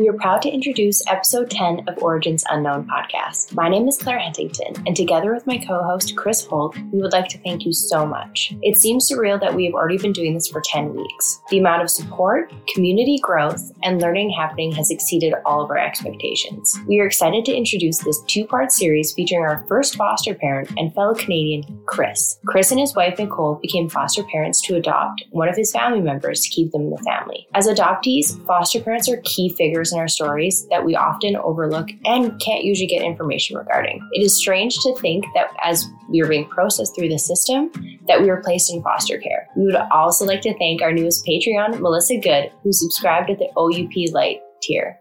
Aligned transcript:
We 0.00 0.08
are 0.08 0.14
proud 0.14 0.40
to 0.42 0.48
introduce 0.48 1.06
episode 1.08 1.50
10 1.50 1.86
of 1.86 2.02
Origins 2.02 2.42
Unknown 2.48 2.88
podcast. 2.88 3.52
My 3.52 3.68
name 3.68 3.86
is 3.86 3.98
Claire 3.98 4.18
Huntington, 4.18 4.82
and 4.86 4.96
together 4.96 5.34
with 5.34 5.46
my 5.46 5.58
co 5.58 5.82
host, 5.82 6.16
Chris 6.16 6.42
Holt, 6.42 6.74
we 6.90 7.02
would 7.02 7.12
like 7.12 7.28
to 7.28 7.38
thank 7.40 7.66
you 7.66 7.74
so 7.74 8.06
much. 8.06 8.54
It 8.62 8.78
seems 8.78 9.06
surreal 9.06 9.38
that 9.42 9.54
we 9.54 9.66
have 9.66 9.74
already 9.74 9.98
been 9.98 10.14
doing 10.14 10.32
this 10.32 10.48
for 10.48 10.62
10 10.64 10.94
weeks. 10.94 11.42
The 11.50 11.58
amount 11.58 11.82
of 11.82 11.90
support, 11.90 12.50
community 12.72 13.18
growth, 13.20 13.72
and 13.82 14.00
learning 14.00 14.30
happening 14.30 14.72
has 14.72 14.90
exceeded 14.90 15.34
all 15.44 15.60
of 15.62 15.68
our 15.68 15.76
expectations. 15.76 16.78
We 16.88 16.98
are 17.00 17.06
excited 17.06 17.44
to 17.44 17.54
introduce 17.54 17.98
this 17.98 18.22
two 18.22 18.46
part 18.46 18.72
series 18.72 19.12
featuring 19.12 19.42
our 19.42 19.66
first 19.68 19.96
foster 19.96 20.34
parent 20.34 20.70
and 20.78 20.94
fellow 20.94 21.12
Canadian, 21.12 21.78
Chris. 21.84 22.38
Chris 22.46 22.70
and 22.70 22.80
his 22.80 22.96
wife, 22.96 23.18
Nicole, 23.18 23.56
became 23.60 23.90
foster 23.90 24.24
parents 24.32 24.62
to 24.62 24.76
adopt 24.76 25.24
one 25.32 25.50
of 25.50 25.56
his 25.56 25.70
family 25.70 26.00
members 26.00 26.40
to 26.40 26.48
keep 26.48 26.72
them 26.72 26.84
in 26.84 26.90
the 26.90 27.02
family. 27.04 27.46
As 27.52 27.66
adoptees, 27.66 28.42
foster 28.46 28.80
parents 28.80 29.06
are 29.06 29.20
key 29.24 29.50
figures 29.50 29.89
in 29.92 29.98
our 29.98 30.08
stories 30.08 30.66
that 30.68 30.84
we 30.84 30.94
often 30.94 31.36
overlook 31.36 31.88
and 32.04 32.40
can't 32.40 32.64
usually 32.64 32.86
get 32.86 33.02
information 33.02 33.56
regarding. 33.56 34.00
It 34.12 34.24
is 34.24 34.38
strange 34.38 34.78
to 34.80 34.94
think 34.96 35.24
that 35.34 35.48
as 35.62 35.86
we 36.08 36.20
are 36.20 36.28
being 36.28 36.48
processed 36.48 36.94
through 36.94 37.08
the 37.08 37.18
system, 37.18 37.70
that 38.08 38.20
we 38.20 38.28
were 38.28 38.42
placed 38.42 38.72
in 38.72 38.82
foster 38.82 39.18
care. 39.18 39.48
We 39.56 39.64
would 39.66 39.76
also 39.76 40.24
like 40.24 40.40
to 40.42 40.56
thank 40.58 40.82
our 40.82 40.92
newest 40.92 41.26
Patreon, 41.26 41.80
Melissa 41.80 42.18
Good, 42.18 42.50
who 42.62 42.72
subscribed 42.72 43.30
at 43.30 43.38
the 43.38 43.50
OUP 43.56 44.12
Light 44.12 44.40
tier. 44.62 44.98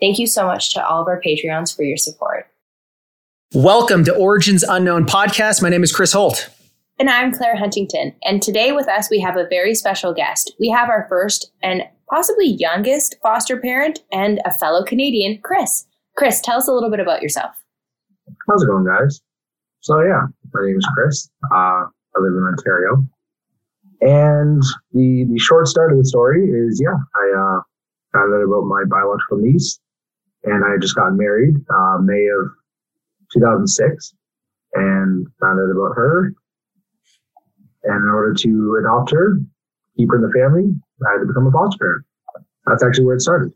Thank 0.00 0.18
you 0.18 0.26
so 0.26 0.46
much 0.46 0.74
to 0.74 0.86
all 0.86 1.02
of 1.02 1.08
our 1.08 1.20
Patreons 1.20 1.74
for 1.74 1.82
your 1.82 1.96
support. 1.96 2.46
Welcome 3.54 4.04
to 4.04 4.14
Origins 4.14 4.62
Unknown 4.62 5.06
podcast. 5.06 5.62
My 5.62 5.68
name 5.68 5.82
is 5.82 5.92
Chris 5.92 6.12
Holt. 6.12 6.48
And 6.98 7.10
I'm 7.10 7.32
Claire 7.32 7.56
Huntington. 7.56 8.14
And 8.22 8.40
today 8.40 8.72
with 8.72 8.88
us, 8.88 9.10
we 9.10 9.20
have 9.20 9.36
a 9.36 9.46
very 9.48 9.74
special 9.74 10.14
guest. 10.14 10.54
We 10.60 10.70
have 10.70 10.88
our 10.88 11.06
first 11.08 11.50
and 11.62 11.82
possibly 12.12 12.56
youngest 12.58 13.16
foster 13.22 13.56
parent 13.56 14.00
and 14.12 14.38
a 14.44 14.52
fellow 14.52 14.84
Canadian, 14.84 15.38
Chris. 15.42 15.86
Chris, 16.14 16.42
tell 16.42 16.58
us 16.58 16.68
a 16.68 16.72
little 16.72 16.90
bit 16.90 17.00
about 17.00 17.22
yourself. 17.22 17.54
How's 18.46 18.62
it 18.62 18.66
going, 18.66 18.84
guys? 18.84 19.22
So, 19.80 19.98
yeah, 20.00 20.26
my 20.52 20.66
name 20.66 20.76
is 20.76 20.86
Chris. 20.94 21.30
Uh, 21.50 21.88
I 21.88 22.18
live 22.20 22.34
in 22.34 22.44
Ontario. 22.44 23.06
And 24.02 24.62
the, 24.92 25.24
the 25.30 25.38
short 25.38 25.68
start 25.68 25.90
of 25.90 25.98
the 25.98 26.04
story 26.04 26.44
is, 26.44 26.82
yeah, 26.84 26.92
I 26.92 27.32
uh, 27.32 27.60
found 28.12 28.34
out 28.34 28.44
about 28.44 28.66
my 28.66 28.84
biological 28.86 29.38
niece, 29.38 29.80
and 30.44 30.62
I 30.64 30.76
just 30.82 30.94
got 30.94 31.14
married 31.14 31.54
uh, 31.74 31.96
May 32.02 32.26
of 32.26 32.50
2006, 33.32 34.14
and 34.74 35.26
found 35.40 35.60
out 35.60 35.70
about 35.70 35.96
her. 35.96 36.34
And 37.84 38.04
in 38.04 38.10
order 38.10 38.34
to 38.34 38.76
adopt 38.80 39.12
her, 39.12 39.38
keep 39.96 40.10
her 40.10 40.16
in 40.16 40.22
the 40.22 40.32
family, 40.32 40.74
I 41.08 41.12
had 41.12 41.20
to 41.20 41.26
become 41.26 41.46
a 41.46 41.50
foster 41.50 41.78
parent. 41.78 42.04
That's 42.66 42.82
actually 42.82 43.04
where 43.04 43.16
it 43.16 43.20
started. 43.20 43.52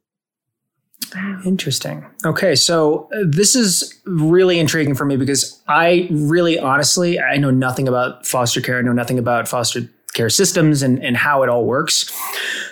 Interesting. 1.45 2.05
Okay, 2.25 2.55
so 2.55 3.09
uh, 3.15 3.25
this 3.25 3.55
is 3.55 4.01
really 4.07 4.59
intriguing 4.59 4.95
for 4.95 5.05
me 5.05 5.17
because 5.17 5.63
I 5.69 6.09
really 6.11 6.59
honestly 6.59 7.21
I 7.21 7.37
know 7.37 7.51
nothing 7.51 7.87
about 7.87 8.27
foster 8.27 8.61
care. 8.61 8.79
I 8.79 8.83
know 8.83 8.93
nothing 8.93 9.19
about 9.19 9.47
foster 9.47 9.89
care 10.15 10.29
systems 10.29 10.83
and, 10.83 11.03
and 11.05 11.17
how 11.17 11.43
it 11.43 11.49
all 11.49 11.65
works. 11.65 12.13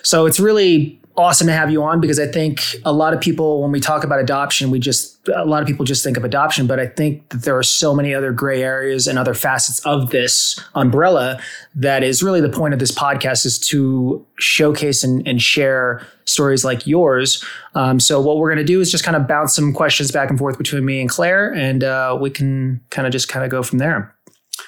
So 0.02 0.26
it's 0.26 0.40
really 0.40 1.00
awesome 1.16 1.46
to 1.46 1.52
have 1.52 1.70
you 1.70 1.82
on 1.82 2.00
because 2.00 2.18
I 2.18 2.26
think 2.26 2.60
a 2.84 2.92
lot 2.92 3.14
of 3.14 3.20
people, 3.20 3.62
when 3.62 3.70
we 3.70 3.80
talk 3.80 4.04
about 4.04 4.18
adoption, 4.18 4.70
we 4.70 4.78
just, 4.78 5.28
a 5.28 5.44
lot 5.44 5.62
of 5.62 5.68
people 5.68 5.84
just 5.84 6.02
think 6.02 6.16
of 6.16 6.24
adoption, 6.24 6.66
but 6.66 6.80
I 6.80 6.86
think 6.86 7.28
that 7.28 7.42
there 7.42 7.56
are 7.56 7.62
so 7.62 7.94
many 7.94 8.14
other 8.14 8.32
gray 8.32 8.62
areas 8.62 9.06
and 9.06 9.18
other 9.18 9.34
facets 9.34 9.78
of 9.86 10.10
this 10.10 10.58
umbrella 10.74 11.40
that 11.74 12.02
is 12.02 12.22
really 12.22 12.40
the 12.40 12.48
point 12.48 12.74
of 12.74 12.80
this 12.80 12.90
podcast 12.90 13.46
is 13.46 13.58
to 13.60 14.26
showcase 14.38 15.04
and, 15.04 15.26
and 15.26 15.40
share 15.40 16.04
stories 16.24 16.64
like 16.64 16.86
yours. 16.86 17.44
Um, 17.74 18.00
so 18.00 18.20
what 18.20 18.38
we're 18.38 18.48
going 18.52 18.64
to 18.66 18.72
do 18.72 18.80
is 18.80 18.90
just 18.90 19.04
kind 19.04 19.16
of 19.16 19.28
bounce 19.28 19.54
some 19.54 19.72
questions 19.72 20.10
back 20.10 20.30
and 20.30 20.38
forth 20.38 20.58
between 20.58 20.84
me 20.84 21.00
and 21.00 21.08
Claire, 21.08 21.54
and 21.54 21.84
uh, 21.84 22.16
we 22.20 22.30
can 22.30 22.80
kind 22.90 23.06
of 23.06 23.12
just 23.12 23.28
kind 23.28 23.44
of 23.44 23.50
go 23.50 23.62
from 23.62 23.78
there. 23.78 24.14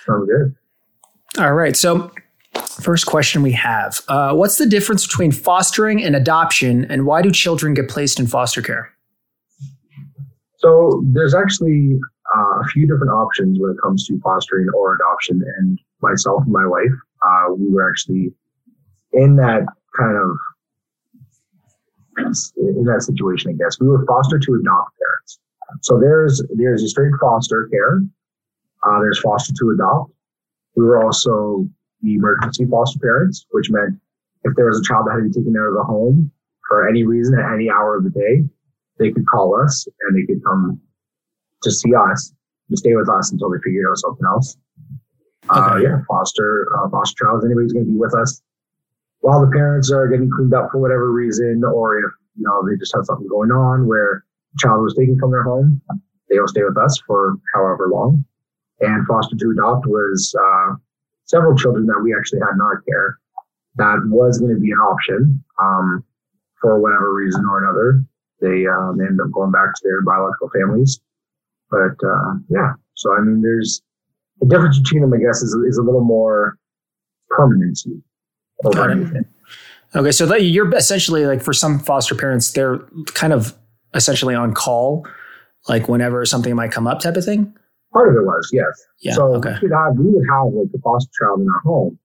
Sounds 0.06 0.28
good. 0.28 0.55
All 1.39 1.55
right. 1.55 1.77
So 1.77 2.11
First 2.80 3.06
question 3.06 3.42
we 3.42 3.52
have 3.52 4.00
uh, 4.08 4.34
What's 4.34 4.58
the 4.58 4.67
difference 4.67 5.06
between 5.06 5.33
fostering 5.33 6.02
and 6.02 6.14
adoption, 6.14 6.84
and 6.90 7.06
why 7.06 7.22
do 7.22 7.30
children 7.30 7.74
get 7.74 7.89
placed 7.89 8.20
in 8.20 8.27
foster 8.27 8.62
care? 8.62 8.92
So, 10.58 11.02
there's 11.12 11.34
actually 11.34 11.98
uh, 12.34 12.61
a 12.61 12.64
few 12.72 12.86
different 12.86 13.12
options 13.12 13.58
when 13.61 13.72
it 13.72 13.77
comes 13.83 14.06
to 14.06 14.18
fostering 14.20 14.68
or 14.74 14.94
adoption. 14.94 15.42
And 15.58 15.78
myself 16.02 16.42
and 16.44 16.52
my 16.52 16.67
wife, 16.67 16.92
uh, 17.24 17.55
we 17.55 17.68
were 17.68 17.89
actually 17.89 18.33
in 19.12 19.36
that 19.36 19.67
kind 19.98 20.17
of 20.17 20.36
in 22.18 22.84
that 22.84 23.02
situation, 23.02 23.50
I 23.50 23.55
guess. 23.55 23.78
We 23.80 23.88
were 23.88 24.05
foster 24.06 24.38
to 24.38 24.55
adopt 24.55 24.92
parents. 24.98 25.38
So 25.83 25.98
there's 25.98 26.42
there's 26.55 26.83
a 26.83 26.88
straight 26.88 27.12
foster 27.20 27.68
care. 27.70 28.02
Uh, 28.83 29.00
there's 29.00 29.20
foster 29.20 29.52
to 29.58 29.70
adopt. 29.70 30.12
We 30.77 30.84
were 30.84 31.02
also 31.02 31.68
the 32.06 32.14
emergency 32.14 32.64
foster 32.70 32.98
parents, 33.00 33.46
which 33.50 33.70
meant 33.70 33.98
if 34.44 34.55
there 34.55 34.67
was 34.67 34.78
a 34.78 34.83
child 34.83 35.06
that 35.06 35.14
had 35.14 35.18
to 35.18 35.28
be 35.28 35.34
taken 35.34 35.56
out 35.58 35.68
of 35.68 35.74
the 35.74 35.84
home 35.84 36.30
for 36.68 36.89
any 36.89 37.05
reason 37.05 37.39
at 37.39 37.52
any 37.52 37.68
hour 37.68 37.96
of 37.96 38.05
the 38.05 38.11
day, 38.11 38.42
they 38.98 39.11
could 39.11 39.27
call 39.27 39.61
us 39.61 39.86
and 40.02 40.17
they 40.17 40.24
could 40.27 40.42
come 40.44 40.80
to 41.62 41.70
see 41.70 41.94
us 41.94 42.33
to 42.70 42.77
stay 42.77 42.94
with 42.94 43.08
us 43.08 43.33
until 43.33 43.50
they 43.50 43.58
figured 43.64 43.86
out 43.89 43.98
something 43.98 44.27
else. 44.27 44.56
Uh, 45.48 45.61
okay. 45.61 45.74
Uh, 45.74 45.78
yeah, 45.78 45.98
foster 46.08 46.67
uh, 46.78 46.89
foster 46.90 47.24
child. 47.24 47.44
Anybody's 47.44 47.72
going 47.72 47.86
to 47.86 47.90
be 47.90 47.98
with 47.98 48.14
us 48.14 48.42
while 49.20 49.40
the 49.40 49.50
parents 49.50 49.90
are 49.90 50.08
getting 50.08 50.30
cleaned 50.30 50.55
up 50.55 50.70
for 50.70 50.78
whatever 50.78 51.12
reason, 51.12 51.62
or 51.64 51.98
if 51.98 52.12
you 52.36 52.44
know 52.44 52.62
they 52.67 52.77
just 52.77 52.94
have 52.94 53.05
something 53.05 53.28
going 53.28 53.50
on 53.50 53.86
where 53.86 54.24
the 54.52 54.58
child 54.58 54.83
was 54.83 54.94
taken 54.94 55.18
from 55.18 55.30
their 55.30 55.42
home, 55.42 55.80
they 56.28 56.38
will 56.38 56.48
stay 56.48 56.62
with 56.62 56.77
us 56.77 57.00
for 57.06 57.36
however 57.55 57.88
long. 57.92 58.24
And 58.80 59.06
foster 59.06 59.36
to 59.36 59.50
adopt 59.50 59.86
was 59.86 60.34
uh, 60.38 60.74
several 61.27 61.57
children 61.57 61.87
that 61.87 62.01
we 62.03 62.14
actually 62.17 62.41
had 62.41 62.55
in 62.55 62.61
our 62.61 62.83
care 62.89 63.19
that 63.77 64.01
was 64.07 64.39
going 64.39 64.55
to 64.55 64.61
be 64.61 64.70
an 64.70 64.79
option 64.79 65.45
um, 65.61 66.03
for 66.61 66.81
whatever 66.81 67.13
reason 67.14 67.45
or 67.45 67.63
another. 67.63 68.03
They 68.41 68.67
um, 68.67 68.98
ended 69.01 69.20
up 69.20 69.33
going 69.33 69.51
back 69.51 69.75
to 69.75 69.81
their 69.85 70.03
biological 70.03 70.51
families. 70.51 71.01
But 71.70 71.97
uh, 72.07 72.35
yeah, 72.48 72.73
so 72.95 73.15
I 73.15 73.20
mean, 73.20 73.42
there's 73.42 73.83
the 74.41 74.47
difference 74.47 74.79
between 74.79 75.03
them, 75.03 75.13
I 75.13 75.19
guess, 75.19 75.42
is, 75.42 75.55
is 75.69 75.79
a 75.79 75.83
little 75.83 76.05
more 76.05 76.59
permanency 77.31 78.03
over 78.65 78.91
anything. 78.91 79.25
Okay, 79.95 80.13
so 80.13 80.27
that 80.27 80.42
you're 80.42 80.73
essentially 80.75 81.27
like 81.27 81.42
for 81.42 81.53
some 81.53 81.79
foster 81.79 82.15
parents, 82.15 82.53
they're 82.53 82.79
kind 83.07 83.33
of 83.33 83.57
essentially 83.95 84.35
on 84.35 84.53
call, 84.53 85.07
like 85.69 85.89
whenever 85.89 86.25
something 86.27 86.55
might 86.55 86.70
come 86.70 86.86
up, 86.86 87.01
type 87.01 87.17
of 87.17 87.25
thing. 87.25 87.57
Part 87.96 88.11
of 88.11 88.17
it 88.17 88.27
was, 88.27 88.51
yes. 88.52 88.68
Yeah, 89.01 89.14
so 89.14 89.34
okay. 89.36 89.57
we, 89.62 89.68
would 89.68 89.77
have, 89.77 89.96
we 89.96 90.11
would 90.11 90.29
have 90.29 90.52
like 90.52 90.68
a 90.74 90.79
foster 90.84 91.11
child 91.18 91.40
in 91.40 91.48
our 91.48 91.61
home 91.61 91.98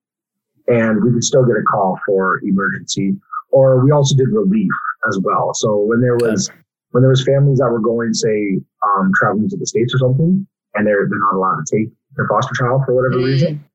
and 0.68 1.03
we 1.03 1.12
could 1.12 1.24
still 1.24 1.44
get 1.44 1.57
a 1.59 1.63
call 1.63 2.00
for 2.06 2.40
emergency. 2.46 3.12
Or 3.52 3.84
we 3.84 3.91
also 3.91 4.16
did 4.16 4.30
relief 4.30 4.72
as 5.09 5.19
well. 5.22 5.51
So 5.53 5.84
when 5.84 6.00
there 6.00 6.16
was, 6.16 6.50
okay. 6.50 6.57
when 6.91 7.03
there 7.03 7.09
was 7.09 7.25
families 7.25 7.59
that 7.59 7.69
were 7.69 7.81
going, 7.81 8.13
say, 8.13 8.62
um, 8.88 9.12
traveling 9.19 9.50
to 9.50 9.57
the 9.57 9.66
States 9.66 9.94
or 9.94 9.97
something, 9.97 10.47
and 10.75 10.88
they're, 10.88 11.09
they're 11.09 11.19
not 11.19 11.35
allowed 11.35 11.59
to 11.66 11.75
take 11.75 11.91
their 12.16 12.28
foster 12.30 12.56
child 12.56 12.84
for 12.85 12.96
whatever 12.96 13.22
mm. 13.22 13.25
reason, 13.25 13.66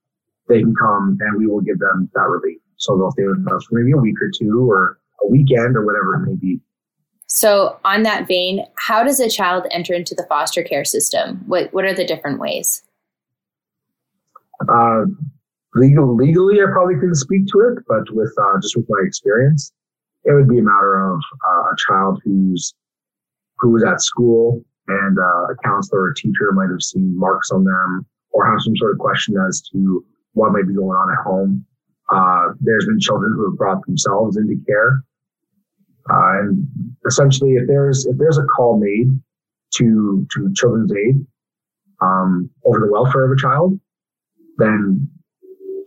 they 0.49 0.61
can 0.61 0.75
come 0.75 1.19
and 1.21 1.37
we 1.37 1.47
will 1.47 1.61
give 1.61 1.79
them 1.79 2.09
that 2.15 2.29
relief. 2.29 2.59
So 2.79 2.97
they'll 2.97 3.11
stay 3.11 3.25
with 3.25 3.47
us 3.53 3.67
for 3.69 3.79
maybe 3.79 3.93
a 3.93 4.01
week 4.01 4.17
or 4.23 4.31
two 4.33 4.71
or 4.71 4.99
a 5.23 5.29
weekend 5.29 5.77
or 5.77 5.85
whatever 5.85 6.15
it 6.15 6.31
may 6.31 6.37
be. 6.37 6.61
So, 7.27 7.79
on 7.85 8.05
that 8.05 8.29
vein, 8.29 8.65
how 8.79 9.03
does 9.03 9.19
a 9.19 9.29
child 9.29 9.67
enter 9.71 9.93
into 9.93 10.15
the 10.15 10.27
foster 10.29 10.63
care 10.63 10.85
system? 10.85 11.43
What 11.47 11.73
What 11.73 11.85
are 11.85 11.95
the 11.95 12.05
different 12.05 12.39
ways? 12.39 12.83
Uh, 14.69 15.05
legal, 15.75 16.15
legally, 16.15 16.61
I 16.61 16.67
probably 16.73 16.95
couldn't 16.95 17.17
speak 17.17 17.47
to 17.49 17.61
it, 17.61 17.85
but 17.89 18.11
with 18.13 18.33
uh, 18.41 18.61
just 18.61 18.77
with 18.77 18.87
my 18.89 19.03
experience, 19.05 19.73
it 20.25 20.33
would 20.33 20.49
be 20.49 20.59
a 20.59 20.63
matter 20.63 21.13
of 21.13 21.21
uh, 21.49 21.63
a 21.73 21.77
child 21.87 22.21
who's 22.25 22.75
who 23.59 23.71
was 23.71 23.85
at 23.85 24.01
school 24.01 24.63
and 24.89 25.19
uh, 25.19 25.53
a 25.53 25.57
counselor 25.65 26.03
or 26.03 26.13
teacher 26.13 26.53
might 26.53 26.71
have 26.71 26.83
seen 26.83 27.19
marks 27.19 27.51
on 27.51 27.65
them 27.65 28.07
or 28.31 28.47
have 28.47 28.61
some 28.61 28.77
sort 28.77 28.93
of 28.93 28.99
question 28.99 29.35
as 29.49 29.63
to 29.73 30.05
what 30.35 30.53
might 30.53 30.67
be 30.67 30.75
going 30.75 30.97
on 30.97 31.11
at 31.11 31.25
home. 31.25 31.65
Uh, 32.13 32.53
there's 32.61 32.87
been 32.87 33.01
children 33.01 33.33
who 33.35 33.51
have 33.51 33.59
brought 33.59 33.85
themselves 33.87 34.37
into 34.37 34.57
care 34.67 35.03
uh, 36.11 36.39
and 36.41 36.67
essentially, 37.07 37.55
if 37.55 37.67
there's 37.67 38.07
if 38.07 38.17
there's 38.19 38.39
a 38.39 38.45
call 38.45 38.79
made 38.79 39.09
to 39.75 40.27
to 40.35 40.53
Children's 40.55 40.93
Aid 40.93 41.27
um, 42.01 42.51
over 42.65 42.81
the 42.81 42.91
welfare 42.91 43.25
of 43.25 43.33
a 43.33 43.41
child, 43.41 43.79
then 44.59 45.09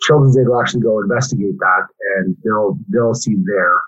Children's 0.01 0.37
Aid 0.37 0.47
will 0.47 0.61
actually 0.61 0.81
go 0.81 0.99
investigate 0.99 1.57
that, 1.59 1.87
and 2.17 2.35
they'll 2.43 2.77
they'll 2.89 3.13
see 3.13 3.35
there 3.43 3.81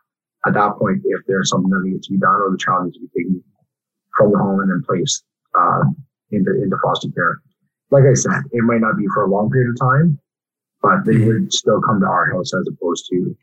at 0.45 0.53
that 0.53 0.77
point 0.77 1.01
if 1.05 1.21
there's 1.27 1.49
something 1.49 1.69
that 1.69 1.83
needs 1.83 2.07
to 2.07 2.13
be 2.13 2.19
done 2.19 2.35
or 2.35 2.51
the 2.51 2.57
child 2.57 2.85
needs 2.85 2.97
to 2.97 3.01
be 3.01 3.09
taken 3.15 3.43
from 4.17 4.31
the 4.31 4.37
home 4.37 4.59
and 4.59 4.71
then 4.71 4.83
placed 4.87 5.23
uh, 5.57 5.83
into 6.31 6.51
into 6.63 6.77
foster 6.83 7.09
care. 7.11 7.41
Like 7.91 8.05
I 8.09 8.13
said, 8.13 8.39
it 8.51 8.63
might 8.63 8.79
not 8.79 8.97
be 8.97 9.05
for 9.13 9.25
a 9.25 9.29
long 9.29 9.51
period 9.51 9.71
of 9.71 9.79
time, 9.79 10.17
but 10.81 11.05
they 11.05 11.13
mm-hmm. 11.13 11.27
would 11.27 11.53
still 11.53 11.81
come 11.81 11.99
to 11.99 12.07
our 12.07 12.31
house 12.31 12.53
as 12.53 12.67
opposed 12.71 13.05
to 13.11 13.35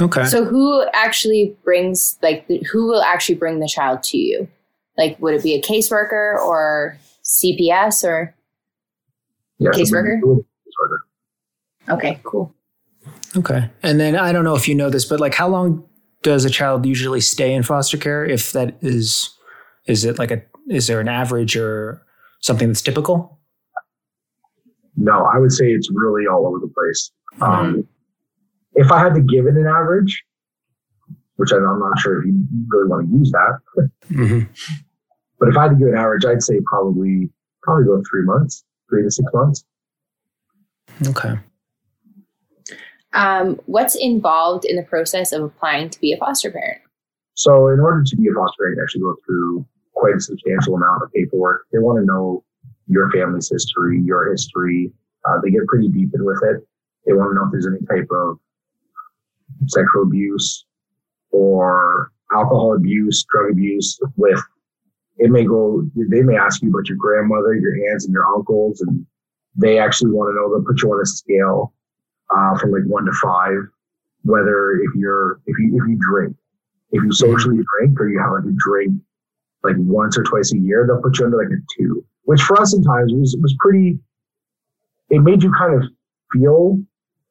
Okay. 0.00 0.24
So 0.24 0.44
who 0.44 0.84
actually 0.92 1.56
brings 1.64 2.18
like 2.22 2.46
who 2.70 2.86
will 2.86 3.02
actually 3.02 3.34
bring 3.34 3.60
the 3.60 3.68
child 3.68 4.02
to 4.04 4.18
you? 4.18 4.48
Like 4.96 5.18
would 5.20 5.34
it 5.34 5.42
be 5.42 5.54
a 5.54 5.62
caseworker 5.62 6.40
or 6.40 6.98
CPS 7.24 8.04
or 8.04 8.34
Yes, 9.58 9.76
Caseworker? 9.76 10.20
caseworker. 10.22 10.98
Okay, 11.88 12.20
cool. 12.22 12.54
Okay. 13.36 13.68
And 13.82 13.98
then 13.98 14.14
I 14.16 14.30
don't 14.32 14.44
know 14.44 14.54
if 14.54 14.68
you 14.68 14.74
know 14.74 14.88
this, 14.88 15.04
but 15.04 15.18
like 15.20 15.34
how 15.34 15.48
long 15.48 15.84
does 16.22 16.44
a 16.44 16.50
child 16.50 16.86
usually 16.86 17.20
stay 17.20 17.52
in 17.52 17.62
foster 17.62 17.96
care? 17.96 18.24
If 18.24 18.52
that 18.52 18.76
is, 18.80 19.36
is 19.86 20.04
it 20.04 20.18
like 20.18 20.30
a, 20.30 20.42
is 20.68 20.86
there 20.86 21.00
an 21.00 21.08
average 21.08 21.56
or 21.56 22.02
something 22.40 22.68
that's 22.68 22.82
typical? 22.82 23.38
No, 24.96 25.24
I 25.24 25.38
would 25.38 25.52
say 25.52 25.66
it's 25.66 25.90
really 25.92 26.26
all 26.26 26.46
over 26.46 26.58
the 26.58 26.72
place. 26.72 27.10
Um, 27.40 27.86
if 28.78 28.92
I 28.92 28.98
had 29.00 29.14
to 29.14 29.20
give 29.20 29.46
it 29.46 29.54
an 29.56 29.66
average, 29.66 30.22
which 31.36 31.50
I'm 31.52 31.66
I'm 31.66 31.80
not 31.80 31.98
sure 31.98 32.20
if 32.20 32.26
you 32.26 32.44
really 32.68 32.88
want 32.88 33.10
to 33.10 33.18
use 33.18 33.30
that, 33.32 33.58
Mm-hmm. 34.10 34.40
but 35.38 35.48
if 35.48 35.56
I 35.56 35.62
had 35.64 35.70
to 35.70 35.76
give 35.76 35.88
an 35.88 35.96
average, 35.96 36.24
I'd 36.24 36.42
say 36.42 36.60
probably 36.66 37.28
probably 37.62 37.84
go 37.84 38.02
three 38.08 38.22
months, 38.22 38.64
three 38.88 39.02
to 39.02 39.10
six 39.10 39.28
months. 39.34 39.64
Okay. 41.08 41.34
Um, 43.14 43.58
what's 43.66 43.94
involved 43.96 44.64
in 44.64 44.76
the 44.76 44.82
process 44.82 45.32
of 45.32 45.42
applying 45.42 45.90
to 45.90 46.00
be 46.00 46.12
a 46.12 46.16
foster 46.18 46.50
parent? 46.50 46.80
So 47.34 47.68
in 47.68 47.80
order 47.80 48.02
to 48.04 48.16
be 48.16 48.28
a 48.28 48.34
foster 48.34 48.56
parent, 48.62 48.76
you 48.76 48.82
actually 48.82 49.00
go 49.02 49.16
through 49.26 49.66
quite 49.94 50.14
a 50.16 50.20
substantial 50.20 50.74
amount 50.76 51.02
of 51.02 51.12
paperwork. 51.12 51.66
They 51.72 51.78
want 51.78 51.98
to 51.98 52.04
know 52.04 52.44
your 52.86 53.10
family's 53.10 53.48
history, 53.50 54.00
your 54.04 54.30
history. 54.30 54.92
Uh, 55.28 55.40
they 55.42 55.50
get 55.50 55.66
pretty 55.66 55.88
deep 55.88 56.10
in 56.14 56.24
with 56.24 56.40
it. 56.44 56.66
They 57.06 57.12
want 57.12 57.30
to 57.30 57.34
know 57.34 57.46
if 57.46 57.52
there's 57.52 57.66
any 57.66 57.84
type 57.86 58.08
of 58.10 58.38
sexual 59.66 60.02
abuse 60.02 60.64
or 61.30 62.12
alcohol 62.32 62.74
abuse, 62.74 63.24
drug 63.30 63.50
abuse 63.52 63.98
with 64.16 64.40
it 65.18 65.30
may 65.30 65.44
go 65.44 65.82
they 66.10 66.22
may 66.22 66.36
ask 66.36 66.62
you 66.62 66.70
about 66.70 66.88
your 66.88 66.96
grandmother, 66.96 67.54
your 67.54 67.74
aunts 67.90 68.06
and 68.06 68.12
your 68.12 68.26
uncles 68.26 68.80
and 68.80 69.04
they 69.56 69.78
actually 69.78 70.12
want 70.12 70.30
to 70.30 70.34
know 70.34 70.48
they'll 70.48 70.64
put 70.64 70.82
you 70.82 70.92
on 70.92 71.02
a 71.02 71.06
scale 71.06 71.74
uh, 72.34 72.56
from 72.58 72.70
like 72.70 72.84
one 72.86 73.04
to 73.04 73.12
five, 73.20 73.56
whether 74.22 74.76
if 74.76 74.94
you're 74.94 75.40
if 75.46 75.58
you 75.58 75.80
if 75.82 75.88
you 75.88 75.98
drink. 76.00 76.36
If 76.90 77.02
you 77.04 77.12
socially 77.12 77.58
drink 77.78 78.00
or 78.00 78.08
you 78.08 78.18
have 78.18 78.32
like 78.32 78.44
a 78.44 78.56
drink 78.56 78.94
like 79.62 79.74
once 79.78 80.16
or 80.16 80.22
twice 80.22 80.52
a 80.54 80.58
year, 80.58 80.86
they'll 80.86 81.02
put 81.02 81.18
you 81.18 81.26
under 81.26 81.36
like 81.36 81.48
a 81.48 81.60
two. 81.76 82.04
Which 82.24 82.40
for 82.42 82.60
us 82.60 82.70
sometimes 82.70 83.12
was 83.12 83.36
was 83.40 83.54
pretty 83.58 83.98
it 85.10 85.20
made 85.20 85.42
you 85.42 85.52
kind 85.52 85.74
of 85.74 85.88
feel 86.32 86.80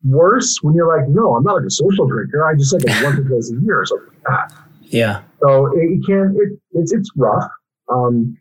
worse 0.03 0.57
when 0.61 0.75
you're 0.75 0.87
like, 0.87 1.07
no, 1.09 1.35
I'm 1.35 1.43
not 1.43 1.55
like 1.55 1.65
a 1.65 1.69
social 1.71 2.07
drinker. 2.07 2.45
I 2.45 2.55
just 2.55 2.73
like 2.73 2.83
once 3.03 3.19
or 3.19 3.23
twice 3.27 3.51
a 3.51 3.55
year 3.63 3.81
or 3.81 3.85
something 3.85 4.07
like 4.07 4.23
that. 4.23 4.53
Yeah. 4.81 5.21
So 5.41 5.67
it, 5.77 5.79
it 5.91 6.05
can 6.05 6.35
it 6.39 6.59
it's 6.79 6.91
it's 6.93 7.09
rough. 7.15 7.49
Um, 7.91 8.37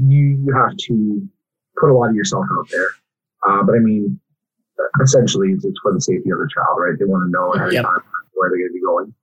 you 0.00 0.38
you 0.44 0.54
have 0.54 0.76
to 0.76 1.28
put 1.80 1.90
a 1.90 1.94
lot 1.94 2.10
of 2.10 2.14
yourself 2.14 2.44
out 2.58 2.68
there. 2.70 2.86
Uh, 3.48 3.62
but 3.62 3.74
I 3.74 3.78
mean, 3.78 4.18
essentially, 5.02 5.48
it's, 5.50 5.64
it's 5.64 5.78
for 5.82 5.92
the 5.92 6.00
safety 6.00 6.30
of 6.30 6.38
the 6.38 6.48
child, 6.52 6.78
right? 6.78 6.98
They 6.98 7.04
want 7.04 7.26
to 7.26 7.30
know 7.30 7.52
ahead 7.54 7.72
Yep. 7.72 7.84
time 7.84 8.00
where 8.34 8.50
they're 8.50 8.58
going 8.58 8.68
to 8.70 8.74
be 8.74 8.80
going 8.80 9.14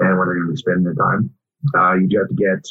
and 0.00 0.18
where 0.18 0.26
they're 0.26 0.34
going 0.36 0.46
to 0.48 0.52
be 0.52 0.56
spending 0.56 0.84
their 0.84 0.94
time. 0.94 1.30
Uh, 1.76 1.94
you 1.94 2.08
do 2.08 2.18
have 2.18 2.28
to 2.28 2.34
get 2.34 2.66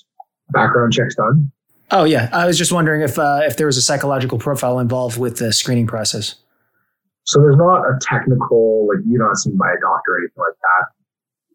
background 0.52 0.94
checks 0.94 1.16
done. 1.16 1.52
Oh 1.92 2.04
yeah. 2.04 2.30
I 2.34 2.46
was 2.46 2.58
just 2.58 2.72
wondering 2.72 3.02
if, 3.02 3.18
uh, 3.18 3.42
if 3.44 3.58
there 3.58 3.66
was 3.68 3.78
a 3.78 3.82
psychological 3.82 4.38
profile 4.38 4.80
involved 4.80 5.18
with 5.18 5.38
the 5.38 5.54
screening 5.54 5.88
process. 5.88 6.36
So 7.28 7.42
there's 7.42 7.58
not 7.58 7.82
a 7.84 7.98
technical 8.02 8.88
like 8.88 9.04
you're 9.06 9.26
not 9.26 9.36
seen 9.38 9.58
by 9.58 9.68
a 9.72 9.80
doctor 9.82 10.14
or 10.14 10.18
anything 10.20 10.44
like 10.48 10.60
that. 10.68 10.86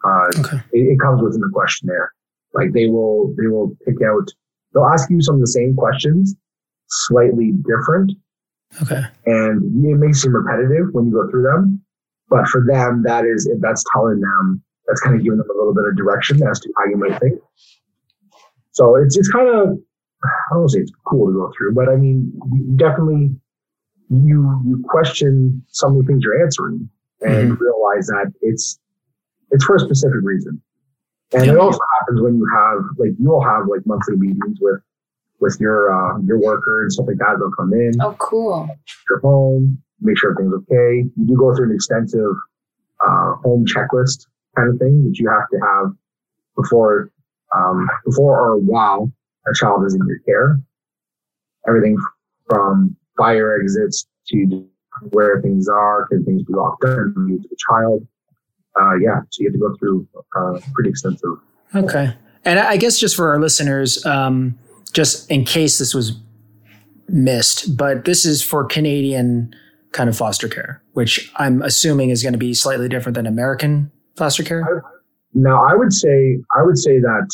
Uh, 0.04 0.40
Okay. 0.40 0.62
it, 0.72 0.92
it 0.94 1.00
comes 1.00 1.22
within 1.22 1.40
the 1.40 1.50
questionnaire. 1.52 2.12
Like 2.54 2.72
they 2.72 2.86
will 2.86 3.34
they 3.38 3.46
will 3.46 3.74
pick 3.86 3.96
out 4.04 4.28
they'll 4.74 4.84
ask 4.86 5.08
you 5.10 5.20
some 5.22 5.36
of 5.36 5.40
the 5.40 5.46
same 5.46 5.74
questions, 5.74 6.34
slightly 6.88 7.52
different, 7.66 8.12
Okay. 8.82 9.02
and 9.26 9.62
it 9.84 9.96
may 9.98 10.12
seem 10.12 10.34
repetitive 10.36 10.88
when 10.92 11.06
you 11.06 11.12
go 11.12 11.30
through 11.30 11.44
them, 11.44 11.80
but 12.28 12.46
for 12.48 12.62
them 12.66 13.02
that 13.04 13.24
is 13.24 13.48
that's 13.60 13.82
telling 13.94 14.20
them 14.20 14.62
that's 14.86 15.00
kind 15.00 15.16
of 15.16 15.22
giving 15.22 15.38
them 15.38 15.48
a 15.48 15.56
little 15.56 15.72
bit 15.74 15.84
of 15.86 15.96
direction 15.96 16.42
as 16.46 16.60
to 16.60 16.68
how 16.76 16.84
you 16.90 16.96
might 16.98 17.18
think. 17.20 17.38
So 18.72 18.96
it's 18.96 19.16
it's 19.16 19.30
kind 19.30 19.48
of 19.48 19.68
I 20.24 20.28
don't 20.50 20.60
want 20.60 20.70
to 20.70 20.76
say 20.76 20.80
it's 20.82 20.92
cool 21.06 21.28
to 21.28 21.32
go 21.32 21.50
through, 21.56 21.72
but 21.74 21.88
I 21.88 21.96
mean 21.96 22.32
you 22.52 22.76
definitely 22.76 23.30
you 24.12 24.60
you 24.66 24.82
question 24.88 25.62
some 25.68 25.96
of 25.96 25.98
the 25.98 26.04
things 26.06 26.22
you're 26.24 26.42
answering 26.42 26.88
and 27.22 27.58
realize 27.60 28.06
that 28.08 28.32
it's 28.42 28.78
it's 29.50 29.64
for 29.64 29.76
a 29.76 29.80
specific 29.80 30.20
reason. 30.22 30.60
And 31.34 31.46
Yeah. 31.46 31.52
it 31.52 31.58
also 31.58 31.78
happens 32.00 32.20
when 32.20 32.36
you 32.36 32.46
have 32.54 32.78
like 32.98 33.12
you'll 33.18 33.42
have 33.42 33.66
like 33.68 33.80
monthly 33.86 34.16
meetings 34.16 34.58
with 34.60 34.80
with 35.40 35.56
your 35.60 35.90
uh, 35.92 36.18
your 36.20 36.38
worker 36.40 36.82
and 36.82 36.92
stuff 36.92 37.06
like 37.08 37.18
that. 37.18 37.36
They'll 37.38 37.50
come 37.52 37.72
in, 37.72 37.92
Oh, 38.00 38.14
cool. 38.18 38.68
your 39.08 39.20
home, 39.20 39.82
make 40.00 40.18
sure 40.18 40.30
everything's 40.32 40.54
okay. 40.54 41.04
You 41.16 41.26
do 41.26 41.36
go 41.36 41.54
through 41.54 41.70
an 41.70 41.74
extensive 41.74 42.34
uh, 43.04 43.34
home 43.42 43.64
checklist 43.66 44.26
kind 44.56 44.68
of 44.68 44.78
thing 44.78 45.04
that 45.04 45.18
you 45.18 45.28
have 45.30 45.48
to 45.50 45.58
have 45.58 45.92
before 46.56 47.10
um, 47.56 47.88
before 48.04 48.38
or 48.38 48.56
while 48.58 49.10
a 49.48 49.54
child 49.54 49.84
is 49.86 49.94
in 49.94 50.00
your 50.06 50.18
care. 50.20 50.60
Everything 51.66 51.96
from 52.48 52.96
fire 53.22 53.60
exits 53.60 54.06
to 54.28 54.66
where 55.10 55.40
things 55.40 55.68
are, 55.68 56.06
can 56.08 56.24
things 56.24 56.42
be 56.42 56.54
locked 56.54 56.82
down 56.82 57.14
to 57.16 57.38
the 57.48 57.56
child. 57.70 58.06
Uh, 58.80 58.94
yeah, 58.96 59.20
so 59.30 59.42
you 59.42 59.48
have 59.48 59.52
to 59.52 59.58
go 59.58 59.74
through 59.78 60.08
uh, 60.36 60.58
pretty 60.74 60.90
extensive. 60.90 61.30
Okay. 61.74 62.14
And 62.44 62.58
I 62.58 62.70
I 62.70 62.76
guess 62.76 62.98
just 62.98 63.14
for 63.16 63.30
our 63.30 63.40
listeners, 63.40 64.04
um, 64.04 64.58
just 64.92 65.30
in 65.30 65.44
case 65.44 65.78
this 65.78 65.94
was 65.94 66.18
missed, 67.08 67.76
but 67.76 68.04
this 68.04 68.24
is 68.24 68.42
for 68.42 68.64
Canadian 68.64 69.54
kind 69.92 70.08
of 70.08 70.16
foster 70.16 70.48
care, 70.48 70.82
which 70.92 71.30
I'm 71.36 71.62
assuming 71.62 72.10
is 72.10 72.22
going 72.22 72.32
to 72.32 72.38
be 72.38 72.54
slightly 72.54 72.88
different 72.88 73.14
than 73.14 73.26
American 73.26 73.90
foster 74.16 74.42
care. 74.42 74.82
Now, 75.34 75.64
I 75.64 75.74
would 75.74 75.92
say 75.92 76.38
I 76.56 76.62
would 76.62 76.78
say 76.78 76.98
that 76.98 77.28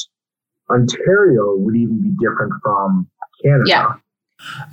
Ontario 0.71 1.57
would 1.57 1.77
even 1.77 2.03
be 2.03 2.11
different 2.21 2.53
from 2.63 3.09
Canada. 3.43 3.65
Yeah. 3.67 3.93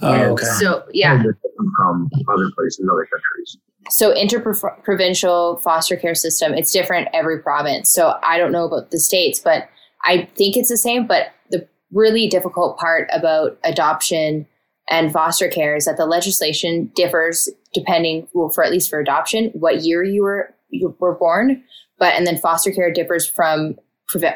Oh, 0.02 0.08
um, 0.14 0.32
okay. 0.32 0.46
So 0.60 0.84
yeah, 0.94 1.16
kind 1.18 1.26
of 1.30 1.36
different 1.36 1.72
from 1.78 2.10
other 2.30 2.52
places, 2.56 2.88
other 2.92 3.08
countries. 3.12 3.58
so 3.90 4.14
interprovincial 4.16 5.58
foster 5.58 5.96
care 5.96 6.16
system 6.16 6.54
it's 6.54 6.72
different 6.72 7.08
every 7.14 7.40
province 7.40 7.92
so 7.92 8.14
i 8.24 8.38
don't 8.38 8.52
know 8.52 8.66
about 8.66 8.90
the 8.92 9.00
states 9.00 9.40
but 9.40 9.70
i 10.06 10.28
think 10.36 10.58
it's 10.58 10.70
the 10.70 10.78
same 10.78 11.06
but 11.06 11.28
the 11.52 11.68
really 11.92 12.28
difficult 12.28 12.78
part 12.80 13.08
about 13.14 13.58
adoption 13.64 14.46
and 14.90 15.12
foster 15.12 15.48
care 15.48 15.76
is 15.76 15.86
that 15.86 15.98
the 15.98 16.06
legislation 16.06 16.92
differs 16.96 17.48
depending 17.74 18.28
well 18.34 18.50
for 18.50 18.64
at 18.64 18.72
least 18.72 18.90
for 18.90 19.00
adoption 19.00 19.50
what 19.54 19.82
year 19.84 20.04
you 20.04 20.24
were 20.24 20.54
you 20.70 20.96
were 21.00 21.16
born 21.16 21.64
but 22.00 22.14
and 22.16 22.26
then 22.26 22.38
foster 22.40 22.72
care 22.72 22.92
differs 22.92 23.28
from 23.28 23.76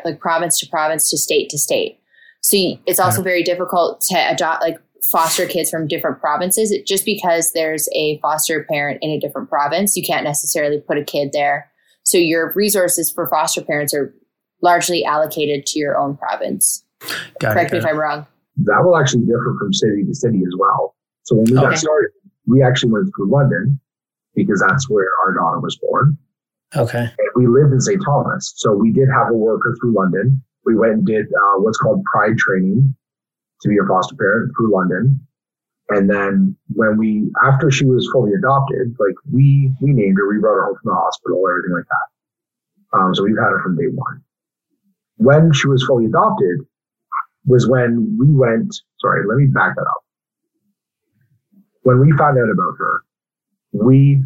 like 0.06 0.20
province 0.20 0.60
to 0.60 0.68
province 0.68 1.10
to 1.10 1.18
state 1.18 1.50
to 1.50 1.58
state 1.58 2.00
so 2.42 2.56
you- 2.56 2.78
it's 2.86 3.00
also 3.00 3.22
very 3.22 3.44
difficult 3.44 4.00
to 4.02 4.16
adopt 4.32 4.62
like 4.62 4.78
foster 5.12 5.46
kids 5.46 5.70
from 5.70 5.88
different 5.88 6.20
provinces 6.20 6.74
just 6.86 7.06
because 7.06 7.52
there's 7.54 7.88
a 7.96 8.20
foster 8.22 8.66
parent 8.70 9.00
in 9.02 9.10
a 9.10 9.20
different 9.20 9.50
province 9.50 9.96
you 9.98 10.04
can't 10.06 10.24
necessarily 10.24 10.80
put 10.80 10.98
a 10.98 11.04
kid 11.04 11.30
there 11.34 11.72
so 12.04 12.18
your 12.18 12.54
resources 12.56 13.12
for 13.12 13.28
foster 13.30 13.62
parents 13.62 13.94
are 13.94 14.14
largely 14.62 15.04
allocated 15.06 15.66
to 15.66 15.80
your 15.80 15.98
own 15.98 16.16
province 16.18 16.84
Got 17.40 17.54
correct 17.54 17.72
it. 17.72 17.74
me 17.76 17.80
if 17.80 17.86
i'm 17.86 17.98
wrong 17.98 18.26
That 18.58 18.82
will 18.84 18.98
actually 18.98 19.26
differ 19.26 19.56
from 19.60 19.74
city 19.74 20.04
to 20.06 20.14
city 20.14 20.40
as 20.40 20.54
well. 20.60 20.96
So 21.24 21.36
when 21.36 21.46
we 21.46 21.58
Okay. 21.58 21.70
got 21.70 21.78
started, 21.78 22.12
we 22.46 22.62
actually 22.62 22.92
went 22.92 23.06
through 23.16 23.32
London 23.32 23.80
because 24.36 24.60
that's 24.68 24.90
where 24.90 25.08
our 25.26 25.34
daughter 25.34 25.60
was 25.60 25.78
born. 25.78 26.18
Okay. 26.76 27.00
And 27.18 27.30
we 27.36 27.48
lived 27.48 27.72
in 27.72 27.80
St. 27.80 28.02
Thomas. 28.04 28.52
So 28.58 28.74
we 28.74 28.92
did 28.92 29.08
have 29.14 29.30
a 29.30 29.34
worker 29.34 29.76
through 29.80 29.94
London. 29.96 30.44
We 30.66 30.76
went 30.76 30.94
and 30.94 31.06
did 31.06 31.26
uh, 31.28 31.60
what's 31.62 31.78
called 31.78 32.04
pride 32.04 32.38
training 32.38 32.94
to 33.62 33.70
be 33.70 33.78
a 33.78 33.88
foster 33.88 34.16
parent 34.16 34.52
through 34.56 34.74
London. 34.74 35.20
And 35.90 36.10
then 36.10 36.56
when 36.74 36.98
we, 36.98 37.32
after 37.44 37.72
she 37.72 37.86
was 37.86 38.10
fully 38.14 38.34
adopted, 38.34 38.96
like 39.00 39.16
we, 39.32 39.74
we 39.82 39.92
named 39.92 40.18
her, 40.18 40.30
we 40.30 40.40
brought 40.40 40.56
her 40.56 40.66
home 40.66 40.76
from 40.82 40.92
the 40.92 40.96
hospital, 40.96 41.44
everything 41.50 41.76
like 41.76 41.86
that. 41.90 42.98
Um, 42.98 43.16
so 43.16 43.24
we've 43.24 43.38
had 43.38 43.50
her 43.50 43.62
from 43.64 43.76
day 43.76 43.88
one. 43.94 44.22
When 45.18 45.52
she 45.52 45.68
was 45.68 45.84
fully 45.84 46.06
adopted 46.06 46.60
was 47.46 47.68
when 47.68 48.18
we 48.20 48.28
went, 48.32 48.76
sorry, 49.00 49.26
let 49.28 49.38
me 49.38 49.46
back 49.46 49.76
that 49.76 49.82
up. 49.82 50.04
When 51.82 52.00
we 52.00 52.12
found 52.18 52.38
out 52.38 52.50
about 52.50 52.76
her, 52.78 53.04
we, 53.72 54.22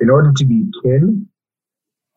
in 0.00 0.10
order 0.10 0.32
to 0.32 0.44
be 0.44 0.64
kin, 0.82 1.28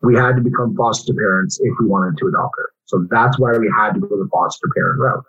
we 0.02 0.16
had 0.16 0.36
to 0.36 0.42
become 0.42 0.76
foster 0.76 1.14
parents 1.14 1.60
if 1.62 1.74
we 1.80 1.88
wanted 1.88 2.18
to 2.20 2.28
adopt 2.28 2.56
her. 2.58 2.70
So 2.86 3.06
that's 3.10 3.38
why 3.40 3.58
we 3.58 3.72
had 3.76 3.94
to 3.94 4.00
go 4.00 4.08
the 4.08 4.30
foster 4.32 4.68
parent 4.76 5.00
route. 5.00 5.26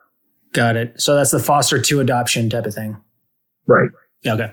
Got 0.53 0.77
it. 0.77 1.01
So 1.01 1.15
that's 1.15 1.31
the 1.31 1.39
foster 1.39 1.81
to 1.81 2.01
adoption 2.01 2.51
type 2.51 2.67
of 2.67 2.75
thing. 2.75 2.97
Right. 3.67 3.91
Yeah, 4.23 4.35
Okay. 4.35 4.53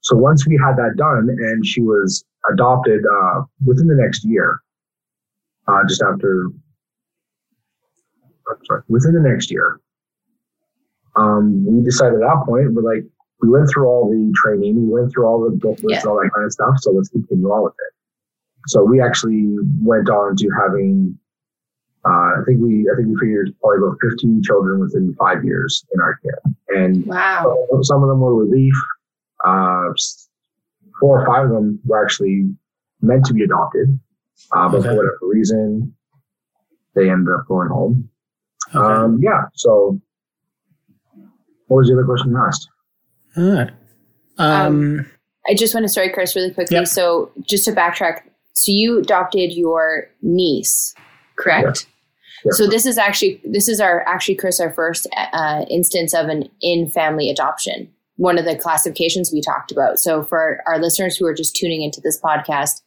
So 0.00 0.14
once 0.16 0.46
we 0.46 0.60
had 0.62 0.76
that 0.76 0.96
done 0.96 1.30
and 1.30 1.66
she 1.66 1.80
was 1.80 2.24
adopted 2.52 3.00
uh, 3.06 3.42
within 3.64 3.86
the 3.86 3.94
next 3.94 4.22
year, 4.22 4.60
uh, 5.66 5.80
just 5.88 6.02
after, 6.02 6.50
I'm 8.50 8.64
sorry, 8.66 8.82
within 8.88 9.14
the 9.14 9.26
next 9.26 9.50
year. 9.50 9.80
Um, 11.16 11.64
we 11.64 11.82
decided 11.82 12.16
at 12.16 12.20
that 12.20 12.42
point, 12.44 12.74
we're 12.74 12.82
like, 12.82 13.04
we 13.40 13.48
went 13.48 13.70
through 13.70 13.86
all 13.86 14.10
the 14.10 14.30
training, 14.36 14.88
we 14.88 15.00
went 15.00 15.10
through 15.10 15.26
all 15.26 15.40
the 15.42 15.56
booklets 15.56 15.84
yeah. 15.88 16.00
and 16.00 16.06
all 16.06 16.16
that 16.16 16.30
kind 16.34 16.44
of 16.44 16.52
stuff. 16.52 16.74
So 16.78 16.90
let's 16.90 17.08
continue 17.08 17.46
on 17.46 17.64
with 17.64 17.72
it. 17.72 17.94
So 18.66 18.84
we 18.84 19.00
actually 19.00 19.56
went 19.80 20.10
on 20.10 20.36
to 20.36 20.48
having, 20.60 21.18
uh, 22.06 22.40
I 22.40 22.42
think 22.46 22.60
we, 22.60 22.88
I 22.92 22.96
think 22.96 23.08
we 23.08 23.16
figured 23.18 23.54
probably 23.60 23.78
about 23.78 23.98
15 24.02 24.42
children 24.42 24.80
within 24.80 25.14
five 25.18 25.42
years 25.44 25.84
in 25.94 26.00
our 26.00 26.18
care. 26.18 26.40
And 26.68 27.06
wow, 27.06 27.66
some 27.82 28.02
of 28.02 28.08
them 28.08 28.20
were 28.20 28.34
relief. 28.34 28.74
Uh, 29.44 29.92
four 31.00 31.22
or 31.22 31.26
five 31.26 31.46
of 31.46 31.50
them 31.50 31.80
were 31.84 32.02
actually 32.02 32.50
meant 33.00 33.24
to 33.26 33.34
be 33.34 33.42
adopted, 33.42 33.98
uh, 34.52 34.68
but 34.68 34.78
okay. 34.78 34.88
for 34.88 34.96
whatever 34.96 35.18
reason, 35.22 35.94
they 36.94 37.10
ended 37.10 37.34
up 37.34 37.46
going 37.46 37.68
home. 37.68 38.08
Okay. 38.74 38.78
Um, 38.78 39.18
yeah. 39.22 39.44
So, 39.54 40.00
what 41.66 41.78
was 41.78 41.88
the 41.88 41.94
other 41.94 42.04
question 42.04 42.30
you 42.30 42.38
asked? 42.38 42.68
All 43.36 43.44
right. 43.44 43.70
Um, 44.36 44.98
um, 44.98 45.10
I 45.48 45.54
just 45.54 45.74
want 45.74 45.84
to 45.84 45.88
sorry, 45.88 46.10
Chris, 46.10 46.36
really 46.36 46.52
quickly. 46.52 46.76
Yep. 46.76 46.86
So, 46.86 47.30
just 47.42 47.64
to 47.64 47.72
backtrack, 47.72 48.20
so 48.52 48.72
you 48.72 49.00
adopted 49.00 49.52
your 49.52 50.08
niece, 50.22 50.94
correct? 51.36 51.86
Yeah. 52.44 52.52
So 52.52 52.66
this 52.66 52.86
is 52.86 52.98
actually 52.98 53.40
this 53.44 53.68
is 53.68 53.80
our 53.80 54.06
actually 54.06 54.34
Chris 54.34 54.60
our 54.60 54.72
first 54.72 55.06
uh, 55.16 55.64
instance 55.70 56.14
of 56.14 56.28
an 56.28 56.48
in 56.60 56.90
family 56.90 57.30
adoption. 57.30 57.90
One 58.16 58.38
of 58.38 58.44
the 58.44 58.56
classifications 58.56 59.32
we 59.32 59.40
talked 59.40 59.72
about. 59.72 59.98
So 59.98 60.22
for 60.22 60.60
our 60.66 60.78
listeners 60.78 61.16
who 61.16 61.26
are 61.26 61.34
just 61.34 61.56
tuning 61.56 61.82
into 61.82 62.00
this 62.00 62.20
podcast, 62.20 62.82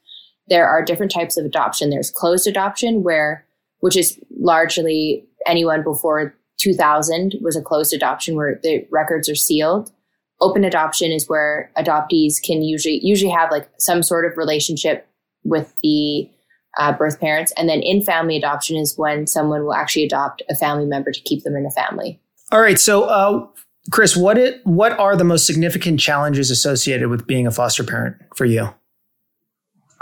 there 0.47 0.67
are 0.67 0.85
different 0.85 1.11
types 1.11 1.37
of 1.37 1.45
adoption. 1.45 1.89
There's 1.89 2.11
closed 2.11 2.47
adoption, 2.47 3.03
where 3.03 3.45
which 3.79 3.97
is 3.97 4.19
largely 4.39 5.27
anyone 5.45 5.83
before 5.83 6.33
2000 6.59 7.35
was 7.41 7.55
a 7.55 7.61
closed 7.61 7.93
adoption 7.93 8.35
where 8.35 8.59
the 8.63 8.85
records 8.89 9.29
are 9.29 9.35
sealed. 9.35 9.91
Open 10.39 10.63
adoption 10.63 11.11
is 11.11 11.27
where 11.27 11.71
adoptees 11.77 12.41
can 12.43 12.61
usually 12.61 12.99
usually 13.03 13.31
have 13.31 13.51
like 13.51 13.69
some 13.79 14.03
sort 14.03 14.25
of 14.25 14.37
relationship 14.37 15.07
with 15.43 15.73
the 15.81 16.29
uh, 16.77 16.93
birth 16.93 17.19
parents. 17.19 17.51
And 17.57 17.67
then 17.67 17.81
in 17.81 18.01
family 18.01 18.37
adoption 18.37 18.77
is 18.77 18.97
when 18.97 19.27
someone 19.27 19.63
will 19.63 19.73
actually 19.73 20.05
adopt 20.05 20.41
a 20.49 20.55
family 20.55 20.85
member 20.85 21.11
to 21.11 21.21
keep 21.21 21.43
them 21.43 21.55
in 21.55 21.63
the 21.63 21.71
family. 21.71 22.19
All 22.51 22.61
right. 22.61 22.79
So, 22.79 23.03
uh, 23.03 23.47
Chris, 23.91 24.15
what 24.15 24.37
it 24.37 24.65
what 24.65 24.97
are 24.99 25.15
the 25.15 25.23
most 25.23 25.45
significant 25.45 25.99
challenges 25.99 26.51
associated 26.51 27.09
with 27.09 27.25
being 27.25 27.47
a 27.47 27.51
foster 27.51 27.83
parent 27.83 28.17
for 28.35 28.45
you? 28.45 28.69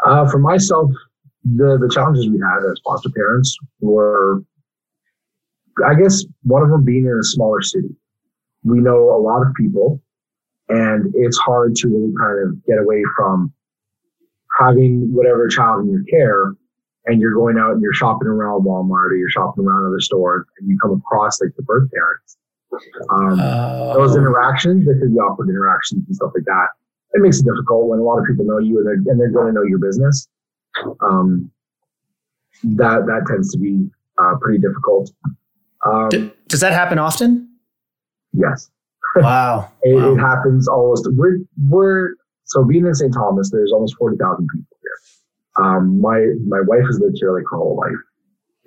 Uh, 0.05 0.29
for 0.29 0.39
myself, 0.39 0.91
the 1.43 1.77
the 1.79 1.89
challenges 1.93 2.27
we 2.27 2.39
had 2.39 2.69
as 2.69 2.79
foster 2.83 3.09
parents 3.09 3.55
were, 3.79 4.41
I 5.85 5.93
guess, 5.95 6.25
one 6.43 6.63
of 6.63 6.69
them 6.69 6.83
being 6.83 7.05
in 7.05 7.17
a 7.19 7.23
smaller 7.23 7.61
city. 7.61 7.89
We 8.63 8.79
know 8.79 9.09
a 9.15 9.21
lot 9.21 9.43
of 9.43 9.53
people, 9.53 10.01
and 10.69 11.13
it's 11.15 11.37
hard 11.37 11.75
to 11.75 11.87
really 11.87 12.13
kind 12.19 12.47
of 12.47 12.65
get 12.65 12.79
away 12.79 13.03
from 13.15 13.53
having 14.59 15.13
whatever 15.13 15.47
child 15.47 15.85
in 15.85 15.91
your 15.91 16.03
care 16.05 16.55
and 17.05 17.21
you're 17.21 17.33
going 17.33 17.57
out 17.57 17.71
and 17.71 17.81
you're 17.81 17.93
shopping 17.93 18.27
around 18.27 18.63
Walmart 18.63 19.11
or 19.11 19.15
you're 19.15 19.29
shopping 19.29 19.65
around 19.65 19.85
other 19.85 19.99
stores 19.99 20.45
and 20.59 20.69
you 20.69 20.77
come 20.79 20.91
across 20.93 21.39
like 21.41 21.55
the 21.55 21.63
birth 21.63 21.89
parents. 21.91 22.37
Um, 23.09 23.39
uh, 23.39 23.93
those 23.93 24.15
interactions, 24.15 24.85
there 24.85 24.99
could 24.99 25.13
be 25.13 25.19
awkward 25.19 25.49
interactions 25.49 26.03
and 26.07 26.15
stuff 26.15 26.31
like 26.35 26.45
that. 26.45 26.67
It 27.13 27.21
makes 27.21 27.39
it 27.39 27.45
difficult 27.45 27.87
when 27.87 27.99
a 27.99 28.03
lot 28.03 28.17
of 28.17 28.25
people 28.25 28.45
know 28.45 28.57
you 28.57 28.77
and 28.79 28.85
they're, 28.85 29.11
and 29.11 29.19
they're 29.19 29.31
going 29.31 29.47
to 29.47 29.53
know 29.53 29.63
your 29.63 29.79
business. 29.79 30.27
Um, 31.01 31.51
that, 32.63 33.05
that 33.05 33.25
tends 33.27 33.51
to 33.53 33.59
be 33.59 33.87
uh, 34.17 34.35
pretty 34.41 34.59
difficult. 34.59 35.11
Um, 35.85 36.09
D- 36.09 36.31
does 36.47 36.59
that 36.61 36.73
happen 36.73 36.99
often? 36.99 37.49
Yes. 38.33 38.69
Wow. 39.15 39.71
it, 39.83 39.95
wow. 39.95 40.13
it 40.13 40.17
happens 40.17 40.67
almost. 40.67 41.07
We're, 41.11 41.37
we're, 41.69 42.15
so 42.43 42.63
being 42.63 42.85
in 42.85 42.93
St. 42.93 43.13
Thomas, 43.13 43.49
there's 43.51 43.71
almost 43.71 43.95
40,000 43.97 44.47
people 44.53 44.74
here. 44.74 44.74
Um, 45.57 46.01
my, 46.01 46.33
my 46.45 46.59
wife 46.67 46.85
has 46.85 46.99
lived 46.99 47.17
here 47.19 47.33
like 47.33 47.45
her 47.49 47.57
whole 47.57 47.77
life. 47.77 47.95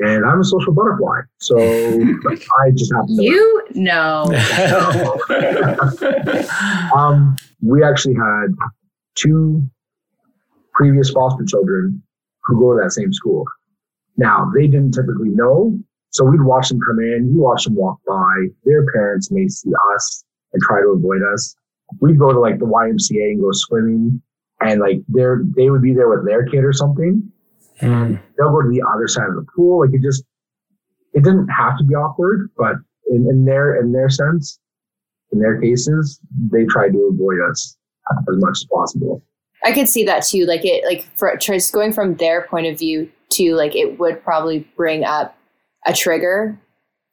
And 0.00 0.24
I'm 0.24 0.40
a 0.40 0.44
social 0.44 0.72
butterfly. 0.72 1.20
So 1.38 1.58
I 1.58 2.70
just 2.74 2.92
happen 2.92 3.16
to. 3.16 3.22
You 3.22 3.64
know. 3.74 4.24
um, 6.96 7.36
we 7.60 7.82
actually 7.82 8.14
had 8.14 8.54
two 9.16 9.68
previous 10.74 11.10
foster 11.10 11.44
children 11.44 12.00
who 12.44 12.60
go 12.60 12.76
to 12.76 12.82
that 12.82 12.92
same 12.92 13.12
school. 13.12 13.44
Now, 14.16 14.48
they 14.54 14.68
didn't 14.68 14.92
typically 14.92 15.30
know. 15.30 15.76
So 16.10 16.24
we'd 16.24 16.42
watch 16.42 16.68
them 16.68 16.78
come 16.86 17.00
in, 17.00 17.34
we 17.34 17.40
watch 17.40 17.64
them 17.64 17.74
walk 17.74 17.98
by. 18.06 18.46
Their 18.64 18.86
parents 18.92 19.30
may 19.30 19.48
see 19.48 19.70
us 19.94 20.24
and 20.52 20.62
try 20.62 20.80
to 20.80 20.88
avoid 20.88 21.22
us 21.34 21.54
we'd 22.00 22.18
go 22.18 22.32
to 22.32 22.38
like 22.38 22.58
the 22.58 22.66
YMCA 22.66 23.32
and 23.32 23.40
go 23.40 23.50
swimming 23.52 24.22
and 24.60 24.80
like 24.80 24.98
they're 25.08 25.42
they 25.56 25.70
would 25.70 25.82
be 25.82 25.94
there 25.94 26.08
with 26.08 26.26
their 26.26 26.44
kid 26.44 26.64
or 26.64 26.72
something 26.72 27.30
and 27.80 28.18
they'll 28.36 28.50
go 28.50 28.62
to 28.62 28.68
the 28.68 28.82
other 28.94 29.08
side 29.08 29.28
of 29.28 29.34
the 29.34 29.46
pool. 29.54 29.80
Like 29.80 29.94
it 29.94 30.02
just 30.02 30.24
it 31.12 31.24
didn't 31.24 31.48
have 31.48 31.78
to 31.78 31.84
be 31.84 31.94
awkward, 31.94 32.50
but 32.56 32.74
in, 33.10 33.26
in 33.28 33.44
their 33.44 33.80
in 33.80 33.92
their 33.92 34.08
sense, 34.08 34.58
in 35.32 35.40
their 35.40 35.60
cases, 35.60 36.20
they 36.50 36.64
tried 36.66 36.92
to 36.92 37.10
avoid 37.12 37.38
us 37.50 37.76
as 38.10 38.36
much 38.36 38.52
as 38.52 38.66
possible. 38.72 39.22
I 39.64 39.72
could 39.72 39.88
see 39.88 40.04
that 40.04 40.24
too. 40.24 40.44
Like 40.46 40.64
it 40.64 40.84
like 40.84 41.06
for 41.16 41.34
just 41.36 41.72
going 41.72 41.92
from 41.92 42.16
their 42.16 42.42
point 42.42 42.66
of 42.66 42.78
view 42.78 43.10
to 43.32 43.54
like 43.54 43.74
it 43.74 43.98
would 43.98 44.22
probably 44.22 44.60
bring 44.76 45.04
up 45.04 45.36
a 45.86 45.92
trigger. 45.92 46.58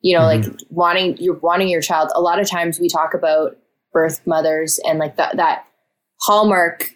You 0.01 0.15
know, 0.17 0.23
mm-hmm. 0.23 0.49
like 0.49 0.61
wanting 0.69 1.17
you're 1.17 1.35
wanting 1.35 1.67
your 1.67 1.81
child. 1.81 2.11
A 2.15 2.21
lot 2.21 2.39
of 2.39 2.49
times 2.49 2.79
we 2.79 2.89
talk 2.89 3.13
about 3.13 3.57
birth 3.91 4.21
mothers 4.27 4.79
and 4.85 4.99
like 4.99 5.15
that 5.15 5.37
that 5.37 5.65
hallmark 6.21 6.91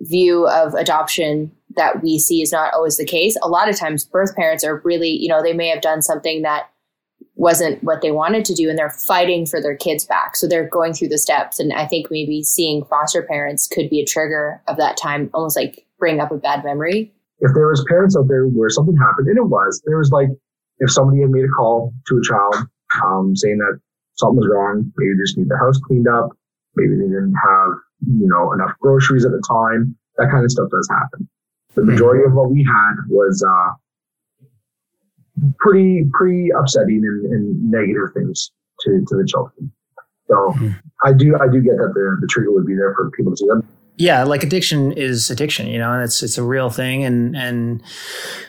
view 0.00 0.46
of 0.48 0.74
adoption 0.74 1.52
that 1.76 2.02
we 2.02 2.18
see 2.18 2.42
is 2.42 2.52
not 2.52 2.72
always 2.74 2.96
the 2.96 3.04
case. 3.04 3.36
A 3.42 3.48
lot 3.48 3.68
of 3.68 3.76
times 3.76 4.04
birth 4.04 4.34
parents 4.36 4.64
are 4.64 4.80
really, 4.84 5.10
you 5.10 5.28
know, 5.28 5.42
they 5.42 5.52
may 5.52 5.68
have 5.68 5.80
done 5.80 6.02
something 6.02 6.42
that 6.42 6.70
wasn't 7.34 7.82
what 7.84 8.02
they 8.02 8.10
wanted 8.10 8.44
to 8.44 8.54
do 8.54 8.68
and 8.68 8.76
they're 8.76 8.90
fighting 8.90 9.46
for 9.46 9.60
their 9.60 9.76
kids 9.76 10.04
back. 10.04 10.36
So 10.36 10.48
they're 10.48 10.68
going 10.68 10.92
through 10.92 11.08
the 11.08 11.18
steps 11.18 11.60
and 11.60 11.72
I 11.72 11.86
think 11.86 12.08
maybe 12.10 12.42
seeing 12.42 12.84
foster 12.84 13.22
parents 13.22 13.68
could 13.68 13.90
be 13.90 14.00
a 14.00 14.04
trigger 14.04 14.60
of 14.66 14.76
that 14.76 14.96
time 14.96 15.30
almost 15.34 15.56
like 15.56 15.84
bring 15.98 16.20
up 16.20 16.32
a 16.32 16.36
bad 16.36 16.64
memory. 16.64 17.12
If 17.40 17.52
there 17.54 17.68
was 17.68 17.84
parents 17.88 18.16
out 18.16 18.26
there 18.28 18.46
where 18.46 18.70
something 18.70 18.96
happened 18.96 19.28
and 19.28 19.38
it 19.38 19.46
was, 19.46 19.80
there 19.86 19.98
was 19.98 20.10
like 20.10 20.28
if 20.78 20.90
somebody 20.90 21.20
had 21.20 21.30
made 21.30 21.44
a 21.44 21.48
call 21.48 21.92
to 22.06 22.18
a 22.18 22.22
child 22.22 22.68
um, 23.04 23.36
saying 23.36 23.58
that 23.58 23.78
something 24.18 24.36
was 24.36 24.50
wrong. 24.50 24.92
Maybe 24.96 25.14
they 25.14 25.22
just 25.22 25.38
need 25.38 25.48
the 25.48 25.58
house 25.58 25.78
cleaned 25.78 26.08
up. 26.08 26.30
Maybe 26.74 26.94
they 26.94 27.06
didn't 27.08 27.34
have, 27.34 27.70
you 28.06 28.26
know, 28.28 28.52
enough 28.52 28.72
groceries 28.80 29.24
at 29.24 29.32
the 29.32 29.42
time. 29.48 29.96
That 30.16 30.30
kind 30.30 30.44
of 30.44 30.50
stuff 30.50 30.68
does 30.70 30.88
happen. 30.90 31.28
The 31.74 31.84
majority 31.84 32.24
of 32.24 32.32
what 32.32 32.50
we 32.50 32.64
had 32.64 32.94
was 33.08 33.44
uh, 33.48 33.72
pretty 35.58 36.04
pretty 36.12 36.50
upsetting 36.50 37.02
and, 37.04 37.24
and, 37.26 37.70
negative 37.70 38.12
things 38.14 38.50
to, 38.80 39.04
to 39.06 39.16
the 39.16 39.26
children. 39.26 39.72
So 40.28 40.52
hmm. 40.52 40.70
I 41.04 41.12
do 41.12 41.36
I 41.40 41.46
do 41.46 41.60
get 41.60 41.76
that 41.76 41.92
the, 41.94 42.16
the 42.20 42.26
trigger 42.28 42.52
would 42.52 42.66
be 42.66 42.74
there 42.74 42.94
for 42.94 43.10
people 43.10 43.32
to 43.32 43.36
see 43.36 43.46
them. 43.46 43.66
Yeah, 43.96 44.24
like 44.24 44.42
addiction 44.42 44.92
is 44.92 45.30
addiction, 45.30 45.66
you 45.66 45.78
know, 45.78 45.92
and 45.92 46.02
it's 46.02 46.22
it's 46.22 46.38
a 46.38 46.42
real 46.42 46.70
thing 46.70 47.04
and 47.04 47.36
and 47.36 47.82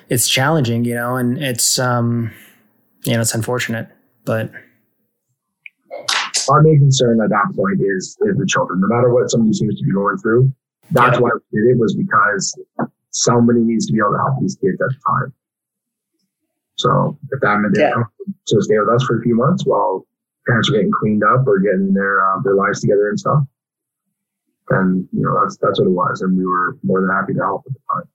it's 0.10 0.28
challenging, 0.28 0.86
you 0.86 0.96
know, 0.96 1.16
and 1.16 1.38
it's 1.38 1.80
um 1.80 2.32
you 3.04 3.14
know, 3.14 3.22
it's 3.22 3.34
unfortunate, 3.34 3.88
but 4.26 4.52
our 6.50 6.62
main 6.62 6.80
concern 6.80 7.22
at 7.22 7.30
that 7.30 7.54
point 7.56 7.80
is 7.82 8.18
is 8.22 8.38
the 8.38 8.46
children. 8.46 8.82
No 8.82 8.88
matter 8.88 9.14
what 9.14 9.30
somebody 9.30 9.54
seems 9.54 9.78
to 9.80 9.86
be 9.86 9.92
going 9.92 10.18
through, 10.18 10.52
that's 10.92 11.18
yeah. 11.18 11.22
why 11.22 11.30
we 11.34 11.62
did 11.62 11.72
it 11.72 11.78
was 11.78 11.96
because 11.96 12.60
somebody 13.12 13.60
needs 13.60 13.86
to 13.88 13.94
be 13.94 14.00
able 14.00 14.12
to 14.12 14.18
help 14.18 14.40
these 14.42 14.56
kids 14.56 14.82
at 14.82 14.90
the 14.90 15.00
time. 15.08 15.34
So 16.76 17.18
if 17.32 17.40
that 17.42 17.60
meant 17.60 17.76
they 17.76 17.82
yeah. 17.82 18.04
to 18.48 18.62
stay 18.62 18.80
with 18.80 18.90
us 18.90 19.04
for 19.04 19.20
a 19.20 19.22
few 19.22 19.36
months 19.36 19.66
while 19.66 20.06
parents 20.48 20.70
are 20.70 20.74
getting 20.74 20.92
cleaned 21.00 21.24
up 21.24 21.46
or 21.46 21.60
getting 21.60 21.94
their 21.94 22.26
uh, 22.26 22.40
their 22.44 22.56
lives 22.56 22.82
together 22.82 23.10
and 23.10 23.20
stuff, 23.20 23.44
then 24.70 25.08
you 25.12 25.22
know 25.22 25.40
that's 25.42 25.58
that's 25.58 25.80
what 25.80 25.88
it 25.88 25.92
was, 25.92 26.22
and 26.22 26.38
we 26.38 26.46
were 26.46 26.78
more 26.84 27.02
than 27.02 27.10
happy 27.10 27.34
to 27.34 27.40
help 27.40 27.64
at 27.68 27.74
the 27.74 27.80
time. 27.94 28.10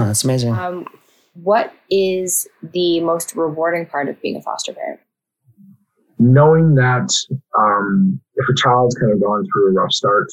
Oh, 0.00 0.06
that's 0.06 0.24
amazing. 0.24 0.54
Um, 0.54 0.86
what 1.34 1.72
is 1.90 2.48
the 2.62 3.00
most 3.00 3.36
rewarding 3.36 3.86
part 3.86 4.08
of 4.08 4.20
being 4.20 4.36
a 4.36 4.42
foster 4.42 4.72
parent? 4.72 5.00
Knowing 6.18 6.74
that 6.74 7.10
um, 7.58 8.20
if 8.34 8.48
a 8.48 8.54
child's 8.54 8.94
kind 8.96 9.12
of 9.12 9.20
gone 9.20 9.44
through 9.46 9.68
a 9.68 9.72
rough 9.72 9.92
start, 9.92 10.28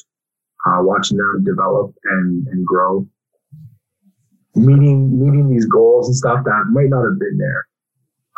uh, 0.66 0.78
watching 0.80 1.16
them 1.16 1.44
develop 1.44 1.94
and, 2.04 2.46
and 2.48 2.66
grow, 2.66 3.06
meeting 4.54 5.18
meeting 5.22 5.48
these 5.48 5.66
goals 5.66 6.08
and 6.08 6.16
stuff 6.16 6.44
that 6.44 6.64
might 6.72 6.88
not 6.88 7.04
have 7.04 7.18
been 7.18 7.38
there. 7.38 7.66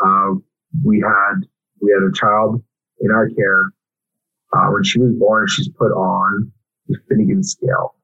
Uh, 0.04 0.34
we 0.84 1.00
had 1.00 1.46
we 1.80 1.92
had 1.92 2.02
a 2.02 2.12
child 2.12 2.62
in 3.00 3.10
our 3.10 3.28
care 3.30 3.70
uh, 4.52 4.68
when 4.72 4.82
she 4.84 4.98
was 4.98 5.12
born. 5.18 5.46
She's 5.48 5.68
put 5.68 5.92
on 5.92 6.52
the 6.88 6.98
Finnegan 7.08 7.42
scale, 7.42 7.94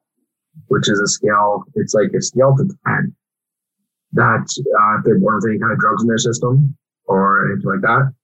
which 0.69 0.89
is 0.89 1.01
a 1.01 1.07
scale. 1.07 1.65
It's 1.75 1.95
like 1.95 2.13
a 2.17 2.23
scale 2.23 2.55
to 2.57 2.65
ten. 2.87 3.15
that 4.13 4.47
uh, 4.47 4.99
if 4.99 5.05
they're 5.05 5.19
born 5.19 5.37
with 5.37 5.51
any 5.51 5.59
kind 5.59 5.73
of 5.73 5.79
drugs 5.79 6.03
in 6.03 6.09
their 6.09 6.19
system 6.19 6.77
or 7.07 7.51
anything 7.53 7.71
like 7.71 7.81
that, 7.83 8.15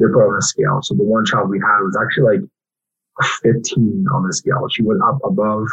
they're 0.00 0.12
put 0.12 0.26
on 0.26 0.36
a 0.36 0.42
scale. 0.42 0.80
So 0.82 0.94
the 0.94 1.04
one 1.04 1.24
child 1.24 1.50
we 1.50 1.58
had 1.58 1.80
was 1.82 1.96
actually 2.02 2.38
like 2.38 2.48
15 3.42 4.06
on 4.12 4.26
the 4.26 4.32
scale. 4.32 4.66
She 4.70 4.82
went 4.82 5.02
up 5.02 5.18
above 5.22 5.66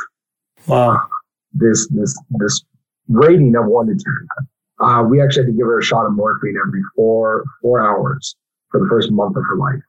wow. 0.68 1.02
this 1.54 1.88
this 1.90 2.16
this 2.32 2.62
rating 3.08 3.56
of 3.56 3.66
one 3.66 3.88
to 3.88 3.94
ten. 3.94 4.28
Uh, 4.80 5.04
we 5.04 5.22
actually 5.22 5.46
had 5.46 5.52
to 5.52 5.58
give 5.58 5.66
her 5.66 5.80
a 5.80 5.84
shot 5.84 6.06
of 6.06 6.14
morphine 6.14 6.56
every 6.68 6.82
four 6.96 7.46
four 7.62 7.82
hours 7.82 8.36
for 8.70 8.80
the 8.82 8.88
first 8.88 9.12
month 9.12 9.38
of 9.38 9.44
her 9.50 9.56
life. 9.56 9.82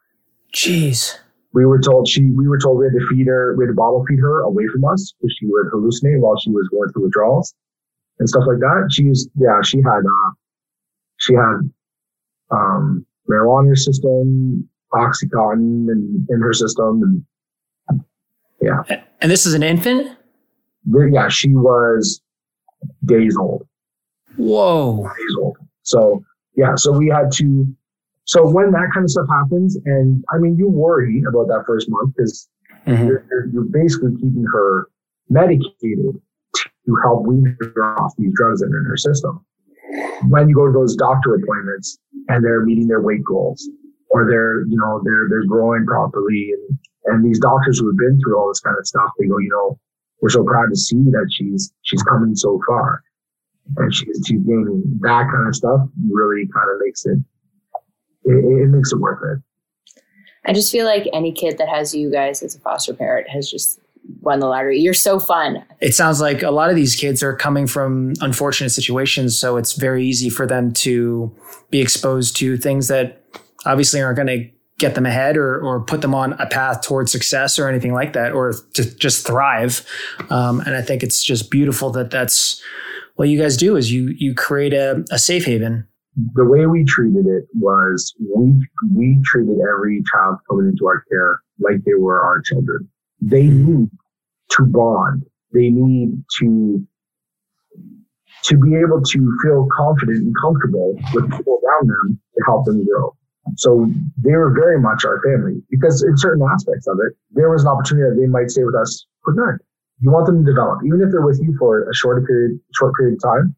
Jeez. 0.54 1.18
We 1.52 1.66
were 1.66 1.80
told 1.80 2.08
she 2.08 2.30
we 2.30 2.46
were 2.46 2.58
told 2.58 2.78
we 2.78 2.86
had 2.86 2.92
to 2.92 3.06
feed 3.08 3.26
her 3.26 3.56
we 3.56 3.64
had 3.64 3.70
to 3.70 3.74
bottle 3.74 4.04
feed 4.06 4.20
her 4.20 4.42
away 4.42 4.68
from 4.68 4.84
us 4.84 5.12
because 5.20 5.36
she 5.38 5.46
would 5.46 5.66
hallucinate 5.72 6.20
while 6.20 6.38
she 6.38 6.50
was 6.50 6.68
going 6.68 6.90
through 6.92 7.04
withdrawals 7.04 7.54
and 8.20 8.28
stuff 8.28 8.44
like 8.46 8.60
that. 8.60 8.88
She's 8.92 9.28
yeah, 9.34 9.60
she 9.64 9.78
had 9.78 10.04
uh 10.06 10.30
she 11.16 11.34
had 11.34 11.70
um 12.50 13.04
marijuana 13.30 13.64
in 13.64 13.68
her 13.68 13.76
system, 13.76 14.68
oxycontin 14.92 15.90
in, 15.90 16.26
in 16.28 16.40
her 16.40 16.52
system 16.52 17.02
and 17.02 17.24
yeah. 18.60 18.82
And 19.20 19.30
this 19.30 19.46
is 19.46 19.54
an 19.54 19.62
infant? 19.62 20.16
Yeah, 20.84 21.28
she 21.28 21.54
was 21.54 22.20
days 23.04 23.36
old. 23.36 23.66
Whoa. 24.36 25.04
Days 25.04 25.36
old. 25.40 25.58
So 25.82 26.24
yeah, 26.56 26.74
so 26.74 26.92
we 26.92 27.08
had 27.08 27.30
to 27.34 27.66
so 28.28 28.46
when 28.46 28.72
that 28.72 28.90
kind 28.92 29.04
of 29.04 29.10
stuff 29.10 29.26
happens, 29.30 29.78
and 29.86 30.22
I 30.30 30.36
mean, 30.36 30.58
you 30.58 30.68
worry 30.68 31.22
about 31.26 31.48
that 31.48 31.64
first 31.66 31.88
month 31.88 32.14
because 32.14 32.46
mm-hmm. 32.86 33.06
you're, 33.06 33.24
you're, 33.50 33.64
basically 33.64 34.14
keeping 34.16 34.44
her 34.52 34.90
medicated 35.30 36.20
to 36.54 36.96
help 37.02 37.26
wean 37.26 37.56
her 37.58 37.96
off 37.96 38.12
these 38.18 38.30
drugs 38.34 38.60
that 38.60 38.66
are 38.66 38.80
in 38.80 38.84
her 38.84 38.98
system. 38.98 39.42
When 40.28 40.48
you 40.48 40.54
go 40.54 40.66
to 40.66 40.72
those 40.72 40.96
doctor 40.96 41.34
appointments 41.34 41.98
and 42.28 42.44
they're 42.44 42.64
meeting 42.64 42.88
their 42.88 43.00
weight 43.00 43.24
goals, 43.24 43.68
or 44.10 44.28
they're 44.28 44.66
you 44.66 44.76
know 44.76 45.00
they're 45.04 45.28
they're 45.28 45.44
growing 45.44 45.86
properly, 45.86 46.52
and 46.52 46.78
and 47.06 47.24
these 47.24 47.38
doctors 47.38 47.78
who 47.78 47.86
have 47.86 47.96
been 47.96 48.20
through 48.20 48.38
all 48.38 48.48
this 48.48 48.60
kind 48.60 48.76
of 48.78 48.86
stuff, 48.86 49.10
they 49.18 49.26
go, 49.26 49.38
you 49.38 49.48
know, 49.50 49.78
we're 50.20 50.28
so 50.28 50.44
proud 50.44 50.68
to 50.70 50.76
see 50.76 51.02
that 51.10 51.28
she's 51.30 51.72
she's 51.82 52.02
coming 52.02 52.34
so 52.34 52.60
far, 52.66 53.02
and 53.76 53.94
she's 53.94 54.22
she's 54.26 54.40
gaining 54.40 54.82
that 55.00 55.28
kind 55.32 55.48
of 55.48 55.54
stuff. 55.54 55.80
Really 56.10 56.48
kind 56.54 56.70
of 56.70 56.80
makes 56.84 57.06
it 57.06 57.18
it, 58.24 58.62
it 58.62 58.68
makes 58.68 58.92
it 58.92 58.98
worth 58.98 59.20
it. 59.22 59.42
I 60.44 60.52
just 60.52 60.72
feel 60.72 60.86
like 60.86 61.08
any 61.12 61.32
kid 61.32 61.58
that 61.58 61.68
has 61.68 61.94
you 61.94 62.10
guys 62.10 62.42
as 62.42 62.54
a 62.54 62.60
foster 62.60 62.94
parent 62.94 63.28
has 63.28 63.50
just 63.50 63.80
won 64.20 64.40
the 64.40 64.46
lottery. 64.46 64.78
You're 64.78 64.94
so 64.94 65.18
fun. 65.18 65.64
It 65.80 65.94
sounds 65.94 66.20
like 66.20 66.42
a 66.42 66.50
lot 66.50 66.70
of 66.70 66.76
these 66.76 66.94
kids 66.94 67.22
are 67.22 67.34
coming 67.34 67.66
from 67.66 68.14
unfortunate 68.20 68.70
situations, 68.70 69.38
so 69.38 69.56
it's 69.56 69.72
very 69.72 70.04
easy 70.04 70.30
for 70.30 70.46
them 70.46 70.72
to 70.74 71.34
be 71.70 71.80
exposed 71.80 72.36
to 72.36 72.56
things 72.56 72.88
that 72.88 73.22
obviously 73.66 74.00
aren't 74.00 74.16
going 74.16 74.28
to 74.28 74.50
get 74.78 74.94
them 74.94 75.06
ahead 75.06 75.36
or, 75.36 75.60
or 75.60 75.80
put 75.80 76.02
them 76.02 76.14
on 76.14 76.34
a 76.34 76.46
path 76.46 76.82
towards 76.82 77.10
success 77.10 77.58
or 77.58 77.68
anything 77.68 77.92
like 77.92 78.12
that, 78.12 78.32
or 78.32 78.54
to 78.74 78.84
just 78.96 79.26
thrive. 79.26 79.84
Um, 80.30 80.60
and 80.60 80.76
I 80.76 80.82
think 80.82 81.02
it's 81.02 81.22
just 81.22 81.50
beautiful 81.50 81.90
that 81.90 82.10
that's 82.10 82.62
what 83.16 83.28
you 83.28 83.40
guys 83.40 83.56
do 83.56 83.76
is 83.76 83.90
you 83.90 84.14
you 84.16 84.34
create 84.34 84.72
a, 84.72 85.04
a 85.10 85.18
safe 85.18 85.44
haven 85.44 85.88
the 86.34 86.44
way 86.44 86.66
we 86.66 86.84
treated 86.84 87.26
it 87.26 87.44
was 87.54 88.14
we 88.34 88.66
we 88.94 89.20
treated 89.24 89.58
every 89.60 90.02
child 90.12 90.38
coming 90.48 90.68
into 90.68 90.86
our 90.86 91.04
care 91.10 91.40
like 91.60 91.84
they 91.84 91.94
were 91.94 92.20
our 92.20 92.40
children. 92.40 92.88
They 93.20 93.44
need 93.44 93.88
to 94.50 94.64
bond. 94.64 95.24
They 95.52 95.70
need 95.70 96.24
to 96.40 96.86
to 98.44 98.56
be 98.56 98.76
able 98.76 99.02
to 99.02 99.38
feel 99.42 99.68
confident 99.76 100.18
and 100.18 100.34
comfortable 100.40 100.94
with 101.12 101.30
people 101.30 101.60
around 101.64 101.88
them 101.88 102.20
to 102.36 102.44
help 102.46 102.64
them 102.66 102.84
grow. 102.86 103.14
So 103.56 103.90
they 104.16 104.32
were 104.32 104.52
very 104.52 104.80
much 104.80 105.04
our 105.04 105.20
family 105.22 105.60
because 105.70 106.02
in 106.04 106.16
certain 106.16 106.42
aspects 106.48 106.86
of 106.86 106.98
it, 107.04 107.16
there 107.32 107.50
was 107.50 107.62
an 107.62 107.68
opportunity 107.68 108.08
that 108.08 108.20
they 108.20 108.28
might 108.28 108.50
stay 108.50 108.62
with 108.62 108.74
us 108.74 109.06
for 109.24 109.32
good. 109.32 109.58
You 110.00 110.10
want 110.10 110.26
them 110.26 110.44
to 110.44 110.50
develop, 110.50 110.78
even 110.86 111.00
if 111.00 111.10
they're 111.10 111.26
with 111.26 111.40
you 111.42 111.56
for 111.58 111.88
a 111.88 111.94
short 111.94 112.24
period, 112.26 112.60
short 112.74 112.94
period 112.94 113.14
of 113.14 113.22
time. 113.22 113.56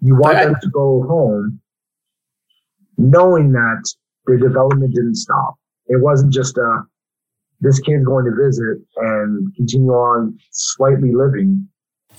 You 0.00 0.16
want 0.16 0.38
them 0.38 0.56
to 0.60 0.68
go 0.70 1.04
home 1.06 1.60
knowing 2.98 3.52
that 3.52 3.82
their 4.26 4.38
development 4.38 4.94
didn't 4.94 5.16
stop. 5.16 5.54
It 5.86 6.00
wasn't 6.00 6.32
just 6.32 6.56
a, 6.58 6.82
this 7.64 7.80
kid's 7.80 8.04
going 8.04 8.24
to 8.26 8.32
visit 8.44 8.78
and 8.96 9.54
continue 9.56 9.90
on 9.90 10.38
slightly 10.50 11.12
living. 11.12 11.66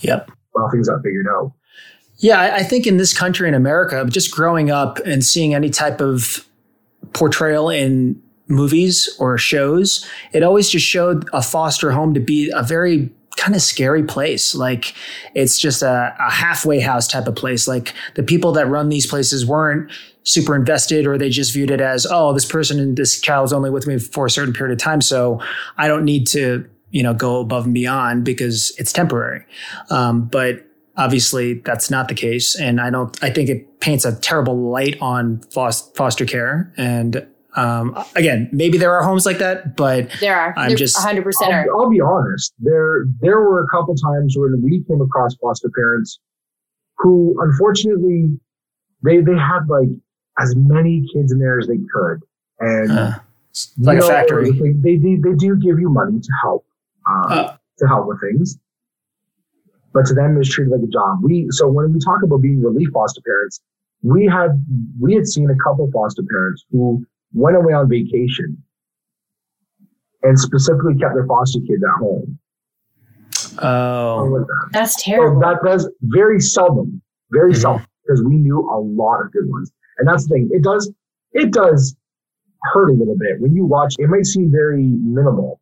Yep. 0.02 0.32
While 0.52 0.70
things 0.72 0.90
are 0.90 1.02
figured 1.02 1.28
out. 1.30 1.54
Yeah, 2.18 2.56
I 2.56 2.64
think 2.64 2.88
in 2.88 2.98
this 2.98 3.18
country 3.18 3.48
in 3.48 3.54
America, 3.54 4.06
just 4.10 4.32
growing 4.32 4.72
up 4.72 5.00
and 5.00 5.24
seeing 5.24 5.54
any 5.54 5.70
type 5.70 6.00
of 6.00 6.48
portrayal 7.14 7.70
in 7.70 8.22
movies 8.48 9.14
or 9.20 9.38
shows, 9.38 10.10
it 10.32 10.44
always 10.44 10.70
just 10.70 10.86
showed 10.86 11.28
a 11.34 11.42
foster 11.42 11.92
home 11.92 12.14
to 12.14 12.20
be 12.20 12.52
a 12.56 12.64
very 12.64 13.10
kind 13.38 13.56
of 13.56 13.62
scary 13.62 14.04
place. 14.04 14.56
Like 14.56 14.96
it's 15.34 15.60
just 15.60 15.82
a, 15.82 16.16
a, 16.20 16.32
halfway 16.32 16.80
house 16.80 17.08
type 17.08 17.28
of 17.28 17.36
place. 17.36 17.68
Like 17.68 17.94
the 18.16 18.24
people 18.24 18.54
that 18.54 18.68
run 18.68 18.90
these 18.90 19.08
places 19.08 19.46
weren't 19.46 19.92
super 20.26 20.56
invested 20.56 21.08
or 21.08 21.18
they 21.18 21.30
just 21.30 21.54
viewed 21.54 21.72
it 21.72 21.80
as, 21.80 22.06
oh, 22.10 22.34
this 22.34 22.46
person 22.46 22.80
and 22.80 22.98
this 22.98 23.20
child's 23.22 23.54
only 23.54 23.70
with 23.70 23.88
me 23.88 23.98
for 23.98 24.26
a 24.26 24.30
certain 24.30 24.54
period 24.54 24.74
of 24.74 24.80
time. 24.80 25.00
So 25.00 25.40
I 25.78 25.88
don't 25.88 26.04
need 26.04 26.28
to, 26.28 26.68
you 26.90 27.04
know, 27.04 27.14
go 27.14 27.40
above 27.40 27.66
and 27.66 27.74
beyond 27.74 28.26
because 28.26 28.74
it's 28.78 28.92
temporary. 28.92 29.46
Um, 29.90 30.26
but 30.26 30.66
obviously 30.98 31.56
that's 31.56 31.90
not 31.90 32.08
the 32.08 32.16
case. 32.16 32.60
And 32.60 32.82
I 32.82 32.90
don't, 32.90 33.18
I 33.24 33.30
think 33.30 33.50
it 33.50 33.80
paints 33.80 34.04
a 34.04 34.16
terrible 34.20 34.70
light 34.70 34.98
on 35.00 35.42
foster 35.52 36.26
care 36.26 36.74
and 36.76 37.26
um, 37.56 37.98
again, 38.16 38.50
maybe 38.52 38.78
there 38.78 38.94
are 38.94 39.02
homes 39.02 39.26
like 39.26 39.38
that, 39.38 39.78
but 39.78 40.10
there 40.20 40.38
are. 40.38 40.54
I'm 40.58 40.76
just 40.76 40.98
100. 40.98 41.24
percent 41.24 41.54
I'll, 41.54 41.84
I'll 41.84 41.90
be 41.90 42.02
honest. 42.02 42.54
There, 42.60 43.06
there 43.22 43.40
were 43.40 43.64
a 43.64 43.68
couple 43.68 43.96
times 43.96 44.36
when 44.38 44.62
we 44.62 44.84
came 44.84 45.00
across 45.00 45.36
foster 45.36 45.70
parents 45.74 46.20
who, 46.98 47.34
unfortunately, 47.40 48.38
they 49.04 49.20
they 49.20 49.38
had 49.38 49.70
like 49.70 49.88
as 50.40 50.56
many 50.56 51.08
kids 51.14 51.32
in 51.32 51.40
there 51.40 51.60
as 51.60 51.68
they 51.68 51.80
could, 51.94 52.22
and 52.60 52.92
uh, 52.92 53.12
like 53.80 54.00
know, 54.00 54.06
a 54.06 54.10
factory. 54.10 54.52
They, 54.52 54.98
they 54.98 55.16
they 55.16 55.34
do 55.36 55.56
give 55.56 55.80
you 55.80 55.90
money 55.90 56.20
to 56.20 56.32
help 56.42 56.66
um, 57.08 57.26
uh, 57.30 57.58
to 57.80 57.88
help 57.88 58.08
with 58.08 58.20
things, 58.22 58.58
but 59.94 60.06
to 60.08 60.14
them 60.14 60.38
it's 60.38 60.50
treated 60.50 60.72
like 60.72 60.82
a 60.82 60.92
job. 60.92 61.20
We 61.24 61.48
so 61.52 61.68
when 61.68 61.94
we 61.94 62.00
talk 62.00 62.24
about 62.24 62.42
being 62.42 62.62
relief 62.62 62.90
foster 62.94 63.22
parents, 63.22 63.62
we 64.02 64.26
had 64.26 64.64
we 65.00 65.14
had 65.16 65.28
seen 65.28 65.50
a 65.50 65.56
couple 65.64 65.90
foster 65.92 66.24
parents 66.30 66.66
who 66.72 67.06
went 67.34 67.56
away 67.58 67.74
on 67.74 67.90
vacation 67.90 68.62
and 70.24 70.40
specifically 70.40 70.96
kept 70.96 71.14
their 71.14 71.28
foster 71.28 71.60
kids 71.60 71.84
at 71.84 72.00
home. 72.00 72.40
Oh, 73.60 74.46
that's 74.72 75.02
terrible. 75.02 75.42
So 75.42 75.48
that 75.48 75.64
does 75.64 75.90
very 76.02 76.40
seldom, 76.42 77.02
very 77.32 77.52
mm-hmm. 77.52 77.62
seldom, 77.62 77.88
because 78.04 78.24
we 78.24 78.38
knew 78.38 78.60
a 78.60 78.80
lot 78.80 79.22
of 79.22 79.32
good 79.32 79.50
ones. 79.50 79.72
And 79.98 80.08
that's 80.08 80.28
the 80.28 80.36
thing. 80.36 80.50
It 80.52 80.64
does, 80.64 80.92
it 81.32 81.52
does 81.52 81.96
hurt 82.74 82.90
a 82.90 82.94
little 82.94 83.18
bit 83.18 83.40
when 83.40 83.56
you 83.56 83.66
watch. 83.66 83.96
It 84.00 84.10
might 84.10 84.26
seem 84.26 84.52
very 84.52 84.84
minimal, 84.84 85.60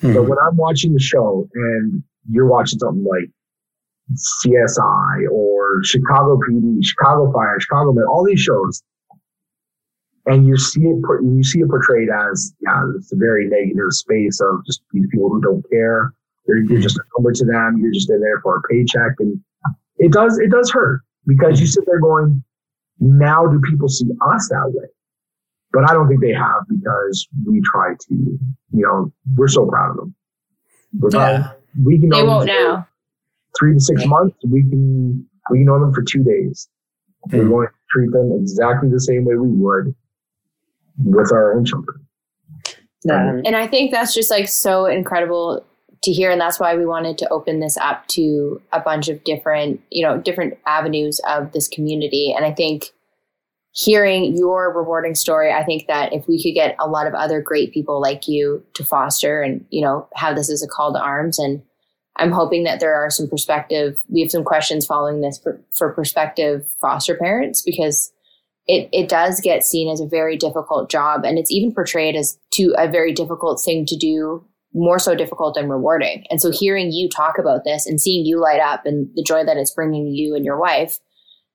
mm-hmm. 0.00 0.14
but 0.14 0.24
when 0.24 0.38
I'm 0.38 0.56
watching 0.56 0.92
the 0.92 1.00
show 1.00 1.48
and 1.54 2.02
you're 2.30 2.46
watching 2.46 2.78
something 2.78 3.04
like 3.04 3.30
CSI 4.44 5.30
or 5.30 5.82
Chicago 5.84 6.38
PD, 6.38 6.84
Chicago 6.84 7.32
Fire, 7.32 7.58
Chicago 7.60 7.92
Med, 7.92 8.04
all 8.04 8.24
these 8.24 8.40
shows, 8.40 8.82
and 10.26 10.46
you 10.46 10.56
see 10.56 10.82
it 10.82 11.02
you 11.22 11.42
see 11.42 11.60
it 11.60 11.68
portrayed 11.68 12.08
as 12.08 12.54
yeah 12.60 12.82
it's 12.96 13.12
a 13.12 13.16
very 13.16 13.48
negative 13.48 13.90
space 13.90 14.40
of 14.40 14.64
just 14.66 14.82
these 14.92 15.06
people 15.10 15.28
who 15.28 15.40
don't 15.40 15.64
care 15.70 16.12
you're, 16.46 16.62
you're 16.64 16.80
just 16.80 16.98
a 16.98 17.02
number 17.16 17.32
to 17.32 17.44
them 17.44 17.78
you're 17.78 17.92
just 17.92 18.10
in 18.10 18.20
there 18.20 18.40
for 18.40 18.56
a 18.56 18.62
paycheck 18.68 19.12
and 19.18 19.40
it 19.98 20.12
does 20.12 20.38
it 20.38 20.50
does 20.50 20.70
hurt 20.70 21.00
because 21.26 21.60
you 21.60 21.66
sit 21.66 21.84
there 21.86 22.00
going 22.00 22.42
now 23.00 23.46
do 23.46 23.60
people 23.68 23.88
see 23.88 24.06
us 24.32 24.48
that 24.48 24.72
way? 24.74 24.86
But 25.72 25.88
i 25.88 25.92
don't 25.92 26.08
think 26.08 26.20
they 26.20 26.32
have 26.32 26.62
because 26.68 27.28
we 27.46 27.60
try 27.64 27.94
to 27.94 28.14
you 28.14 28.38
know 28.72 29.12
we're 29.36 29.48
so 29.48 29.66
proud 29.66 29.90
of 29.90 29.96
them. 29.96 30.14
We're 30.98 31.10
yeah. 31.12 31.52
we 31.82 31.98
can 31.98 32.08
they 32.10 32.22
won't 32.22 32.46
now. 32.46 32.88
three 33.58 33.74
to 33.74 33.80
six 33.80 34.04
months. 34.06 34.36
We 34.44 34.62
can 34.62 35.26
we 35.50 35.58
can 35.58 35.66
know 35.66 35.80
them 35.80 35.92
for 35.92 36.02
two 36.02 36.22
days. 36.22 36.68
We're 37.32 37.48
going 37.48 37.68
to 37.68 37.74
treat 37.90 38.10
them 38.12 38.32
exactly 38.40 38.88
the 38.88 39.00
same 39.00 39.24
way 39.24 39.34
we 39.34 39.48
would 39.48 39.94
with 41.04 41.32
our 41.32 41.56
own 41.56 41.64
children. 41.64 42.06
Um, 43.10 43.42
and 43.44 43.56
I 43.56 43.66
think 43.66 43.92
that's 43.92 44.14
just 44.14 44.30
like 44.30 44.48
so 44.48 44.86
incredible 44.86 45.64
to 46.02 46.12
hear. 46.12 46.30
And 46.30 46.40
that's 46.40 46.58
why 46.58 46.76
we 46.76 46.86
wanted 46.86 47.18
to 47.18 47.28
open 47.28 47.60
this 47.60 47.76
up 47.76 48.06
to 48.08 48.60
a 48.72 48.80
bunch 48.80 49.08
of 49.08 49.22
different, 49.24 49.80
you 49.90 50.06
know, 50.06 50.18
different 50.18 50.58
avenues 50.66 51.20
of 51.28 51.52
this 51.52 51.68
community. 51.68 52.32
And 52.34 52.44
I 52.44 52.52
think 52.52 52.86
hearing 53.72 54.36
your 54.36 54.74
rewarding 54.74 55.14
story, 55.14 55.52
I 55.52 55.62
think 55.62 55.86
that 55.86 56.12
if 56.12 56.26
we 56.26 56.42
could 56.42 56.54
get 56.54 56.74
a 56.78 56.88
lot 56.88 57.06
of 57.06 57.14
other 57.14 57.40
great 57.40 57.72
people 57.72 58.00
like 58.00 58.26
you 58.26 58.64
to 58.74 58.84
foster 58.84 59.42
and, 59.42 59.64
you 59.70 59.82
know, 59.82 60.08
have 60.14 60.36
this 60.36 60.50
as 60.50 60.62
a 60.62 60.68
call 60.68 60.92
to 60.92 61.00
arms 61.00 61.38
and 61.38 61.62
I'm 62.16 62.32
hoping 62.32 62.64
that 62.64 62.80
there 62.80 62.94
are 62.94 63.08
some 63.08 63.28
perspective. 63.28 63.98
We 64.08 64.20
have 64.20 64.30
some 64.30 64.44
questions 64.44 64.84
following 64.84 65.20
this 65.20 65.38
for, 65.38 65.60
for 65.76 65.92
prospective 65.92 66.66
foster 66.80 67.16
parents 67.16 67.62
because 67.62 68.12
it, 68.66 68.88
it 68.92 69.08
does 69.08 69.40
get 69.40 69.64
seen 69.64 69.90
as 69.90 70.00
a 70.00 70.06
very 70.06 70.36
difficult 70.36 70.90
job 70.90 71.24
and 71.24 71.38
it's 71.38 71.50
even 71.50 71.72
portrayed 71.72 72.16
as 72.16 72.38
to 72.54 72.74
a 72.76 72.88
very 72.88 73.12
difficult 73.12 73.62
thing 73.64 73.86
to 73.86 73.96
do 73.96 74.44
more 74.72 74.98
so 74.98 75.14
difficult 75.14 75.54
than 75.54 75.68
rewarding. 75.68 76.24
And 76.30 76.40
so 76.40 76.50
hearing 76.50 76.92
you 76.92 77.08
talk 77.08 77.38
about 77.38 77.64
this 77.64 77.86
and 77.86 78.00
seeing 78.00 78.24
you 78.24 78.40
light 78.40 78.60
up 78.60 78.86
and 78.86 79.08
the 79.14 79.24
joy 79.26 79.44
that 79.44 79.56
it's 79.56 79.72
bringing 79.72 80.06
you 80.06 80.34
and 80.34 80.44
your 80.44 80.58
wife 80.58 80.98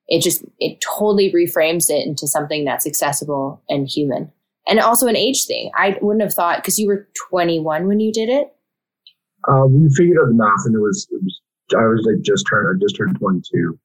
it 0.08 0.22
just 0.22 0.44
it 0.58 0.80
totally 0.80 1.32
reframes 1.32 1.90
it 1.90 2.06
into 2.06 2.26
something 2.26 2.64
that's 2.64 2.86
accessible 2.86 3.62
and 3.68 3.88
human. 3.88 4.30
And 4.68 4.80
also 4.80 5.06
an 5.06 5.16
age 5.16 5.44
thing. 5.46 5.70
I 5.76 5.96
wouldn't 6.00 6.22
have 6.22 6.34
thought 6.34 6.58
because 6.58 6.78
you 6.78 6.88
were 6.88 7.08
21 7.30 7.86
when 7.86 8.00
you 8.00 8.12
did 8.12 8.28
it. 8.28 8.52
Uh, 9.48 9.66
we 9.66 9.88
figured 9.94 10.18
out 10.20 10.26
the 10.26 10.34
math 10.34 10.64
and 10.64 10.74
it 10.74 10.80
was 10.80 11.06
it 11.10 11.22
was 11.22 11.40
i 11.76 11.86
was 11.86 12.04
like 12.04 12.20
just 12.22 12.44
turned 12.48 12.68
i 12.68 12.78
just 12.80 12.96
turned 12.96 13.16
22 13.18 13.78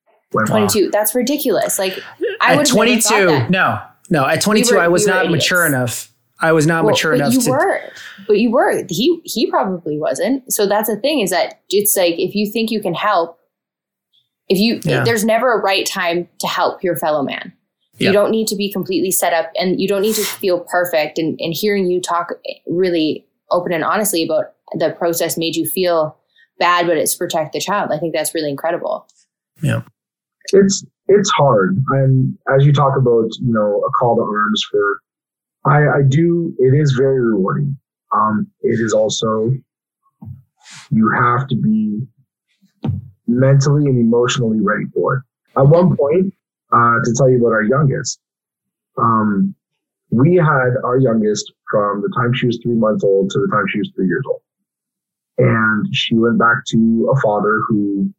22 0.48 0.90
that's 0.92 1.14
ridiculous. 1.14 1.78
Like 1.78 2.00
I 2.40 2.56
at 2.56 2.66
22 2.66 3.50
no 3.50 3.82
no 4.10 4.26
at 4.26 4.42
22 4.42 4.72
we 4.72 4.78
were, 4.78 4.84
I 4.84 4.88
was 4.88 5.06
we 5.06 5.12
not 5.12 5.30
mature 5.30 5.66
enough 5.66 6.11
I 6.42 6.52
was 6.52 6.66
not 6.66 6.84
well, 6.84 6.92
mature 6.92 7.14
enough 7.14 7.34
you 7.34 7.42
to 7.42 7.50
were 7.52 7.82
but 8.28 8.40
you 8.40 8.52
were 8.52 8.84
he 8.90 9.22
he 9.26 9.50
probably 9.50 9.98
wasn't. 9.98 10.52
So 10.52 10.68
that's 10.68 10.90
the 10.90 10.98
thing 10.98 11.22
is 11.22 11.30
that 11.30 11.62
it's 11.70 11.96
like 11.96 12.16
if 12.18 12.36
you 12.36 12.52
think 12.52 12.72
you 12.72 12.82
can 12.82 12.94
help 12.94 13.40
if 14.50 14.60
you 14.60 14.80
yeah. 14.84 15.04
there's 15.04 15.24
never 15.24 15.54
a 15.54 15.62
right 15.62 15.86
time 15.86 16.28
to 16.40 16.48
help 16.48 16.84
your 16.84 16.98
fellow 16.98 17.24
man. 17.24 17.54
You 17.98 18.12
don't 18.12 18.32
need 18.32 18.48
to 18.48 18.56
be 18.56 18.72
completely 18.72 19.12
set 19.12 19.32
up 19.32 19.52
and 19.56 19.80
you 19.80 19.88
don't 19.88 20.02
need 20.02 20.16
to 20.16 20.24
feel 20.24 20.62
perfect 20.62 21.20
and, 21.20 21.40
and 21.40 21.54
hearing 21.54 21.86
you 21.86 22.02
talk 22.02 22.32
really 22.66 23.28
open 23.52 23.72
and 23.74 23.84
honestly 23.84 24.24
about 24.24 24.54
the 24.80 24.90
process 24.98 25.38
made 25.38 25.56
you 25.56 25.68
feel 25.68 26.18
bad 26.58 26.88
but 26.88 26.98
it's 26.98 27.16
protect 27.16 27.54
the 27.54 27.60
child. 27.60 27.92
I 27.94 28.00
think 28.00 28.16
that's 28.16 28.34
really 28.34 28.50
incredible. 28.50 29.08
Yeah. 29.62 29.84
It's 30.52 30.84
it's 31.08 31.30
hard. 31.32 31.78
And 31.90 32.38
as 32.56 32.66
you 32.66 32.74
talk 32.74 32.98
about, 32.98 33.30
you 33.40 33.54
know, 33.54 33.84
a 33.86 33.92
call 33.92 34.16
to 34.16 34.22
arms 34.22 34.66
for, 34.72 35.00
I, 35.66 35.80
I 35.88 36.02
do. 36.08 36.54
It 36.60 36.74
is 36.74 36.94
very 36.94 37.20
rewarding. 37.20 37.78
Um, 38.14 38.48
it 38.62 38.80
is 38.80 38.94
also 38.94 39.52
you 40.92 41.10
have 41.10 41.48
to 41.48 41.56
be 41.56 42.02
mentally 43.28 43.86
and 43.86 43.98
emotionally 43.98 44.60
ready 44.60 44.86
for 44.94 45.16
it. 45.18 45.24
At 45.58 45.68
one 45.68 45.96
point, 45.96 46.34
uh, 46.72 46.98
to 47.04 47.14
tell 47.16 47.30
you 47.30 47.38
about 47.38 47.54
our 47.54 47.64
youngest, 47.64 48.20
um, 48.98 49.56
we 50.10 50.36
had 50.36 50.72
our 50.84 50.98
youngest 51.00 51.52
from 51.70 52.02
the 52.02 52.14
time 52.16 52.34
she 52.34 52.48
was 52.48 52.60
three 52.62 52.76
months 52.76 53.04
old 53.04 53.30
to 53.32 53.40
the 53.40 53.48
time 53.48 53.66
she 53.70 53.80
was 53.80 53.92
three 53.96 54.08
years 54.08 54.24
old. 54.28 54.42
And 55.38 55.88
she 55.96 56.16
went 56.16 56.38
back 56.38 56.58
to 56.68 57.14
a 57.16 57.20
father 57.22 57.62
who 57.68 58.14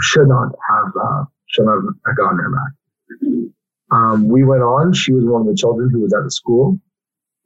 should 0.00 0.28
not 0.28 0.48
have 0.68 0.92
uh, 1.00 1.24
should 1.46 1.66
not 1.66 1.82
have 2.06 2.16
gotten 2.16 2.38
her 2.38 2.50
back. 2.50 3.52
Um, 3.90 4.28
we 4.28 4.44
went 4.44 4.62
on. 4.62 4.92
She 4.92 5.12
was 5.12 5.24
one 5.24 5.42
of 5.42 5.46
the 5.46 5.54
children 5.54 5.90
who 5.90 6.00
was 6.00 6.12
at 6.12 6.24
the 6.24 6.30
school 6.30 6.78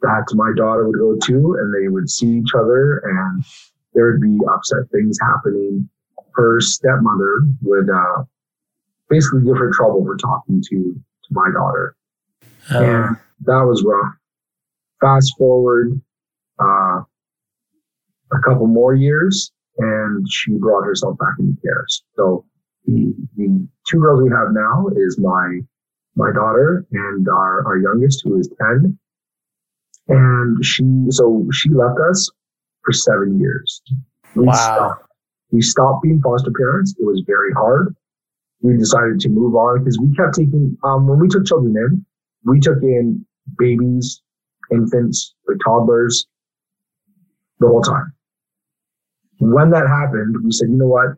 that 0.03 0.25
my 0.33 0.51
daughter 0.57 0.87
would 0.87 0.99
go 0.99 1.17
to, 1.27 1.57
and 1.61 1.75
they 1.75 1.89
would 1.89 2.09
see 2.09 2.39
each 2.39 2.55
other, 2.55 2.99
and 2.99 3.45
there 3.93 4.11
would 4.13 4.21
be 4.21 4.39
upset 4.51 4.91
things 4.91 5.19
happening. 5.21 5.89
Her 6.35 6.61
stepmother 6.61 7.43
would 7.63 7.91
uh, 7.91 8.25
basically 9.09 9.45
give 9.45 9.59
her 9.59 9.71
trouble 9.73 10.05
for 10.05 10.17
talking 10.17 10.63
to 10.71 10.77
to 10.77 11.29
my 11.31 11.51
daughter, 11.53 11.97
oh. 12.71 12.83
and 12.83 13.17
that 13.43 13.63
was 13.67 13.85
rough. 13.87 14.15
Fast 15.01 15.35
forward 15.37 16.01
uh, 16.59 17.01
a 18.33 18.39
couple 18.45 18.67
more 18.67 18.95
years, 18.95 19.53
and 19.79 20.27
she 20.31 20.53
brought 20.53 20.85
herself 20.85 21.19
back 21.19 21.35
into 21.39 21.61
care. 21.61 21.87
So 22.17 22.47
the, 22.87 23.15
the 23.37 23.69
two 23.89 24.01
girls 24.01 24.23
we 24.23 24.31
have 24.31 24.53
now 24.53 24.87
is 24.97 25.19
my 25.19 25.61
my 26.21 26.33
daughter 26.33 26.87
and 26.93 27.27
our, 27.29 27.67
our 27.67 27.79
youngest 27.79 28.23
who 28.25 28.39
is 28.39 28.49
10 28.61 28.99
and 30.09 30.65
she 30.65 30.85
so 31.11 31.47
she 31.53 31.71
left 31.71 31.99
us 32.11 32.31
for 32.85 32.93
seven 32.93 33.39
years. 33.39 33.81
We 34.35 34.45
wow. 34.47 34.55
stopped 34.55 35.05
we 35.53 35.63
stopped 35.63 36.03
being 36.03 36.21
foster 36.23 36.53
parents. 36.57 36.95
It 36.99 37.05
was 37.05 37.23
very 37.27 37.53
hard. 37.53 37.95
We 38.63 38.77
decided 38.77 39.21
to 39.21 39.29
move 39.29 39.55
on 39.55 39.79
because 39.79 39.99
we 39.99 40.15
kept 40.15 40.35
taking 40.35 40.77
um, 40.85 41.07
when 41.09 41.19
we 41.19 41.29
took 41.29 41.47
children 41.47 41.75
in 41.77 42.05
we 42.45 42.61
took 42.61 42.83
in 42.83 43.25
babies 43.59 44.23
infants 44.71 45.35
like 45.49 45.59
toddlers 45.65 46.27
the 47.59 47.67
whole 47.67 47.83
time. 47.83 48.13
When 49.39 49.71
that 49.71 49.87
happened, 49.89 50.37
we 50.45 50.53
said, 50.53 50.69
you 50.71 50.77
know 50.77 50.87
what? 50.87 51.17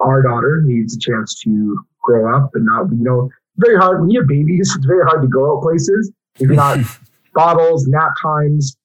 Our 0.00 0.22
daughter 0.22 0.62
needs 0.64 0.96
a 0.96 0.98
chance 0.98 1.40
to 1.44 1.78
grow 2.02 2.36
up 2.36 2.50
and 2.54 2.66
not, 2.66 2.90
you 2.90 3.04
know, 3.04 3.30
very 3.56 3.76
hard 3.76 4.00
when 4.00 4.10
you 4.10 4.20
have 4.20 4.28
babies, 4.28 4.72
it's 4.76 4.86
very 4.86 5.04
hard 5.06 5.22
to 5.22 5.28
go 5.28 5.56
out 5.56 5.62
places. 5.62 6.12
If 6.36 6.42
you're 6.42 6.54
not 6.54 6.78
bottles, 7.34 7.86
nap 7.86 8.12
times, 8.20 8.76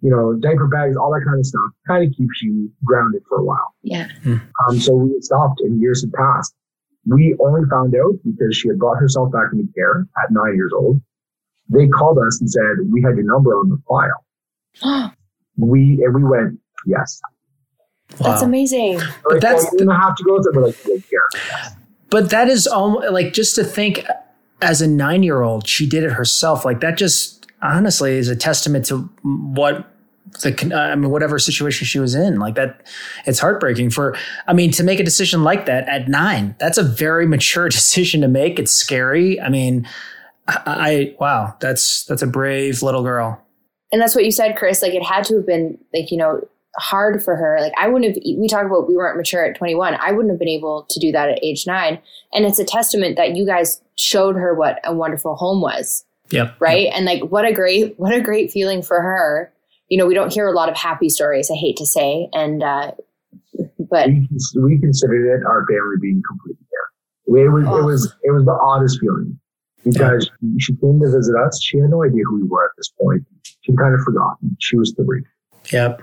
you 0.00 0.10
know, 0.10 0.34
diaper 0.34 0.66
bags, 0.66 0.96
all 0.96 1.10
that 1.12 1.24
kind 1.26 1.38
of 1.38 1.46
stuff 1.46 1.62
kind 1.86 2.06
of 2.06 2.16
keeps 2.16 2.42
you 2.42 2.70
grounded 2.84 3.22
for 3.28 3.38
a 3.38 3.44
while. 3.44 3.74
Yeah. 3.82 4.08
Um, 4.24 4.80
so 4.80 4.94
we 4.94 5.14
stopped 5.20 5.60
and 5.60 5.80
years 5.80 6.02
had 6.02 6.12
passed. 6.12 6.54
We 7.04 7.36
only 7.38 7.68
found 7.70 7.94
out 7.94 8.14
because 8.24 8.56
she 8.56 8.68
had 8.68 8.78
brought 8.78 8.96
herself 8.98 9.30
back 9.32 9.52
into 9.52 9.72
care 9.74 10.06
at 10.22 10.30
nine 10.32 10.56
years 10.56 10.72
old. 10.74 11.00
They 11.68 11.86
called 11.88 12.18
us 12.18 12.40
and 12.40 12.50
said, 12.50 12.90
we 12.90 13.02
had 13.02 13.16
your 13.16 13.26
number 13.26 13.50
on 13.52 13.70
the 13.70 13.80
file. 13.88 15.12
we, 15.56 16.02
and 16.04 16.14
we 16.14 16.24
went, 16.24 16.58
yes, 16.86 17.20
Wow. 18.20 18.30
That's 18.30 18.42
amazing. 18.42 18.98
Like, 18.98 19.08
But 19.24 19.40
that's 19.40 19.64
well, 19.64 19.72
you 19.80 19.90
have 19.90 20.14
to 20.16 20.24
go 20.24 20.36
with 20.36 20.46
it, 20.46 20.54
but 20.54 20.62
like, 20.62 21.04
yeah. 21.10 21.70
But 22.10 22.30
that 22.30 22.48
is 22.48 22.66
almost 22.66 23.10
like 23.10 23.32
just 23.32 23.54
to 23.56 23.64
think 23.64 24.04
as 24.62 24.80
a 24.80 24.86
nine 24.86 25.22
year 25.22 25.42
old, 25.42 25.66
she 25.66 25.88
did 25.88 26.04
it 26.04 26.12
herself. 26.12 26.64
Like 26.64 26.80
that 26.80 26.96
just 26.96 27.46
honestly 27.62 28.16
is 28.16 28.28
a 28.28 28.36
testament 28.36 28.86
to 28.86 28.98
what 29.22 29.92
the 30.42 30.74
I 30.74 30.94
mean 30.94 31.10
whatever 31.10 31.38
situation 31.38 31.86
she 31.86 31.98
was 31.98 32.14
in. 32.14 32.38
Like 32.38 32.54
that, 32.54 32.86
it's 33.26 33.38
heartbreaking 33.38 33.90
for. 33.90 34.16
I 34.46 34.52
mean 34.52 34.70
to 34.72 34.82
make 34.82 35.00
a 35.00 35.04
decision 35.04 35.44
like 35.44 35.66
that 35.66 35.88
at 35.88 36.08
nine. 36.08 36.54
That's 36.58 36.78
a 36.78 36.82
very 36.82 37.26
mature 37.26 37.68
decision 37.70 38.20
to 38.22 38.28
make. 38.28 38.58
It's 38.58 38.72
scary. 38.72 39.40
I 39.40 39.48
mean, 39.48 39.88
I, 40.48 40.60
I 40.66 41.14
wow, 41.18 41.56
that's 41.60 42.04
that's 42.04 42.22
a 42.22 42.26
brave 42.26 42.82
little 42.82 43.02
girl. 43.02 43.42
And 43.92 44.02
that's 44.02 44.14
what 44.14 44.24
you 44.24 44.32
said, 44.32 44.56
Chris. 44.56 44.82
Like 44.82 44.94
it 44.94 45.04
had 45.04 45.24
to 45.24 45.36
have 45.36 45.46
been 45.46 45.78
like 45.94 46.10
you 46.10 46.18
know 46.18 46.46
hard 46.76 47.22
for 47.22 47.36
her. 47.36 47.58
Like 47.60 47.72
I 47.78 47.88
wouldn't 47.88 48.14
have, 48.14 48.22
we 48.38 48.48
talk 48.48 48.64
about 48.66 48.88
we 48.88 48.96
weren't 48.96 49.16
mature 49.16 49.44
at 49.44 49.56
21. 49.56 49.94
I 49.94 50.12
wouldn't 50.12 50.30
have 50.30 50.38
been 50.38 50.48
able 50.48 50.86
to 50.90 51.00
do 51.00 51.12
that 51.12 51.28
at 51.28 51.42
age 51.42 51.66
nine. 51.66 51.98
And 52.32 52.44
it's 52.44 52.58
a 52.58 52.64
testament 52.64 53.16
that 53.16 53.36
you 53.36 53.46
guys 53.46 53.80
showed 53.98 54.36
her 54.36 54.54
what 54.54 54.80
a 54.84 54.94
wonderful 54.94 55.36
home 55.36 55.60
was. 55.60 56.04
Yep. 56.30 56.56
Right. 56.58 56.84
Yep. 56.84 56.92
And 56.94 57.06
like, 57.06 57.22
what 57.22 57.44
a 57.44 57.52
great, 57.52 57.98
what 57.98 58.14
a 58.14 58.20
great 58.20 58.50
feeling 58.50 58.82
for 58.82 59.00
her. 59.00 59.52
You 59.88 59.98
know, 59.98 60.06
we 60.06 60.14
don't 60.14 60.32
hear 60.32 60.46
a 60.48 60.52
lot 60.52 60.68
of 60.68 60.76
happy 60.76 61.08
stories, 61.08 61.50
I 61.50 61.54
hate 61.54 61.76
to 61.76 61.86
say. 61.86 62.28
And, 62.32 62.62
uh, 62.62 62.92
but 63.78 64.08
we, 64.08 64.28
we 64.56 64.78
considered 64.80 65.38
it 65.38 65.46
our 65.46 65.64
family 65.66 65.96
being 66.00 66.22
completely 66.28 66.66
there. 66.70 67.44
It 67.44 67.48
was, 67.50 67.64
oh. 67.68 67.78
it 67.78 67.84
was, 67.84 68.16
it 68.22 68.30
was 68.32 68.44
the 68.44 68.58
oddest 68.60 69.00
feeling 69.00 69.38
because 69.84 70.30
yeah. 70.42 70.56
she 70.58 70.74
came 70.76 71.00
to 71.00 71.10
visit 71.10 71.34
us. 71.36 71.62
She 71.62 71.78
had 71.78 71.90
no 71.90 72.04
idea 72.04 72.22
who 72.28 72.42
we 72.42 72.48
were 72.48 72.64
at 72.64 72.72
this 72.76 72.90
point. 73.00 73.24
She 73.62 73.74
kind 73.76 73.94
of 73.94 74.00
forgotten. 74.00 74.56
She 74.60 74.76
was 74.76 74.92
three. 74.96 75.22
Yep. 75.72 76.02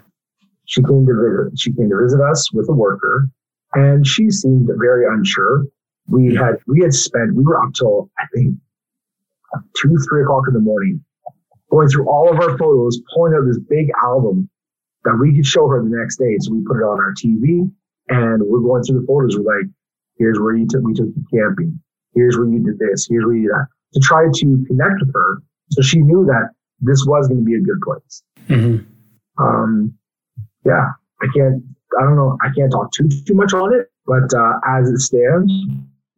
She 0.73 0.81
came 0.81 1.05
to 1.05 1.13
visit, 1.13 1.59
she 1.59 1.71
came 1.71 1.89
to 1.89 2.01
visit 2.01 2.19
us 2.19 2.51
with 2.51 2.67
a 2.67 2.73
worker 2.73 3.29
and 3.75 4.07
she 4.07 4.31
seemed 4.31 4.67
very 4.79 5.05
unsure. 5.05 5.65
We 6.07 6.33
had, 6.33 6.55
we 6.65 6.81
had 6.81 6.95
spent, 6.95 7.36
we 7.36 7.43
were 7.43 7.63
up 7.63 7.75
till, 7.75 8.09
I 8.17 8.23
think, 8.33 8.55
two, 9.77 9.95
three 10.09 10.23
o'clock 10.23 10.45
in 10.47 10.55
the 10.55 10.59
morning 10.59 11.05
going 11.69 11.89
through 11.89 12.09
all 12.09 12.27
of 12.27 12.39
our 12.39 12.57
photos, 12.57 12.99
pulling 13.13 13.36
out 13.36 13.45
this 13.45 13.59
big 13.69 13.91
album 14.01 14.49
that 15.03 15.15
we 15.21 15.36
could 15.36 15.45
show 15.45 15.67
her 15.67 15.83
the 15.83 15.95
next 15.95 16.17
day. 16.17 16.38
So 16.39 16.53
we 16.53 16.63
put 16.65 16.77
it 16.77 16.86
on 16.86 16.99
our 16.99 17.13
TV 17.13 17.69
and 18.09 18.41
we're 18.41 18.62
going 18.62 18.81
through 18.81 19.01
the 19.01 19.05
photos. 19.05 19.38
We're 19.38 19.45
like, 19.45 19.69
here's 20.17 20.39
where 20.39 20.55
you 20.55 20.65
took, 20.67 20.81
we 20.81 20.93
took 20.93 21.05
you 21.05 21.23
camping. 21.31 21.79
Here's 22.15 22.36
where 22.36 22.47
you 22.47 22.65
did 22.65 22.79
this. 22.79 23.05
Here's 23.07 23.25
where 23.25 23.36
you 23.36 23.43
did 23.43 23.51
that 23.51 23.67
to 23.93 23.99
try 23.99 24.25
to 24.25 24.65
connect 24.65 25.05
with 25.05 25.13
her. 25.13 25.43
So 25.69 25.83
she 25.83 25.99
knew 25.99 26.25
that 26.25 26.49
this 26.79 27.05
was 27.05 27.27
going 27.27 27.41
to 27.41 27.45
be 27.45 27.55
a 27.55 27.62
good 27.62 27.79
place. 27.81 28.23
Mm-hmm. 28.49 29.43
Um, 29.43 29.93
yeah, 30.65 30.89
I 31.21 31.28
can't, 31.36 31.63
I 31.99 32.04
don't 32.04 32.15
know, 32.15 32.38
I 32.41 32.47
can't 32.56 32.71
talk 32.71 32.91
too, 32.91 33.10
too 33.10 33.36
much 33.36 33.54
on 33.54 33.73
it, 33.73 33.88
but 34.06 34.34
uh, 34.34 34.54
as 34.67 34.89
it 34.89 34.99
stands, 34.99 35.52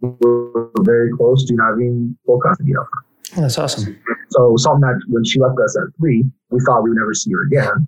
we're 0.02 0.70
very 0.82 1.12
close 1.14 1.46
to 1.46 1.58
having 1.58 2.18
full 2.26 2.40
custody 2.40 2.72
of 2.76 2.86
her. 2.92 3.06
Oh, 3.38 3.42
that's 3.42 3.58
awesome. 3.58 4.00
So 4.30 4.56
something 4.58 4.82
that 4.82 5.02
when 5.08 5.24
she 5.24 5.40
left 5.40 5.60
us 5.64 5.78
at 5.78 5.96
three, 5.98 6.24
we 6.50 6.60
thought 6.66 6.84
we 6.84 6.92
would 6.92 6.98
never 6.98 7.14
see 7.14 7.32
her 7.32 7.44
again 7.46 7.88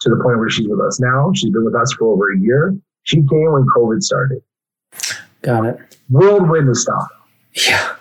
to 0.00 0.08
the 0.08 0.16
point 0.22 0.38
where 0.38 0.48
she's 0.48 0.68
with 0.68 0.80
us 0.80 1.00
now. 1.00 1.30
She's 1.34 1.50
been 1.50 1.64
with 1.64 1.74
us 1.74 1.92
for 1.92 2.12
over 2.12 2.32
a 2.32 2.38
year. 2.38 2.74
She 3.02 3.16
came 3.16 3.52
when 3.52 3.66
COVID 3.76 4.02
started. 4.02 4.42
Got 5.42 5.66
it. 5.66 5.98
Whirlwind 6.08 6.68
of 6.68 6.76
stuff. 6.76 7.08
Yeah. 7.68 7.94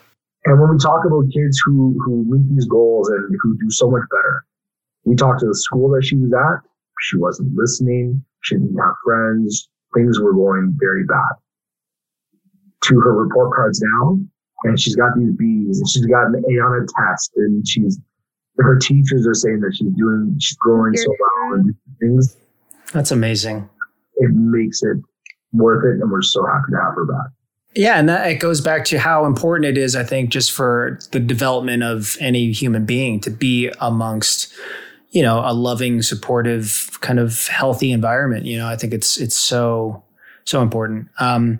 And 0.46 0.60
when 0.60 0.72
we 0.72 0.78
talk 0.78 1.06
about 1.06 1.26
kids 1.34 1.62
who, 1.66 2.00
who 2.04 2.26
meet 2.26 2.56
these 2.56 2.66
goals 2.66 3.10
and 3.10 3.36
who 3.42 3.58
do 3.58 3.70
so 3.70 3.90
much 3.90 4.04
better, 4.10 4.46
we 5.04 5.16
talk 5.16 5.40
to 5.40 5.48
the 5.48 5.56
school 5.56 5.90
that 5.92 6.06
she 6.06 6.16
was 6.16 6.32
at 6.34 6.69
she 7.02 7.18
wasn't 7.18 7.56
listening. 7.56 8.24
She 8.42 8.56
didn't 8.56 8.78
have 8.78 8.94
friends. 9.04 9.70
Things 9.94 10.20
were 10.20 10.34
going 10.34 10.76
very 10.80 11.04
bad. 11.06 11.34
To 12.84 13.00
her 13.00 13.14
report 13.14 13.54
cards 13.56 13.82
now, 13.82 14.20
and 14.64 14.80
she's 14.80 14.96
got 14.96 15.16
these 15.18 15.32
B's, 15.34 15.80
and 15.80 15.90
she's 15.90 16.06
got 16.06 16.28
an 16.28 16.44
A 16.50 16.54
on 16.62 16.82
a 16.82 16.86
test, 17.02 17.32
and 17.36 17.68
she's 17.68 18.00
her 18.60 18.78
teachers 18.78 19.26
are 19.26 19.34
saying 19.34 19.62
that 19.62 19.74
she's 19.76 19.92
doing, 19.94 20.36
she's 20.40 20.58
growing 20.58 20.96
so 20.96 21.08
well, 21.20 21.60
and 21.60 21.76
things. 22.00 22.36
That's 22.94 23.12
amazing. 23.12 23.70
It 24.18 24.32
makes 24.34 24.82
it 24.84 24.98
worth 25.54 25.86
it, 25.86 26.02
and 26.02 26.12
we're 26.12 26.22
so 26.22 26.46
happy 26.46 26.72
to 26.72 26.78
have 26.78 26.96
her 26.96 27.06
back. 27.06 27.32
Yeah, 27.76 28.00
and 28.00 28.10
that 28.10 28.30
it 28.30 28.40
goes 28.40 28.62
back 28.62 28.86
to 28.86 29.00
how 29.00 29.26
important 29.26 29.66
it 29.66 29.78
is, 29.78 29.96
I 29.96 30.04
think, 30.04 30.30
just 30.30 30.52
for 30.52 31.00
the 31.12 31.20
development 31.20 31.84
of 31.84 32.18
any 32.20 32.52
human 32.52 32.86
being 32.86 33.20
to 33.22 33.30
be 33.30 33.72
amongst, 33.80 34.52
you 35.12 35.24
know, 35.24 35.42
a 35.44 35.54
loving, 35.54 36.02
supportive, 36.02 36.98
kind 37.02 37.20
of 37.20 37.48
healthy 37.48 37.92
environment. 37.92 38.46
You 38.46 38.58
know, 38.58 38.68
I 38.68 38.76
think 38.76 38.94
it's 38.94 39.20
it's 39.20 39.38
so 39.38 40.04
so 40.46 40.62
important. 40.62 41.08
Um, 41.20 41.60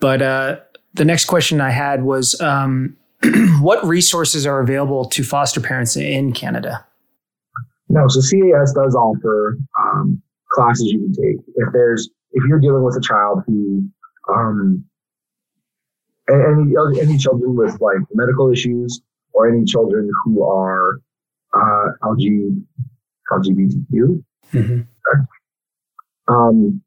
but 0.00 0.22
uh, 0.22 0.56
the 0.94 1.04
next 1.04 1.26
question 1.26 1.60
I 1.60 1.70
had 1.70 2.04
was, 2.04 2.40
um, 2.40 2.96
what 3.60 3.84
resources 3.84 4.46
are 4.46 4.60
available 4.60 5.04
to 5.06 5.22
foster 5.22 5.60
parents 5.60 5.96
in 5.96 6.32
Canada? 6.32 6.84
No, 7.88 8.08
so 8.08 8.20
CAS 8.20 8.72
does 8.72 8.94
offer 8.94 9.58
um, 9.78 10.20
classes 10.52 10.90
you 10.90 10.98
can 10.98 11.12
take. 11.12 11.44
If 11.56 11.72
there's 11.72 12.10
if 12.32 12.44
you're 12.48 12.58
dealing 12.58 12.82
with 12.82 12.96
a 12.96 13.00
child 13.00 13.42
who 13.46 13.86
um, 14.32 14.84
any 16.30 16.74
any 17.00 17.18
children 17.18 17.54
with 17.54 17.80
like 17.80 17.98
medical 18.14 18.50
issues 18.50 19.00
or 19.34 19.48
any 19.48 19.64
children 19.64 20.10
who 20.24 20.42
are 20.42 21.00
uh, 21.54 21.88
LG, 22.02 22.62
LGBTQ. 23.30 24.24
Mm-hmm. 24.52 24.80
Um, 26.28 26.82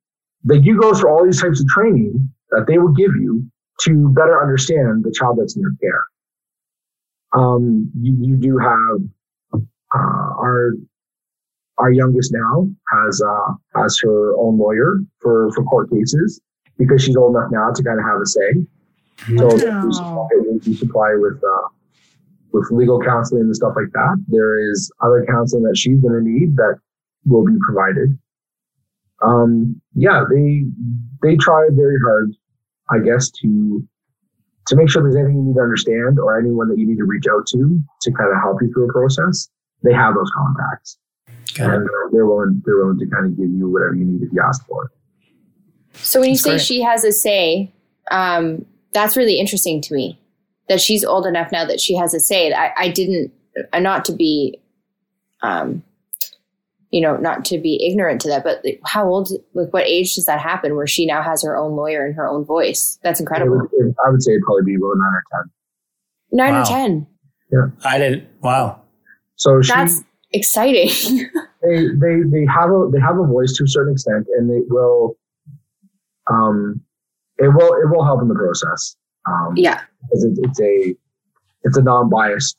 that 0.45 0.63
you 0.63 0.79
go 0.79 0.93
through 0.93 1.09
all 1.09 1.25
these 1.25 1.41
types 1.41 1.59
of 1.59 1.67
training 1.67 2.29
that 2.51 2.65
they 2.67 2.77
will 2.77 2.93
give 2.93 3.11
you 3.15 3.45
to 3.81 4.09
better 4.09 4.41
understand 4.41 5.03
the 5.03 5.11
child 5.11 5.37
that's 5.39 5.55
in 5.55 5.61
your 5.61 5.75
care. 5.81 6.03
Um, 7.33 7.91
you, 7.99 8.15
you 8.19 8.35
do 8.37 8.57
have 8.57 9.61
uh, 9.93 10.33
our 10.39 10.73
our 11.77 11.91
youngest 11.91 12.33
now 12.33 12.69
has 12.91 13.21
uh, 13.21 13.53
has 13.75 13.99
her 14.03 14.35
own 14.37 14.57
lawyer 14.57 14.99
for 15.19 15.51
for 15.51 15.63
court 15.65 15.89
cases 15.91 16.39
because 16.77 17.03
she's 17.03 17.17
old 17.17 17.35
enough 17.35 17.51
now 17.51 17.71
to 17.71 17.83
kind 17.83 17.99
of 17.99 18.05
have 18.05 18.21
a 18.21 18.25
say. 18.25 18.53
So 19.37 19.47
we 19.47 19.93
supply, 19.93 20.27
we 20.65 20.73
supply 20.75 21.15
with 21.17 21.41
uh, 21.43 21.67
with 22.55 22.71
legal 22.71 23.01
counseling 23.01 23.41
and 23.41 23.55
stuff 23.55 23.73
like 23.75 23.91
that. 23.91 24.23
There 24.29 24.71
is 24.71 24.89
other 25.01 25.25
counseling 25.29 25.63
that 25.63 25.77
she's 25.77 25.99
going 25.99 26.13
to 26.13 26.23
need 26.23 26.55
that 26.55 26.79
will 27.25 27.45
be 27.45 27.57
provided. 27.65 28.17
Um, 29.21 29.81
yeah, 29.93 30.23
they 30.29 30.63
they 31.21 31.35
try 31.35 31.67
very 31.71 31.97
hard, 32.03 32.31
I 32.89 32.99
guess, 32.99 33.29
to 33.41 33.85
to 34.67 34.75
make 34.75 34.89
sure 34.89 35.03
there's 35.03 35.15
anything 35.15 35.35
you 35.35 35.43
need 35.43 35.55
to 35.55 35.61
understand 35.61 36.17
or 36.17 36.39
anyone 36.39 36.69
that 36.69 36.79
you 36.79 36.87
need 36.87 36.97
to 36.97 37.05
reach 37.05 37.25
out 37.29 37.45
to 37.47 37.83
to 38.01 38.11
kind 38.11 38.31
of 38.31 38.41
help 38.41 38.61
you 38.61 38.71
through 38.71 38.89
a 38.89 38.93
process. 38.93 39.49
They 39.83 39.93
have 39.93 40.15
those 40.15 40.31
contacts, 40.31 40.97
and 41.59 41.87
they're 42.11 42.25
willing 42.25 42.61
they're 42.65 42.77
willing 42.77 42.99
to 42.99 43.07
kind 43.07 43.25
of 43.25 43.37
give 43.37 43.49
you 43.49 43.69
whatever 43.69 43.95
you 43.95 44.05
need 44.05 44.21
if 44.21 44.29
you 44.31 44.41
ask 44.41 44.65
for 44.65 44.85
it. 44.85 44.91
So 45.97 46.19
when 46.21 46.29
you 46.29 46.35
That's 46.35 46.43
say 46.43 46.51
great. 46.51 46.61
she 46.61 46.81
has 46.81 47.03
a 47.03 47.11
say, 47.11 47.71
um, 48.11 48.65
that's 48.93 49.15
really 49.17 49.39
interesting 49.39 49.81
to 49.81 49.93
me 49.93 50.19
that 50.69 50.81
she's 50.81 51.03
old 51.03 51.25
enough 51.25 51.51
now 51.51 51.65
that 51.65 51.79
she 51.79 51.95
has 51.95 52.13
a 52.13 52.19
say. 52.19 52.51
I, 52.53 52.71
I 52.77 52.89
didn't, 52.89 53.31
uh, 53.73 53.79
not 53.79 54.05
to 54.05 54.13
be, 54.13 54.59
um, 55.41 55.83
you 56.91 57.01
know, 57.01 57.17
not 57.17 57.43
to 57.45 57.57
be 57.57 57.85
ignorant 57.85 58.21
to 58.21 58.29
that, 58.29 58.43
but 58.43 58.63
how 58.85 59.05
old, 59.05 59.29
like 59.53 59.73
what 59.73 59.85
age 59.85 60.15
does 60.15 60.25
that 60.25 60.39
happen 60.39 60.75
where 60.75 60.87
she 60.87 61.05
now 61.05 61.21
has 61.21 61.43
her 61.43 61.57
own 61.57 61.75
lawyer 61.75 62.05
and 62.05 62.15
her 62.15 62.27
own 62.27 62.45
voice? 62.45 62.97
That's 63.03 63.19
incredible. 63.19 63.67
Would, 63.71 63.95
I 64.05 64.09
would 64.09 64.23
say 64.23 64.31
it'd 64.31 64.43
probably 64.43 64.63
be 64.63 64.75
about 64.75 64.93
nine 64.95 65.13
or 65.13 65.23
10. 65.31 65.51
Nine 66.31 66.53
wow. 66.53 66.61
or 66.61 66.65
10. 66.65 67.07
Yeah. 67.51 67.89
I 67.89 67.97
didn't. 67.97 68.27
Wow. 68.41 68.81
So 69.35 69.61
she, 69.61 69.71
that's 69.71 70.01
exciting. 70.31 70.89
they, 71.61 71.87
they, 71.87 72.21
they 72.31 72.45
have 72.45 72.69
a, 72.69 72.89
they 72.91 72.99
have 72.99 73.17
a 73.19 73.27
voice 73.27 73.53
to 73.57 73.65
a 73.65 73.67
certain 73.67 73.93
extent 73.93 74.27
and 74.37 74.49
they 74.49 74.61
will, 74.67 75.17
um, 76.27 76.81
it 77.37 77.53
will 77.53 77.73
it 77.73 77.89
will 77.89 78.03
help 78.03 78.21
in 78.21 78.27
the 78.27 78.35
process. 78.35 78.95
Um, 79.27 79.53
yeah, 79.55 79.81
because 80.09 80.23
it, 80.23 80.37
it's 80.43 80.61
a 80.61 80.95
it's 81.63 81.77
a 81.77 81.81
non-biased 81.81 82.57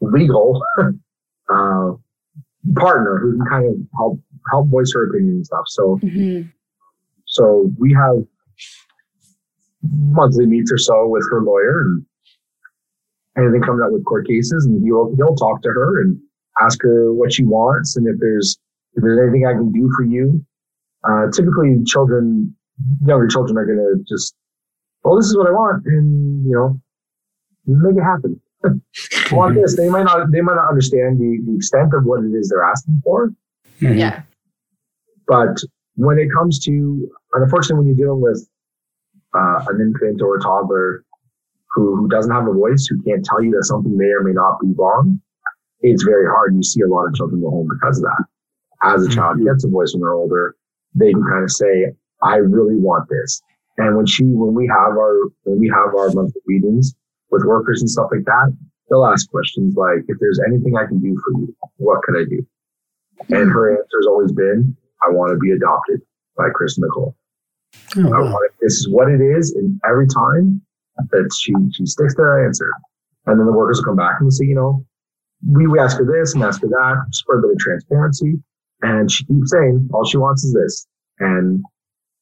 legal 0.00 0.62
uh, 0.80 1.90
partner 2.74 3.18
who 3.18 3.36
can 3.36 3.46
kind 3.46 3.66
of 3.66 3.74
help 3.96 4.20
help 4.50 4.68
voice 4.68 4.92
her 4.94 5.08
opinion 5.08 5.36
and 5.36 5.46
stuff. 5.46 5.64
So 5.68 5.98
mm-hmm. 6.02 6.48
so 7.26 7.70
we 7.78 7.92
have 7.94 8.24
monthly 9.82 10.46
meets 10.46 10.70
or 10.70 10.78
so 10.78 11.08
with 11.08 11.26
her 11.30 11.42
lawyer 11.42 11.80
and 11.82 12.04
anything 13.38 13.62
comes 13.62 13.80
up 13.82 13.92
with 13.92 14.04
court 14.04 14.26
cases 14.26 14.66
and 14.66 14.84
he'll 14.84 15.14
he'll 15.16 15.36
talk 15.36 15.62
to 15.62 15.68
her 15.68 16.02
and 16.02 16.18
ask 16.60 16.82
her 16.82 17.12
what 17.12 17.32
she 17.32 17.44
wants 17.44 17.96
and 17.96 18.06
if 18.06 18.16
there's 18.18 18.58
if 18.94 19.02
there's 19.02 19.20
anything 19.20 19.46
I 19.46 19.52
can 19.52 19.72
do 19.72 19.90
for 19.96 20.04
you. 20.04 20.44
Uh, 21.02 21.30
typically 21.32 21.82
children 21.86 22.54
younger 23.04 23.28
children 23.28 23.56
are 23.56 23.66
going 23.66 23.78
to 23.78 24.04
just, 24.08 24.34
well, 25.04 25.16
this 25.16 25.26
is 25.26 25.36
what 25.36 25.46
I 25.46 25.52
want, 25.52 25.84
and 25.86 26.44
you 26.46 26.52
know, 26.52 26.80
make 27.66 27.96
it 27.96 28.02
happen. 28.02 28.40
Want 29.32 29.54
this. 29.54 29.76
They 29.76 29.88
might 29.88 30.04
not. 30.04 30.30
They 30.32 30.42
might 30.42 30.56
not 30.56 30.68
understand 30.68 31.18
the, 31.18 31.40
the 31.46 31.56
extent 31.56 31.94
of 31.94 32.04
what 32.04 32.22
it 32.22 32.28
is 32.28 32.50
they're 32.50 32.62
asking 32.62 33.00
for. 33.02 33.32
Mm-hmm. 33.80 33.98
Yeah. 33.98 34.22
But 35.26 35.62
when 35.94 36.18
it 36.18 36.28
comes 36.32 36.58
to, 36.64 37.08
unfortunately, 37.32 37.86
when 37.86 37.86
you're 37.86 38.06
dealing 38.06 38.20
with 38.20 38.46
uh, 39.34 39.64
an 39.68 39.80
infant 39.80 40.20
or 40.20 40.36
a 40.36 40.40
toddler 40.40 41.04
who, 41.70 41.96
who 41.96 42.08
doesn't 42.08 42.32
have 42.32 42.48
a 42.48 42.52
voice, 42.52 42.86
who 42.86 43.00
can't 43.02 43.24
tell 43.24 43.42
you 43.42 43.52
that 43.52 43.64
something 43.64 43.96
may 43.96 44.06
or 44.06 44.22
may 44.22 44.32
not 44.32 44.58
be 44.60 44.72
wrong, 44.76 45.20
it's 45.80 46.02
very 46.02 46.26
hard. 46.26 46.54
You 46.54 46.62
see 46.62 46.80
a 46.80 46.86
lot 46.86 47.06
of 47.06 47.14
children 47.14 47.40
go 47.40 47.50
home 47.50 47.68
because 47.68 47.98
of 47.98 48.04
that. 48.04 48.24
As 48.82 49.02
a 49.02 49.08
mm-hmm. 49.08 49.14
child 49.14 49.44
gets 49.44 49.64
a 49.64 49.68
voice 49.68 49.92
when 49.94 50.00
they're 50.00 50.14
older, 50.14 50.56
they 50.94 51.12
can 51.12 51.22
kind 51.22 51.44
of 51.44 51.50
say, 51.50 51.86
I 52.22 52.36
really 52.36 52.76
want 52.76 53.08
this. 53.08 53.40
And 53.78 53.96
when 53.96 54.06
she, 54.06 54.24
when 54.24 54.54
we 54.54 54.66
have 54.68 54.92
our, 54.92 55.28
when 55.44 55.58
we 55.58 55.68
have 55.68 55.94
our 55.94 56.10
monthly 56.10 56.42
meetings 56.46 56.94
with 57.30 57.44
workers 57.44 57.80
and 57.80 57.88
stuff 57.90 58.08
like 58.12 58.24
that, 58.24 58.56
they'll 58.88 59.04
ask 59.04 59.30
questions 59.30 59.74
like, 59.76 60.04
if 60.08 60.18
there's 60.20 60.40
anything 60.46 60.76
I 60.76 60.86
can 60.86 61.00
do 61.00 61.16
for 61.24 61.40
you, 61.40 61.54
what 61.76 62.02
can 62.04 62.16
I 62.16 62.24
do? 62.28 62.46
And 63.28 63.50
her 63.50 63.70
answer 63.70 63.98
has 64.00 64.06
always 64.06 64.32
been, 64.32 64.76
I 65.06 65.10
want 65.10 65.32
to 65.32 65.38
be 65.38 65.52
adopted 65.52 66.00
by 66.36 66.48
Chris 66.54 66.78
Nicole. 66.78 67.16
Oh, 67.96 68.02
wow. 68.08 68.38
this 68.60 68.74
is 68.74 68.88
what 68.90 69.08
it 69.08 69.20
is. 69.20 69.52
And 69.54 69.80
every 69.88 70.08
time 70.08 70.60
that 71.10 71.30
she, 71.38 71.52
she 71.72 71.86
sticks 71.86 72.14
to 72.16 72.22
her 72.22 72.44
answer. 72.44 72.70
And 73.26 73.38
then 73.38 73.46
the 73.46 73.52
workers 73.52 73.78
will 73.78 73.84
come 73.84 73.96
back 73.96 74.20
and 74.20 74.32
say, 74.32 74.46
you 74.46 74.54
know, 74.54 74.84
we, 75.48 75.66
we 75.66 75.78
ask 75.78 75.96
her 75.98 76.04
this 76.04 76.34
and 76.34 76.42
ask 76.42 76.60
her 76.62 76.68
that, 76.68 77.04
just 77.10 77.24
for 77.24 77.38
a 77.38 77.42
bit 77.42 77.52
of 77.52 77.58
transparency. 77.58 78.34
And 78.82 79.10
she 79.10 79.24
keeps 79.24 79.52
saying 79.52 79.88
all 79.92 80.04
she 80.04 80.16
wants 80.16 80.44
is 80.44 80.52
this. 80.52 80.86
And 81.18 81.62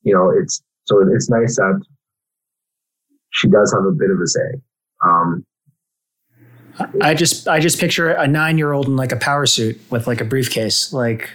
you 0.02 0.14
know, 0.14 0.30
it's 0.30 0.62
so 0.88 1.05
it's 1.14 1.29
nice 1.29 1.57
that 1.57 1.83
she 3.31 3.48
does 3.48 3.72
have 3.74 3.85
a 3.85 3.92
bit 3.92 4.11
of 4.11 4.18
a 4.20 4.27
say. 4.27 4.62
Um, 5.05 5.44
I 7.03 7.12
just 7.12 7.46
I 7.46 7.61
just 7.61 7.79
picture 7.79 8.11
a 8.11 8.27
nine 8.27 8.57
year 8.57 8.72
old 8.72 8.87
in 8.87 8.96
like 8.96 9.12
a 9.12 9.16
power 9.16 9.44
suit 9.44 9.79
with 9.90 10.07
like 10.07 10.22
a 10.22 10.24
briefcase, 10.24 10.92
like 10.92 11.29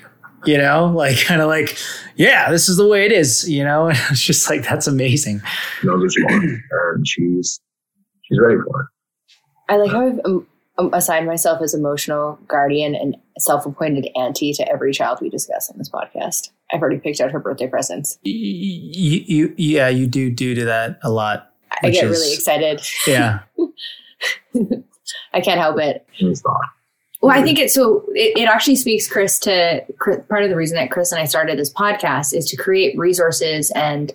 you 0.46 0.58
know, 0.58 0.88
like 0.96 1.20
kind 1.20 1.42
of 1.42 1.48
like, 1.48 1.78
yeah, 2.16 2.50
this 2.50 2.68
is 2.68 2.78
the 2.78 2.88
way 2.88 3.06
it 3.06 3.12
is, 3.12 3.48
you 3.48 3.64
know. 3.64 3.88
And 3.88 3.98
it's 4.10 4.22
just 4.22 4.50
like 4.50 4.64
that's 4.64 4.88
amazing. 4.88 5.42
No, 5.84 6.00
there's 6.00 6.16
and 6.18 7.08
she's 7.08 7.62
she's 8.24 8.40
ready 8.40 8.58
for 8.66 8.82
it. 8.82 8.88
I 9.70 9.78
like 9.78 9.92
how 9.92 10.08
I've 10.08 10.20
um, 10.26 10.48
um, 10.80 10.94
assigned 10.94 11.28
myself 11.28 11.62
as 11.62 11.76
emotional 11.76 12.40
guardian 12.48 12.96
and 12.96 13.18
self 13.38 13.68
appointed 13.68 14.08
auntie 14.16 14.54
to 14.54 14.68
every 14.68 14.94
child 14.94 15.20
we 15.22 15.30
discuss 15.30 15.70
on 15.70 15.78
this 15.78 15.90
podcast. 15.90 16.50
I've 16.74 16.82
already 16.82 17.00
picked 17.00 17.22
out 17.22 17.32
her 17.32 17.40
birthday 17.40 17.68
presents. 17.68 18.18
You, 18.24 19.24
you, 19.26 19.54
yeah, 19.58 19.90
you 19.90 20.08
do 20.08 20.32
do 20.32 20.56
to 20.56 20.66
that 20.66 21.00
a 21.04 21.12
lot. 21.12 21.52
I 21.84 21.90
get 21.90 22.06
is, 22.06 22.20
really 22.20 22.34
excited. 22.34 22.82
Yeah. 23.08 23.40
I 25.34 25.42
can't 25.42 25.60
help 25.60 25.80
it. 25.80 26.06
Well, 27.22 27.32
I 27.32 27.42
think 27.42 27.58
it's 27.58 27.74
so 27.74 28.06
it, 28.14 28.38
it 28.38 28.50
actually 28.50 28.76
speaks, 28.76 29.08
Chris, 29.08 29.40
to 29.40 29.86
part 30.30 30.44
of 30.44 30.50
the 30.50 30.56
reason 30.56 30.76
that 30.76 30.92
Chris 30.92 31.12
and 31.12 31.22
I 31.22 31.26
started 31.26 31.58
this 31.58 31.74
podcast 31.74 32.34
is 32.34 32.46
to 32.50 32.58
create 32.58 32.98
resources. 32.98 33.72
And 33.76 34.14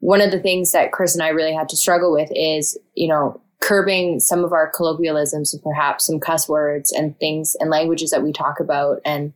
one 0.00 0.20
of 0.20 0.30
the 0.30 0.40
things 0.40 0.72
that 0.72 0.92
Chris 0.92 1.14
and 1.14 1.22
I 1.22 1.28
really 1.28 1.54
had 1.54 1.68
to 1.70 1.76
struggle 1.76 2.12
with 2.12 2.30
is, 2.34 2.78
you 2.94 3.08
know, 3.08 3.40
curbing 3.60 4.20
some 4.20 4.44
of 4.44 4.52
our 4.52 4.70
colloquialisms 4.70 5.54
and 5.54 5.62
perhaps 5.62 6.06
some 6.06 6.20
cuss 6.20 6.48
words 6.48 6.92
and 6.92 7.18
things 7.18 7.56
and 7.60 7.70
languages 7.70 8.10
that 8.10 8.22
we 8.22 8.32
talk 8.32 8.60
about 8.60 9.00
and 9.04 9.32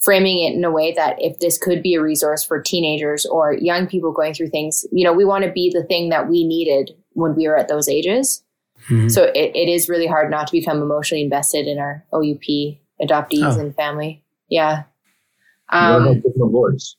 framing 0.00 0.44
it 0.44 0.54
in 0.54 0.64
a 0.64 0.70
way 0.70 0.92
that 0.92 1.16
if 1.20 1.38
this 1.40 1.58
could 1.58 1.82
be 1.82 1.94
a 1.94 2.02
resource 2.02 2.44
for 2.44 2.60
teenagers 2.60 3.26
or 3.26 3.54
young 3.54 3.86
people 3.86 4.12
going 4.12 4.32
through 4.32 4.48
things, 4.48 4.84
you 4.92 5.04
know, 5.04 5.12
we 5.12 5.24
want 5.24 5.44
to 5.44 5.50
be 5.50 5.70
the 5.72 5.84
thing 5.84 6.08
that 6.08 6.28
we 6.28 6.46
needed 6.46 6.94
when 7.14 7.34
we 7.34 7.48
were 7.48 7.56
at 7.56 7.68
those 7.68 7.88
ages. 7.88 8.42
Mm-hmm. 8.88 9.08
So 9.08 9.24
it, 9.24 9.50
it 9.56 9.68
is 9.68 9.88
really 9.88 10.06
hard 10.06 10.30
not 10.30 10.46
to 10.46 10.52
become 10.52 10.80
emotionally 10.80 11.22
invested 11.22 11.66
in 11.66 11.78
our 11.78 12.04
OUP 12.14 12.78
adoptees 13.02 13.56
oh. 13.56 13.60
and 13.60 13.74
family. 13.74 14.22
Yeah. 14.48 14.84
Um, 15.70 16.22
voice. 16.22 16.96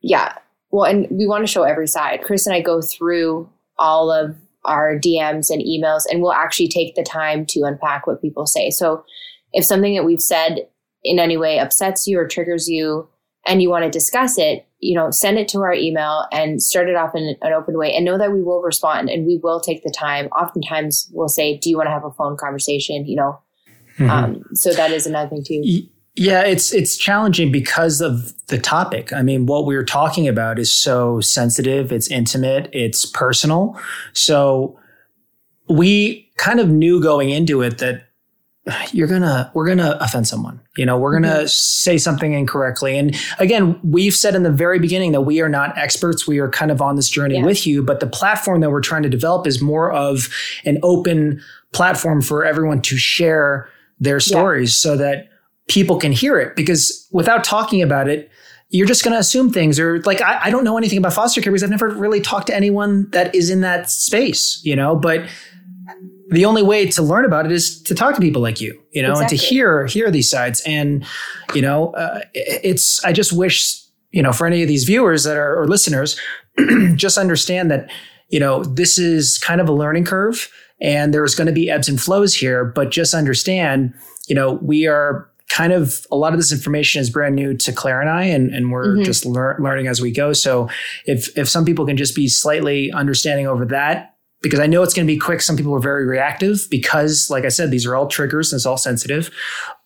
yeah. 0.00 0.36
Well, 0.70 0.84
and 0.84 1.06
we 1.10 1.26
want 1.26 1.42
to 1.42 1.50
show 1.50 1.62
every 1.62 1.88
side. 1.88 2.22
Chris 2.22 2.46
and 2.46 2.54
I 2.54 2.60
go 2.60 2.80
through 2.80 3.48
all 3.78 4.10
of 4.10 4.36
our 4.64 4.96
DMs 4.96 5.50
and 5.50 5.60
emails, 5.60 6.04
and 6.08 6.22
we'll 6.22 6.32
actually 6.32 6.68
take 6.68 6.94
the 6.94 7.02
time 7.02 7.44
to 7.46 7.62
unpack 7.64 8.06
what 8.06 8.22
people 8.22 8.46
say. 8.46 8.70
So 8.70 9.04
if 9.52 9.64
something 9.64 9.94
that 9.96 10.04
we've 10.04 10.20
said 10.20 10.68
in 11.04 11.18
any 11.18 11.36
way 11.36 11.58
upsets 11.58 12.06
you 12.06 12.18
or 12.18 12.26
triggers 12.26 12.68
you 12.68 13.08
and 13.46 13.60
you 13.60 13.68
want 13.68 13.84
to 13.84 13.90
discuss 13.90 14.38
it, 14.38 14.66
you 14.78 14.94
know, 14.94 15.10
send 15.10 15.38
it 15.38 15.48
to 15.48 15.60
our 15.60 15.72
email 15.72 16.26
and 16.32 16.62
start 16.62 16.88
it 16.88 16.96
off 16.96 17.14
in 17.14 17.36
an 17.42 17.52
open 17.52 17.76
way 17.76 17.92
and 17.92 18.04
know 18.04 18.18
that 18.18 18.32
we 18.32 18.42
will 18.42 18.62
respond 18.62 19.10
and 19.10 19.26
we 19.26 19.38
will 19.42 19.60
take 19.60 19.82
the 19.82 19.90
time. 19.90 20.26
Oftentimes 20.26 21.10
we'll 21.12 21.28
say, 21.28 21.56
Do 21.58 21.70
you 21.70 21.76
want 21.76 21.88
to 21.88 21.92
have 21.92 22.04
a 22.04 22.10
phone 22.10 22.36
conversation? 22.36 23.06
You 23.06 23.16
know, 23.16 23.40
mm-hmm. 23.98 24.10
um, 24.10 24.44
so 24.54 24.72
that 24.72 24.90
is 24.90 25.06
another 25.06 25.28
thing 25.30 25.44
too. 25.44 25.88
Yeah, 26.14 26.42
it's 26.42 26.74
it's 26.74 26.96
challenging 26.96 27.50
because 27.50 28.00
of 28.02 28.34
the 28.48 28.58
topic. 28.58 29.12
I 29.12 29.22
mean, 29.22 29.46
what 29.46 29.64
we're 29.64 29.84
talking 29.84 30.28
about 30.28 30.58
is 30.58 30.70
so 30.70 31.20
sensitive, 31.20 31.90
it's 31.90 32.10
intimate, 32.10 32.68
it's 32.72 33.06
personal. 33.06 33.80
So 34.12 34.78
we 35.68 36.30
kind 36.36 36.60
of 36.60 36.68
knew 36.68 37.00
going 37.00 37.30
into 37.30 37.62
it 37.62 37.78
that 37.78 38.08
you're 38.92 39.08
gonna 39.08 39.50
we're 39.54 39.66
gonna 39.66 39.96
offend 40.00 40.26
someone 40.28 40.60
you 40.76 40.86
know 40.86 40.96
we're 40.96 41.12
gonna 41.12 41.38
mm-hmm. 41.38 41.46
say 41.46 41.98
something 41.98 42.32
incorrectly 42.32 42.96
and 42.96 43.16
again 43.40 43.78
we've 43.82 44.14
said 44.14 44.36
in 44.36 44.44
the 44.44 44.52
very 44.52 44.78
beginning 44.78 45.10
that 45.10 45.22
we 45.22 45.40
are 45.40 45.48
not 45.48 45.76
experts 45.76 46.28
we 46.28 46.38
are 46.38 46.48
kind 46.48 46.70
of 46.70 46.80
on 46.80 46.94
this 46.94 47.08
journey 47.08 47.36
yeah. 47.36 47.44
with 47.44 47.66
you 47.66 47.82
but 47.82 47.98
the 47.98 48.06
platform 48.06 48.60
that 48.60 48.70
we're 48.70 48.80
trying 48.80 49.02
to 49.02 49.08
develop 49.08 49.48
is 49.48 49.60
more 49.60 49.90
of 49.90 50.28
an 50.64 50.78
open 50.84 51.42
platform 51.72 52.22
for 52.22 52.44
everyone 52.44 52.80
to 52.80 52.96
share 52.96 53.68
their 53.98 54.20
stories 54.20 54.70
yeah. 54.70 54.90
so 54.90 54.96
that 54.96 55.28
people 55.68 55.96
can 55.98 56.12
hear 56.12 56.38
it 56.38 56.54
because 56.54 57.08
without 57.10 57.42
talking 57.42 57.82
about 57.82 58.08
it 58.08 58.30
you're 58.70 58.86
just 58.86 59.04
going 59.04 59.12
to 59.12 59.18
assume 59.18 59.52
things 59.52 59.78
or 59.78 60.00
like 60.02 60.22
I, 60.22 60.44
I 60.44 60.50
don't 60.50 60.64
know 60.64 60.78
anything 60.78 60.98
about 60.98 61.12
foster 61.14 61.40
care 61.40 61.52
because 61.52 61.64
i've 61.64 61.70
never 61.70 61.88
really 61.88 62.20
talked 62.20 62.46
to 62.46 62.54
anyone 62.54 63.10
that 63.10 63.34
is 63.34 63.50
in 63.50 63.60
that 63.62 63.90
space 63.90 64.60
you 64.62 64.76
know 64.76 64.94
but 64.94 65.26
the 66.32 66.44
only 66.44 66.62
way 66.62 66.86
to 66.86 67.02
learn 67.02 67.24
about 67.24 67.46
it 67.46 67.52
is 67.52 67.82
to 67.82 67.94
talk 67.94 68.14
to 68.14 68.20
people 68.20 68.42
like 68.42 68.60
you, 68.60 68.80
you 68.90 69.02
know, 69.02 69.12
exactly. 69.12 69.36
and 69.36 69.40
to 69.40 69.46
hear 69.48 69.86
hear 69.86 70.10
these 70.10 70.30
sides. 70.30 70.62
And 70.66 71.04
you 71.54 71.62
know, 71.62 71.92
uh, 71.94 72.20
it's 72.34 73.04
I 73.04 73.12
just 73.12 73.32
wish 73.32 73.80
you 74.10 74.22
know 74.22 74.32
for 74.32 74.46
any 74.46 74.62
of 74.62 74.68
these 74.68 74.84
viewers 74.84 75.24
that 75.24 75.36
are 75.36 75.60
or 75.60 75.68
listeners, 75.68 76.18
just 76.94 77.18
understand 77.18 77.70
that 77.70 77.90
you 78.28 78.40
know 78.40 78.64
this 78.64 78.98
is 78.98 79.38
kind 79.38 79.60
of 79.60 79.68
a 79.68 79.72
learning 79.72 80.04
curve, 80.04 80.50
and 80.80 81.12
there's 81.12 81.34
going 81.34 81.46
to 81.46 81.52
be 81.52 81.70
ebbs 81.70 81.88
and 81.88 82.00
flows 82.00 82.34
here. 82.34 82.64
But 82.64 82.90
just 82.90 83.14
understand, 83.14 83.94
you 84.26 84.34
know, 84.34 84.54
we 84.62 84.86
are 84.86 85.30
kind 85.52 85.72
of 85.72 86.06
a 86.10 86.16
lot 86.16 86.32
of 86.32 86.38
this 86.38 86.50
information 86.50 87.00
is 87.00 87.10
brand 87.10 87.36
new 87.36 87.54
to 87.54 87.72
Claire 87.72 88.00
and 88.00 88.08
I, 88.08 88.24
and, 88.24 88.54
and 88.54 88.72
we're 88.72 88.94
mm-hmm. 88.94 89.02
just 89.02 89.26
lear- 89.26 89.58
learning 89.60 89.86
as 89.86 90.00
we 90.00 90.10
go. 90.10 90.32
So 90.32 90.70
if 91.04 91.36
if 91.36 91.48
some 91.48 91.64
people 91.64 91.84
can 91.84 91.96
just 91.96 92.16
be 92.16 92.26
slightly 92.28 92.90
understanding 92.90 93.46
over 93.46 93.66
that, 93.66 94.11
because 94.42 94.60
I 94.60 94.66
know 94.66 94.82
it's 94.82 94.92
going 94.92 95.06
to 95.06 95.12
be 95.12 95.18
quick. 95.18 95.40
Some 95.40 95.56
people 95.56 95.74
are 95.74 95.80
very 95.80 96.04
reactive 96.04 96.66
because, 96.70 97.30
like 97.30 97.44
I 97.44 97.48
said, 97.48 97.70
these 97.70 97.86
are 97.86 97.94
all 97.94 98.08
triggers 98.08 98.52
and 98.52 98.58
it's 98.58 98.66
all 98.66 98.76
sensitive. 98.76 99.30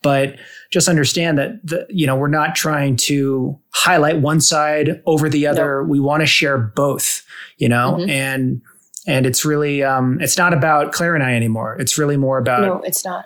But 0.01 0.37
just 0.71 0.89
understand 0.89 1.37
that 1.37 1.65
the, 1.65 1.85
you 1.89 2.05
know 2.07 2.15
we're 2.15 2.27
not 2.27 2.55
trying 2.55 2.97
to 2.97 3.57
highlight 3.69 4.19
one 4.19 4.41
side 4.41 5.01
over 5.05 5.29
the 5.29 5.47
other. 5.47 5.83
We 5.83 5.99
want 5.99 6.21
to 6.21 6.27
share 6.27 6.57
both. 6.57 7.23
You 7.57 7.69
know, 7.69 7.97
mm-hmm. 7.99 8.09
and 8.09 8.61
and 9.07 9.25
it's 9.25 9.45
really 9.45 9.83
um, 9.83 10.19
it's 10.19 10.37
not 10.37 10.53
about 10.53 10.91
Claire 10.91 11.15
and 11.15 11.23
I 11.23 11.35
anymore. 11.35 11.77
It's 11.79 11.97
really 11.97 12.17
more 12.17 12.37
about 12.37 12.61
no, 12.61 12.81
it's 12.81 13.05
not 13.05 13.25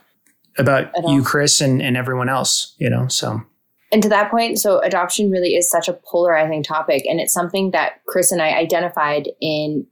about 0.58 0.92
you, 1.08 1.24
Chris, 1.24 1.62
and 1.62 1.82
and 1.82 1.98
everyone 1.98 2.30
else. 2.30 2.76
You 2.78 2.90
know, 2.90 3.08
so. 3.08 3.42
And 3.94 4.02
to 4.04 4.08
that 4.08 4.32
point, 4.32 4.58
so 4.58 4.80
adoption 4.80 5.30
really 5.30 5.54
is 5.56 5.70
such 5.70 5.90
a 5.90 5.94
polarizing 5.94 6.64
topic, 6.64 7.06
and 7.06 7.20
it's 7.20 7.34
something 7.34 7.72
that 7.72 8.06
Chris 8.06 8.32
and 8.32 8.42
I 8.42 8.54
identified 8.54 9.28
in 9.42 9.86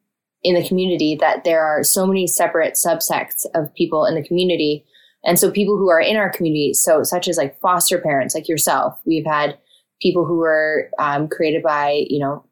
in 0.44 0.56
the 0.56 0.68
community 0.68 1.18
that 1.20 1.44
there 1.44 1.66
are 1.66 1.84
so 1.84 2.06
many 2.06 2.26
separate 2.28 2.76
subsects 2.76 3.46
of 3.56 3.74
people 3.76 4.06
in 4.06 4.16
the 4.16 4.24
community. 4.24 4.86
And 5.24 5.38
so 5.38 5.52
people 5.52 5.78
who 5.78 5.90
are 5.90 6.00
in 6.00 6.16
our 6.16 6.30
community, 6.30 6.74
so 6.74 7.04
such 7.04 7.28
as 7.28 7.38
like 7.38 7.60
foster 7.60 8.00
parents, 8.00 8.34
like 8.34 8.48
yourself, 8.48 9.00
we've 9.06 9.26
had 9.26 9.58
people 10.02 10.26
who 10.26 10.38
were 10.38 10.90
um, 10.98 11.28
created 11.28 11.62
by, 11.62 12.06
you 12.10 12.20
know, 12.20 12.46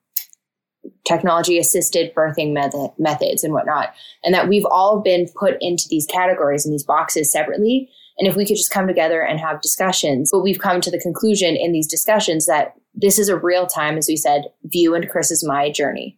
technology 1.05 1.57
assisted 1.57 2.13
birthing 2.13 2.53
method, 2.53 2.91
methods 2.97 3.43
and 3.43 3.53
whatnot. 3.53 3.93
And 4.23 4.33
that 4.33 4.49
we've 4.49 4.65
all 4.65 5.01
been 5.01 5.27
put 5.35 5.55
into 5.61 5.85
these 5.89 6.05
categories 6.05 6.65
and 6.65 6.73
these 6.73 6.83
boxes 6.83 7.31
separately. 7.31 7.89
And 8.17 8.27
if 8.27 8.35
we 8.35 8.45
could 8.45 8.57
just 8.57 8.71
come 8.71 8.87
together 8.87 9.21
and 9.21 9.39
have 9.39 9.61
discussions, 9.61 10.31
but 10.31 10.41
we've 10.41 10.59
come 10.59 10.81
to 10.81 10.91
the 10.91 10.99
conclusion 10.99 11.55
in 11.55 11.71
these 11.71 11.87
discussions 11.87 12.47
that 12.47 12.73
this 12.93 13.19
is 13.19 13.29
a 13.29 13.37
real 13.37 13.67
time, 13.67 13.97
as 13.97 14.07
we 14.07 14.17
said, 14.17 14.45
view 14.63 14.95
and 14.95 15.09
Chris's 15.09 15.45
my 15.45 15.71
journey. 15.71 16.17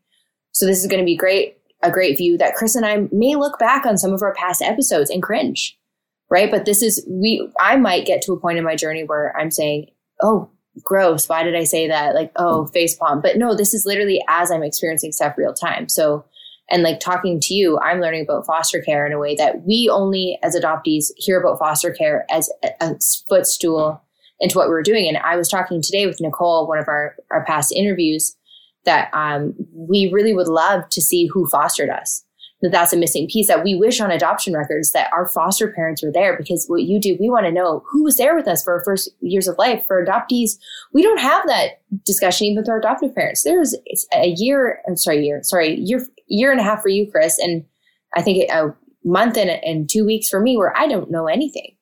So 0.51 0.65
this 0.65 0.79
is 0.79 0.87
going 0.87 1.01
to 1.01 1.05
be 1.05 1.17
great 1.17 1.58
a 1.81 1.91
great 1.91 2.17
view 2.17 2.37
that 2.37 2.55
Chris 2.55 2.75
and 2.75 2.85
I 2.85 3.07
may 3.11 3.35
look 3.35 3.57
back 3.59 3.85
on 3.85 3.97
some 3.97 4.13
of 4.13 4.21
our 4.21 4.33
past 4.33 4.61
episodes 4.61 5.09
and 5.09 5.23
cringe, 5.23 5.77
right? 6.29 6.51
But 6.51 6.65
this 6.65 6.81
is, 6.81 7.05
we, 7.09 7.49
I 7.59 7.77
might 7.77 8.05
get 8.05 8.21
to 8.23 8.33
a 8.33 8.39
point 8.39 8.57
in 8.57 8.63
my 8.63 8.75
journey 8.75 9.03
where 9.03 9.35
I'm 9.37 9.51
saying, 9.51 9.87
oh, 10.21 10.49
gross. 10.83 11.27
Why 11.27 11.43
did 11.43 11.55
I 11.55 11.63
say 11.63 11.87
that? 11.87 12.15
Like, 12.15 12.31
oh, 12.35 12.65
face 12.67 12.95
palm. 12.95 13.21
But 13.21 13.37
no, 13.37 13.55
this 13.55 13.73
is 13.73 13.85
literally 13.85 14.23
as 14.27 14.51
I'm 14.51 14.63
experiencing 14.63 15.11
stuff 15.11 15.37
real 15.37 15.53
time. 15.53 15.89
So, 15.89 16.25
and 16.69 16.83
like 16.83 16.99
talking 16.99 17.39
to 17.41 17.53
you, 17.53 17.79
I'm 17.79 17.99
learning 17.99 18.23
about 18.23 18.45
foster 18.45 18.81
care 18.81 19.05
in 19.07 19.13
a 19.13 19.19
way 19.19 19.35
that 19.35 19.63
we 19.65 19.89
only 19.91 20.37
as 20.43 20.55
adoptees 20.55 21.07
hear 21.17 21.39
about 21.39 21.59
foster 21.59 21.91
care 21.91 22.25
as 22.29 22.49
a, 22.63 22.69
a 22.81 22.95
footstool 23.27 24.01
into 24.39 24.57
what 24.57 24.67
we 24.67 24.73
were 24.73 24.83
doing. 24.83 25.07
And 25.07 25.17
I 25.17 25.35
was 25.35 25.49
talking 25.49 25.81
today 25.81 26.05
with 26.05 26.21
Nicole, 26.21 26.67
one 26.67 26.77
of 26.77 26.87
our, 26.87 27.15
our 27.31 27.43
past 27.45 27.73
interviews, 27.73 28.35
that 28.85 29.09
um, 29.13 29.53
we 29.73 30.09
really 30.13 30.33
would 30.33 30.47
love 30.47 30.87
to 30.89 31.01
see 31.01 31.27
who 31.27 31.47
fostered 31.47 31.89
us. 31.89 32.23
That 32.61 32.71
that's 32.71 32.91
a 32.91 32.97
missing 32.97 33.27
piece 33.31 33.47
that 33.47 33.63
we 33.63 33.75
wish 33.75 34.01
on 34.01 34.11
adoption 34.11 34.53
records 34.53 34.91
that 34.91 35.09
our 35.13 35.29
foster 35.29 35.71
parents 35.71 36.03
were 36.03 36.11
there 36.11 36.35
because 36.35 36.65
what 36.67 36.83
you 36.83 36.99
do, 36.99 37.15
we 37.17 37.29
want 37.29 37.45
to 37.45 37.53
know 37.53 37.83
who 37.89 38.03
was 38.03 38.17
there 38.17 38.35
with 38.35 38.49
us 38.49 38.63
for 38.63 38.73
our 38.73 38.83
first 38.83 39.09
years 39.21 39.47
of 39.47 39.57
life. 39.57 39.85
For 39.87 40.05
adoptees, 40.05 40.57
we 40.93 41.01
don't 41.01 41.21
have 41.21 41.47
that 41.47 41.81
discussion 42.05 42.47
even 42.47 42.57
with 42.57 42.69
our 42.69 42.79
adoptive 42.79 43.15
parents. 43.15 43.43
There's 43.43 43.75
a 44.13 44.33
year, 44.35 44.81
I'm 44.85 44.97
sorry, 44.97 45.25
year, 45.25 45.39
sorry, 45.41 45.75
year, 45.79 46.05
year 46.27 46.51
and 46.51 46.59
a 46.59 46.63
half 46.63 46.81
for 46.81 46.89
you, 46.89 47.09
Chris, 47.09 47.39
and 47.39 47.63
I 48.13 48.21
think 48.21 48.51
a 48.51 48.75
month 49.05 49.37
and, 49.37 49.49
and 49.49 49.89
two 49.89 50.05
weeks 50.05 50.27
for 50.27 50.41
me 50.41 50.57
where 50.57 50.75
I 50.77 50.87
don't 50.87 51.09
know 51.09 51.27
anything. 51.27 51.77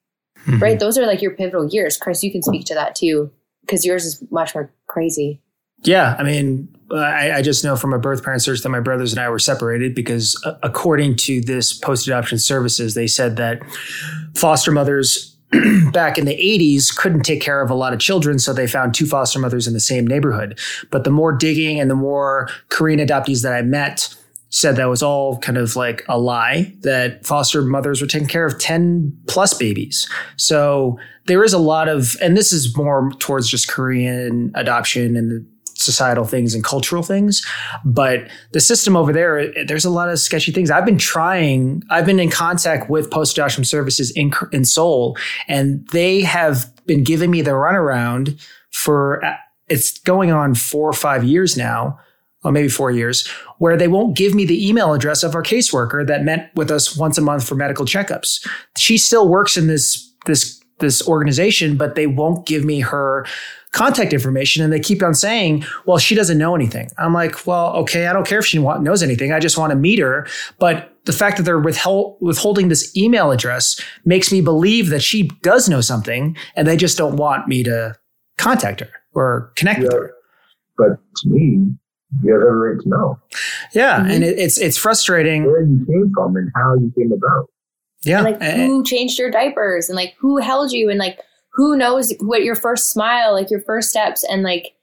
Mm-hmm. 0.46 0.60
Right? 0.60 0.80
Those 0.80 0.98
are 1.00 1.08
like 1.08 1.24
your 1.24 1.36
pivotal 1.36 1.68
years. 1.68 1.98
Chris, 1.98 2.22
you 2.22 2.32
can 2.32 2.44
speak 2.44 2.66
to 2.66 2.76
that 2.76 2.96
too 2.96 3.32
because 3.62 3.84
yours 3.84 4.06
is 4.06 4.24
much 4.30 4.54
more 4.54 4.72
crazy. 4.86 5.42
Yeah, 5.84 6.16
I 6.18 6.24
mean, 6.24 6.70
I, 6.92 7.34
I, 7.34 7.42
just 7.42 7.64
know 7.64 7.76
from 7.76 7.94
a 7.94 8.00
birth 8.00 8.24
parent 8.24 8.42
search 8.42 8.62
that 8.62 8.70
my 8.70 8.80
brothers 8.80 9.12
and 9.12 9.20
I 9.20 9.30
were 9.30 9.40
separated 9.40 9.94
because, 9.94 10.42
uh, 10.46 10.54
according 10.64 11.18
to 11.18 11.42
this 11.42 11.74
post 11.74 12.08
adoption 12.08 12.40
services, 12.40 12.94
they 12.94 13.08
said 13.08 13.36
that 13.38 13.62
foster 14.36 14.72
mothers 14.72 15.36
back 15.92 16.18
in 16.18 16.26
the 16.26 16.36
80s 16.36 16.96
couldn't 16.96 17.24
take 17.24 17.42
care 17.42 17.62
of 17.62 17.70
a 17.70 17.76
lot 17.76 17.94
of 17.94 18.00
children, 18.00 18.40
so 18.40 18.54
they 18.54 18.68
found 18.68 18.94
two 18.94 19.06
foster 19.06 19.40
mothers 19.40 19.68
in 19.68 19.74
the 19.74 19.80
same 19.80 20.06
neighborhood. 20.06 20.60
But 20.92 21.04
the 21.04 21.12
more 21.12 21.34
digging 21.34 21.80
and 21.80 21.90
the 21.90 21.96
more 21.96 22.50
Korean 22.70 23.00
adoptees 23.00 23.44
that 23.44 23.54
I 23.54 23.62
met 23.62 24.14
said 24.50 24.78
that 24.78 24.86
was 24.86 25.04
all 25.04 25.38
kind 25.40 25.58
of 25.58 25.76
like 25.76 26.04
a 26.08 26.18
lie, 26.18 26.74
that 26.82 27.26
foster 27.26 27.62
mothers 27.62 28.02
were 28.02 28.08
taking 28.08 28.28
care 28.28 28.46
of 28.46 28.60
10 28.60 29.18
plus 29.28 29.54
babies. 29.54 30.10
So 30.38 30.98
there 31.26 31.44
is 31.44 31.52
a 31.52 31.58
lot 31.58 31.90
of, 31.90 32.16
and 32.22 32.38
this 32.38 32.54
is 32.54 32.76
more 32.78 33.12
towards 33.20 33.50
just 33.50 33.68
Korean 33.68 34.52
adoption 34.56 35.18
and 35.18 35.32
the 35.32 35.46
societal 35.78 36.26
things 36.26 36.54
and 36.54 36.64
cultural 36.64 37.04
things. 37.04 37.46
But 37.86 38.28
the 38.52 38.60
system 38.60 38.96
over 38.96 39.14
there, 39.14 39.54
there's 39.66 39.86
a 39.86 39.90
lot 39.90 40.10
of 40.10 40.20
sketchy 40.20 40.52
things. 40.52 40.70
I've 40.70 40.86
been 40.86 40.98
trying, 40.98 41.84
I've 41.90 42.06
been 42.06 42.20
in 42.20 42.30
contact 42.30 42.90
with 42.90 43.10
post 43.10 43.38
adoption 43.38 43.64
services 43.64 44.12
in, 44.12 44.32
in 44.52 44.66
Seoul, 44.66 45.18
and 45.48 45.88
they 45.90 46.22
have 46.22 46.72
been 46.86 47.04
giving 47.04 47.32
me 47.32 47.42
the 47.42 47.52
runaround 47.52 48.40
for, 48.72 49.24
uh, 49.24 49.36
it's 49.68 50.00
going 50.00 50.32
on 50.32 50.56
four 50.56 50.90
or 50.90 50.94
five 50.94 51.24
years 51.24 51.58
now. 51.58 52.00
Or 52.44 52.52
maybe 52.52 52.70
four 52.70 52.92
years, 52.92 53.28
where 53.58 53.76
they 53.76 53.88
won't 53.88 54.16
give 54.16 54.34
me 54.36 54.46
the 54.46 54.70
email 54.70 54.94
address 54.94 55.24
of 55.24 55.34
our 55.34 55.42
caseworker 55.42 56.06
that 56.08 56.24
met 56.24 56.52
with 56.56 56.70
us 56.70 56.96
once 56.96 57.18
a 57.18 57.22
month 57.22 57.46
for 57.46 57.56
medical 57.56 57.84
checkups. 57.84 58.48
She 58.78 58.98
still 58.98 59.28
works 59.28 59.58
in 59.58 59.68
this 59.68 60.14
this 60.28 60.62
this 60.80 61.06
organization, 61.08 61.78
but 61.78 61.96
they 61.96 62.06
won't 62.06 62.46
give 62.46 62.64
me 62.64 62.80
her 62.82 63.26
contact 63.72 64.14
information 64.14 64.64
and 64.64 64.72
they 64.72 64.80
keep 64.80 65.04
on 65.04 65.14
saying, 65.14 65.64
well, 65.86 65.98
she 65.98 66.16
doesn't 66.16 66.38
know 66.38 66.56
anything. 66.56 66.90
I'm 66.98 67.14
like, 67.14 67.46
well, 67.46 67.76
okay, 67.78 68.08
I 68.08 68.14
don't 68.14 68.26
care 68.26 68.40
if 68.40 68.46
she 68.46 68.60
knows 68.60 69.04
anything. 69.04 69.34
I 69.34 69.40
just 69.40 69.58
want 69.58 69.72
to 69.72 69.76
meet 69.76 70.00
her. 70.00 70.28
But 70.58 70.94
the 71.06 71.14
fact 71.14 71.38
that 71.38 71.44
they're 71.44 71.60
withheld, 71.60 72.18
withholding 72.22 72.70
this 72.70 72.96
email 72.96 73.32
address 73.32 73.80
makes 74.06 74.32
me 74.32 74.42
believe 74.42 74.90
that 74.90 75.02
she 75.02 75.30
does 75.42 75.70
know 75.70 75.82
something 75.82 76.36
and 76.56 76.68
they 76.68 76.78
just 76.78 76.98
don't 76.98 77.18
want 77.18 77.48
me 77.48 77.64
to 77.64 77.96
contact 78.38 78.80
her 78.80 78.90
or 79.14 79.52
connect 79.56 79.80
yeah. 79.80 79.86
with 79.86 79.94
her. 79.94 80.14
But 80.78 81.00
to 81.18 81.30
me, 81.30 81.72
you 82.24 82.34
have 82.34 82.42
every 82.42 82.74
right 82.74 82.82
to 82.82 82.90
know. 82.90 83.20
Yeah. 83.74 84.00
Mm-hmm. 84.00 84.12
And 84.12 84.24
it, 84.24 84.40
it's, 84.40 84.58
it's 84.58 84.78
frustrating. 84.78 85.46
Where 85.46 85.62
you 85.62 85.86
came 85.86 86.12
from 86.14 86.36
and 86.36 86.52
how 86.56 86.76
you 86.76 86.92
came 86.98 87.12
about. 87.12 87.50
Yeah. 88.04 88.26
And 88.26 88.40
like 88.40 88.56
who 88.56 88.84
changed 88.84 89.20
your 89.20 89.30
diapers 89.30 89.90
and 89.90 89.96
like 89.96 90.16
who 90.20 90.38
held 90.38 90.72
you 90.72 90.90
and 90.90 91.00
like 91.00 91.20
who 91.58 91.76
knows 91.76 92.14
what 92.20 92.44
your 92.44 92.56
first 92.56 92.92
smile, 92.92 93.34
like 93.34 93.52
your 93.52 93.62
first 93.62 93.90
steps, 93.90 94.24
and 94.24 94.44
like 94.44 94.76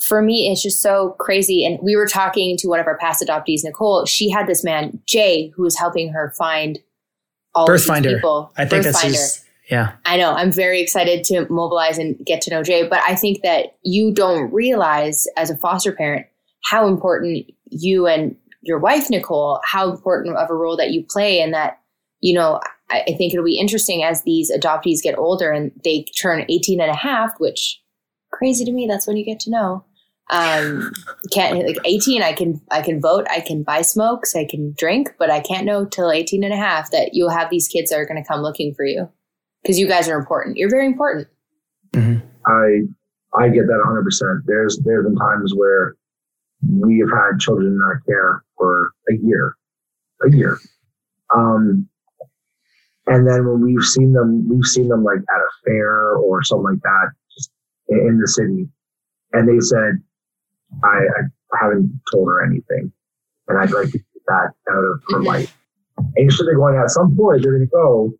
for 0.00 0.22
me, 0.22 0.50
it's 0.50 0.62
just 0.62 0.80
so 0.80 1.10
crazy. 1.18 1.64
And 1.64 1.78
we 1.82 1.94
were 1.94 2.06
talking 2.06 2.56
to 2.56 2.68
one 2.68 2.80
of 2.80 2.86
our 2.86 2.96
past 2.98 3.22
adoptees, 3.22 3.60
Nicole. 3.62 4.06
She 4.06 4.30
had 4.30 4.46
this 4.46 4.64
man, 4.64 5.00
Jay, 5.06 5.52
who 5.54 5.62
was 5.62 5.78
helping 5.78 6.08
her 6.12 6.32
find 6.36 6.78
all 7.54 7.66
Birth 7.66 7.84
Finder. 7.84 8.14
people. 8.14 8.50
I 8.56 8.62
think 8.64 8.82
Birth 8.82 8.84
that's 8.84 9.02
Finder. 9.02 9.18
his. 9.18 9.44
Yeah. 9.70 9.92
I 10.06 10.16
know. 10.16 10.32
I'm 10.32 10.50
very 10.50 10.80
excited 10.80 11.24
to 11.24 11.46
mobilize 11.50 11.98
and 11.98 12.18
get 12.24 12.40
to 12.42 12.50
know 12.50 12.62
Jay, 12.62 12.88
but 12.88 13.00
I 13.06 13.14
think 13.14 13.42
that 13.42 13.76
you 13.82 14.12
don't 14.12 14.50
realize 14.50 15.26
as 15.36 15.50
a 15.50 15.58
foster 15.58 15.92
parent 15.92 16.26
how 16.64 16.88
important 16.88 17.44
you 17.66 18.06
and 18.06 18.34
your 18.62 18.78
wife, 18.78 19.10
Nicole, 19.10 19.60
how 19.64 19.90
important 19.90 20.36
of 20.36 20.50
a 20.50 20.54
role 20.54 20.76
that 20.78 20.90
you 20.90 21.04
play 21.04 21.40
in 21.40 21.50
that, 21.50 21.80
you 22.20 22.34
know, 22.34 22.60
I, 22.90 23.02
I 23.08 23.12
think 23.12 23.32
it'll 23.32 23.44
be 23.44 23.58
interesting 23.58 24.02
as 24.02 24.22
these 24.22 24.50
adoptees 24.52 25.02
get 25.02 25.18
older 25.18 25.50
and 25.50 25.72
they 25.84 26.04
turn 26.20 26.44
18 26.48 26.80
and 26.80 26.90
a 26.90 26.96
half, 26.96 27.38
which 27.38 27.80
crazy 28.30 28.64
to 28.64 28.72
me. 28.72 28.86
That's 28.86 29.06
when 29.06 29.16
you 29.16 29.24
get 29.24 29.40
to 29.40 29.50
know. 29.50 29.84
Um, 30.30 30.92
can't 31.32 31.66
like 31.66 31.78
18, 31.86 32.22
I 32.22 32.34
can, 32.34 32.60
I 32.70 32.82
can 32.82 33.00
vote, 33.00 33.26
I 33.30 33.40
can 33.40 33.62
buy 33.62 33.80
smokes, 33.80 34.36
I 34.36 34.44
can 34.44 34.74
drink, 34.76 35.14
but 35.18 35.30
I 35.30 35.40
can't 35.40 35.64
know 35.64 35.86
till 35.86 36.10
18 36.10 36.44
and 36.44 36.52
a 36.52 36.56
half 36.56 36.90
that 36.90 37.14
you'll 37.14 37.30
have 37.30 37.48
these 37.48 37.66
kids 37.66 37.90
that 37.90 37.98
are 37.98 38.04
going 38.04 38.22
to 38.22 38.28
come 38.28 38.42
looking 38.42 38.74
for 38.74 38.84
you 38.84 39.08
because 39.62 39.78
you 39.78 39.88
guys 39.88 40.06
are 40.06 40.18
important. 40.18 40.58
You're 40.58 40.70
very 40.70 40.86
important. 40.86 41.28
I 42.46 42.80
I 43.34 43.48
get 43.48 43.66
that 43.66 43.82
100. 43.84 44.04
percent 44.04 44.42
There's 44.46 44.78
there's 44.84 45.04
been 45.04 45.16
times 45.16 45.52
where 45.54 45.96
we 46.68 46.98
have 46.98 47.10
had 47.10 47.38
children 47.38 47.72
in 47.72 47.80
our 47.80 48.00
care 48.06 48.42
for 48.56 48.92
a 49.10 49.14
year, 49.22 49.56
a 50.26 50.30
year, 50.34 50.58
um, 51.34 51.88
and 53.08 53.26
then 53.28 53.46
when 53.46 53.62
we've 53.62 53.84
seen 53.84 54.12
them, 54.12 54.48
we've 54.48 54.66
seen 54.66 54.88
them 54.88 55.04
like 55.04 55.18
at 55.18 55.40
a 55.40 55.50
fair 55.66 56.16
or 56.16 56.42
something 56.44 56.64
like 56.64 56.82
that, 56.82 57.10
just 57.36 57.50
in 57.88 58.18
the 58.20 58.28
city, 58.28 58.68
and 59.34 59.48
they 59.48 59.60
said, 59.60 60.02
I, 60.84 60.98
I 60.98 61.58
haven't 61.60 62.00
told 62.12 62.28
her 62.28 62.44
anything, 62.44 62.92
and 63.48 63.58
I'd 63.58 63.72
like 63.72 63.90
to 63.92 63.98
get 63.98 64.02
that 64.28 64.52
out 64.70 64.84
of 64.84 65.02
her 65.10 65.22
life. 65.22 65.56
And 66.16 66.32
so 66.32 66.44
they're 66.44 66.56
going 66.56 66.76
at 66.76 66.90
some 66.90 67.16
point 67.16 67.42
they're 67.42 67.52
going 67.58 67.68
to 67.68 67.72
go, 67.72 68.12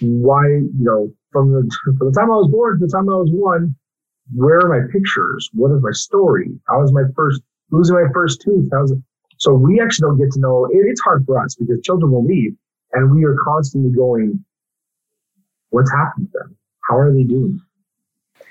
why 0.00 0.46
you 0.48 0.70
know 0.74 1.12
from 1.32 1.52
the 1.52 1.70
from 1.98 2.10
the 2.10 2.14
time 2.18 2.30
I 2.30 2.36
was 2.36 2.50
born 2.50 2.78
to 2.80 2.86
the 2.86 2.92
time 2.92 3.08
I 3.08 3.14
was 3.14 3.30
one, 3.32 3.74
where 4.34 4.58
are 4.60 4.68
my 4.68 4.86
pictures? 4.92 5.50
What 5.54 5.72
is 5.72 5.82
my 5.82 5.92
story? 5.92 6.50
How 6.68 6.80
was 6.80 6.92
my 6.92 7.04
first 7.14 7.42
losing 7.70 7.96
my 7.96 8.10
first 8.12 8.42
tooth? 8.42 8.68
How 8.72 8.82
was? 8.82 8.94
So 9.38 9.54
we 9.54 9.80
actually 9.80 10.08
don't 10.08 10.18
get 10.18 10.32
to 10.32 10.40
know. 10.40 10.66
It, 10.66 10.86
it's 10.86 11.00
hard 11.02 11.24
for 11.26 11.42
us 11.42 11.54
because 11.54 11.80
children 11.82 12.12
will 12.12 12.24
leave, 12.24 12.54
and 12.92 13.10
we 13.10 13.24
are 13.24 13.36
constantly 13.44 13.90
going, 13.90 14.44
"What's 15.70 15.90
happened 15.90 16.28
to 16.32 16.38
them? 16.38 16.56
How 16.88 16.98
are 16.98 17.12
they 17.12 17.24
doing?" 17.24 17.60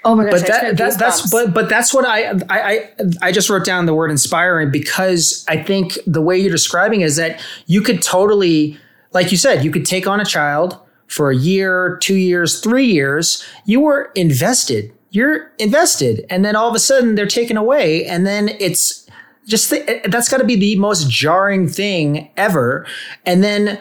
Oh 0.03 0.15
my 0.15 0.23
gosh, 0.23 0.39
but 0.39 0.47
that, 0.47 0.77
that 0.77 0.99
that's 0.99 1.29
but 1.29 1.53
but 1.53 1.69
that's 1.69 1.93
what 1.93 2.05
I, 2.05 2.29
I 2.29 2.39
I 2.49 2.89
I 3.23 3.31
just 3.31 3.49
wrote 3.49 3.65
down 3.65 3.87
the 3.87 3.93
word 3.93 4.09
inspiring 4.11 4.71
because 4.71 5.43
I 5.49 5.61
think 5.61 5.97
the 6.07 6.21
way 6.21 6.37
you're 6.37 6.51
describing 6.51 7.01
is 7.01 7.15
that 7.17 7.43
you 7.65 7.81
could 7.81 8.01
totally 8.01 8.77
like 9.11 9.31
you 9.31 9.37
said 9.37 9.65
you 9.65 9.71
could 9.71 9.85
take 9.85 10.07
on 10.07 10.19
a 10.19 10.25
child 10.25 10.79
for 11.07 11.31
a 11.31 11.35
year, 11.35 11.97
two 12.01 12.15
years, 12.15 12.61
three 12.61 12.85
years. 12.85 13.45
You 13.65 13.81
were 13.81 14.11
invested. 14.15 14.93
You're 15.09 15.51
invested, 15.57 16.25
and 16.29 16.45
then 16.45 16.55
all 16.55 16.69
of 16.69 16.75
a 16.75 16.79
sudden 16.79 17.15
they're 17.15 17.25
taken 17.25 17.57
away, 17.57 18.05
and 18.05 18.25
then 18.25 18.49
it's 18.59 19.09
just 19.45 19.69
the, 19.69 20.01
that's 20.05 20.29
got 20.29 20.37
to 20.37 20.43
be 20.43 20.55
the 20.55 20.77
most 20.77 21.09
jarring 21.09 21.67
thing 21.67 22.29
ever. 22.37 22.85
And 23.25 23.43
then 23.43 23.79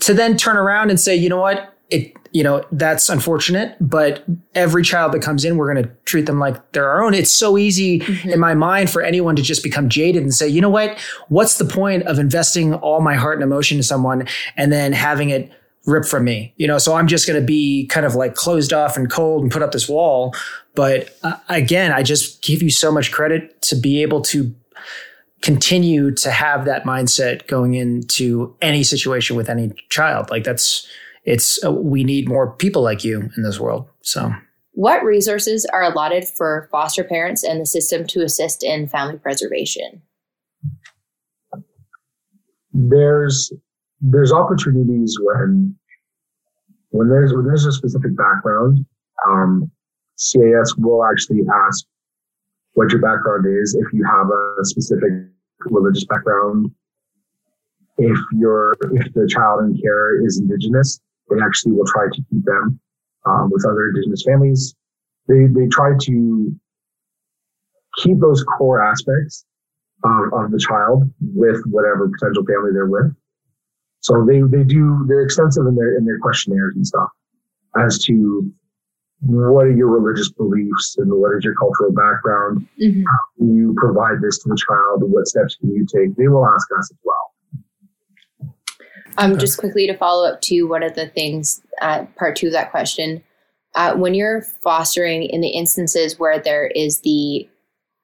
to 0.00 0.14
then 0.14 0.36
turn 0.36 0.56
around 0.56 0.90
and 0.90 1.00
say, 1.00 1.14
you 1.14 1.28
know 1.28 1.40
what, 1.40 1.74
it 1.90 2.12
you 2.32 2.42
know 2.42 2.64
that's 2.72 3.08
unfortunate 3.08 3.76
but 3.80 4.24
every 4.54 4.82
child 4.82 5.12
that 5.12 5.20
comes 5.20 5.44
in 5.44 5.56
we're 5.56 5.72
going 5.72 5.84
to 5.84 5.90
treat 6.04 6.26
them 6.26 6.38
like 6.38 6.72
they're 6.72 6.88
our 6.88 7.02
own. 7.02 7.14
It's 7.14 7.32
so 7.32 7.58
easy 7.58 8.02
in 8.24 8.40
my 8.40 8.54
mind 8.54 8.90
for 8.90 9.02
anyone 9.02 9.36
to 9.36 9.42
just 9.42 9.62
become 9.62 9.88
jaded 9.88 10.22
and 10.22 10.34
say 10.34 10.48
you 10.48 10.60
know 10.60 10.70
what? 10.70 10.98
What's 11.28 11.58
the 11.58 11.64
point 11.64 12.04
of 12.04 12.18
investing 12.18 12.74
all 12.74 13.00
my 13.00 13.14
heart 13.14 13.36
and 13.36 13.44
emotion 13.44 13.76
to 13.76 13.82
someone 13.82 14.26
and 14.56 14.72
then 14.72 14.92
having 14.92 15.30
it 15.30 15.52
ripped 15.86 16.08
from 16.08 16.24
me? 16.24 16.54
You 16.56 16.66
know 16.66 16.78
so 16.78 16.94
i'm 16.94 17.06
just 17.06 17.26
going 17.26 17.38
to 17.38 17.46
be 17.46 17.86
kind 17.86 18.06
of 18.06 18.14
like 18.14 18.34
closed 18.34 18.72
off 18.72 18.96
and 18.96 19.10
cold 19.10 19.42
and 19.42 19.52
put 19.52 19.62
up 19.62 19.72
this 19.72 19.88
wall. 19.88 20.34
But 20.74 21.16
uh, 21.22 21.36
again 21.48 21.92
i 21.92 22.02
just 22.02 22.42
give 22.42 22.62
you 22.62 22.70
so 22.70 22.90
much 22.90 23.12
credit 23.12 23.62
to 23.62 23.76
be 23.76 24.02
able 24.02 24.22
to 24.22 24.54
continue 25.42 26.10
to 26.10 26.30
have 26.30 26.64
that 26.64 26.84
mindset 26.84 27.46
going 27.46 27.74
into 27.74 28.56
any 28.62 28.82
situation 28.82 29.36
with 29.36 29.50
any 29.50 29.72
child 29.90 30.30
like 30.30 30.44
that's 30.44 30.86
it's 31.24 31.62
uh, 31.64 31.72
we 31.72 32.04
need 32.04 32.28
more 32.28 32.52
people 32.52 32.82
like 32.82 33.04
you 33.04 33.30
in 33.36 33.42
this 33.42 33.60
world 33.60 33.86
so 34.00 34.32
what 34.74 35.04
resources 35.04 35.64
are 35.72 35.84
allotted 35.84 36.26
for 36.26 36.68
foster 36.72 37.04
parents 37.04 37.44
and 37.44 37.60
the 37.60 37.66
system 37.66 38.04
to 38.08 38.24
assist 38.24 38.64
in 38.64 38.88
family 38.88 39.16
preservation? 39.16 40.02
There's 42.72 43.52
there's 44.00 44.32
opportunities 44.32 45.16
when 45.20 45.76
when 46.90 47.08
there's 47.08 47.32
when 47.32 47.46
there's 47.46 47.66
a 47.66 47.72
specific 47.72 48.16
background. 48.16 48.84
Um, 49.28 49.70
CAS 50.18 50.74
will 50.76 51.04
actually 51.04 51.42
ask 51.68 51.86
what 52.74 52.90
your 52.90 53.00
background 53.00 53.46
is 53.46 53.74
if 53.74 53.92
you 53.92 54.04
have 54.04 54.28
a 54.28 54.64
specific 54.64 55.10
religious 55.66 56.04
background. 56.04 56.70
If 57.96 58.18
you're 58.32 58.74
if 58.92 59.12
the 59.14 59.28
child 59.28 59.60
in 59.64 59.80
care 59.80 60.24
is 60.24 60.40
indigenous, 60.40 61.00
they 61.30 61.36
actually 61.40 61.72
will 61.72 61.86
try 61.86 62.06
to 62.12 62.22
keep 62.30 62.44
them 62.44 62.80
um, 63.24 63.50
with 63.50 63.64
other 63.64 63.88
indigenous 63.88 64.24
families. 64.24 64.74
They 65.28 65.46
they 65.46 65.68
try 65.68 65.92
to 66.00 66.54
keep 67.98 68.18
those 68.18 68.42
core 68.44 68.82
aspects 68.82 69.46
um, 70.02 70.30
of 70.34 70.50
the 70.50 70.58
child 70.58 71.08
with 71.20 71.62
whatever 71.66 72.08
potential 72.08 72.44
family 72.44 72.72
they're 72.72 72.86
with. 72.86 73.14
So 74.00 74.26
they 74.26 74.42
they 74.42 74.64
do 74.64 75.04
they're 75.08 75.22
extensive 75.22 75.66
in 75.66 75.76
their 75.76 75.96
in 75.96 76.04
their 76.04 76.18
questionnaires 76.18 76.74
and 76.74 76.86
stuff 76.86 77.08
as 77.76 77.98
to 78.00 78.50
what 79.20 79.66
are 79.66 79.70
your 79.72 79.88
religious 79.88 80.30
beliefs 80.30 80.96
and 80.98 81.10
what 81.12 81.36
is 81.36 81.44
your 81.44 81.54
cultural 81.54 81.92
background. 81.92 82.66
Mm-hmm. 82.80 83.04
You 83.38 83.74
provide 83.76 84.20
this 84.22 84.38
to 84.42 84.50
the 84.50 84.56
child. 84.68 85.02
What 85.10 85.26
steps 85.26 85.56
can 85.56 85.70
you 85.70 85.86
take? 85.86 86.14
They 86.16 86.28
will 86.28 86.46
ask 86.46 86.68
us 86.78 86.90
as 86.92 86.98
well. 87.04 87.34
Um, 89.16 89.32
Okay. 89.32 89.40
just 89.40 89.58
quickly 89.58 89.86
to 89.86 89.96
follow 89.96 90.28
up 90.28 90.40
to 90.42 90.64
one 90.64 90.82
of 90.82 90.94
the 90.94 91.06
things, 91.06 91.62
uh, 91.80 92.04
part 92.18 92.36
two 92.36 92.48
of 92.48 92.52
that 92.52 92.70
question. 92.70 93.22
Uh, 93.74 93.94
when 93.94 94.14
you're 94.14 94.42
fostering 94.62 95.22
in 95.22 95.40
the 95.40 95.48
instances 95.48 96.18
where 96.18 96.38
there 96.38 96.66
is 96.66 97.00
the 97.00 97.48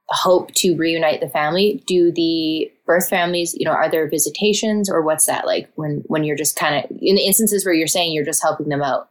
hope 0.08 0.52
to 0.54 0.74
reunite 0.76 1.20
the 1.20 1.28
family, 1.28 1.82
do 1.86 2.10
the 2.10 2.70
birth 2.86 3.08
families, 3.08 3.54
you 3.56 3.64
know, 3.64 3.72
are 3.72 3.88
there 3.90 4.08
visitations 4.08 4.90
or 4.90 5.02
what's 5.02 5.26
that 5.26 5.46
like 5.46 5.70
when 5.76 6.02
when 6.06 6.24
you're 6.24 6.36
just 6.36 6.56
kind 6.56 6.84
of 6.84 6.90
in 7.00 7.14
the 7.14 7.24
instances 7.24 7.64
where 7.64 7.74
you're 7.74 7.86
saying 7.86 8.12
you're 8.12 8.24
just 8.24 8.42
helping 8.42 8.68
them 8.68 8.82
out? 8.82 9.09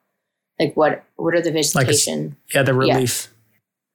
Like 0.59 0.75
what 0.75 1.03
what 1.15 1.33
are 1.33 1.41
the 1.41 1.49
Like 1.51 1.55
a 1.55 1.59
s- 1.59 1.75
visitation? 1.75 2.35
yeah 2.53 2.63
the 2.63 2.73
relief 2.73 3.33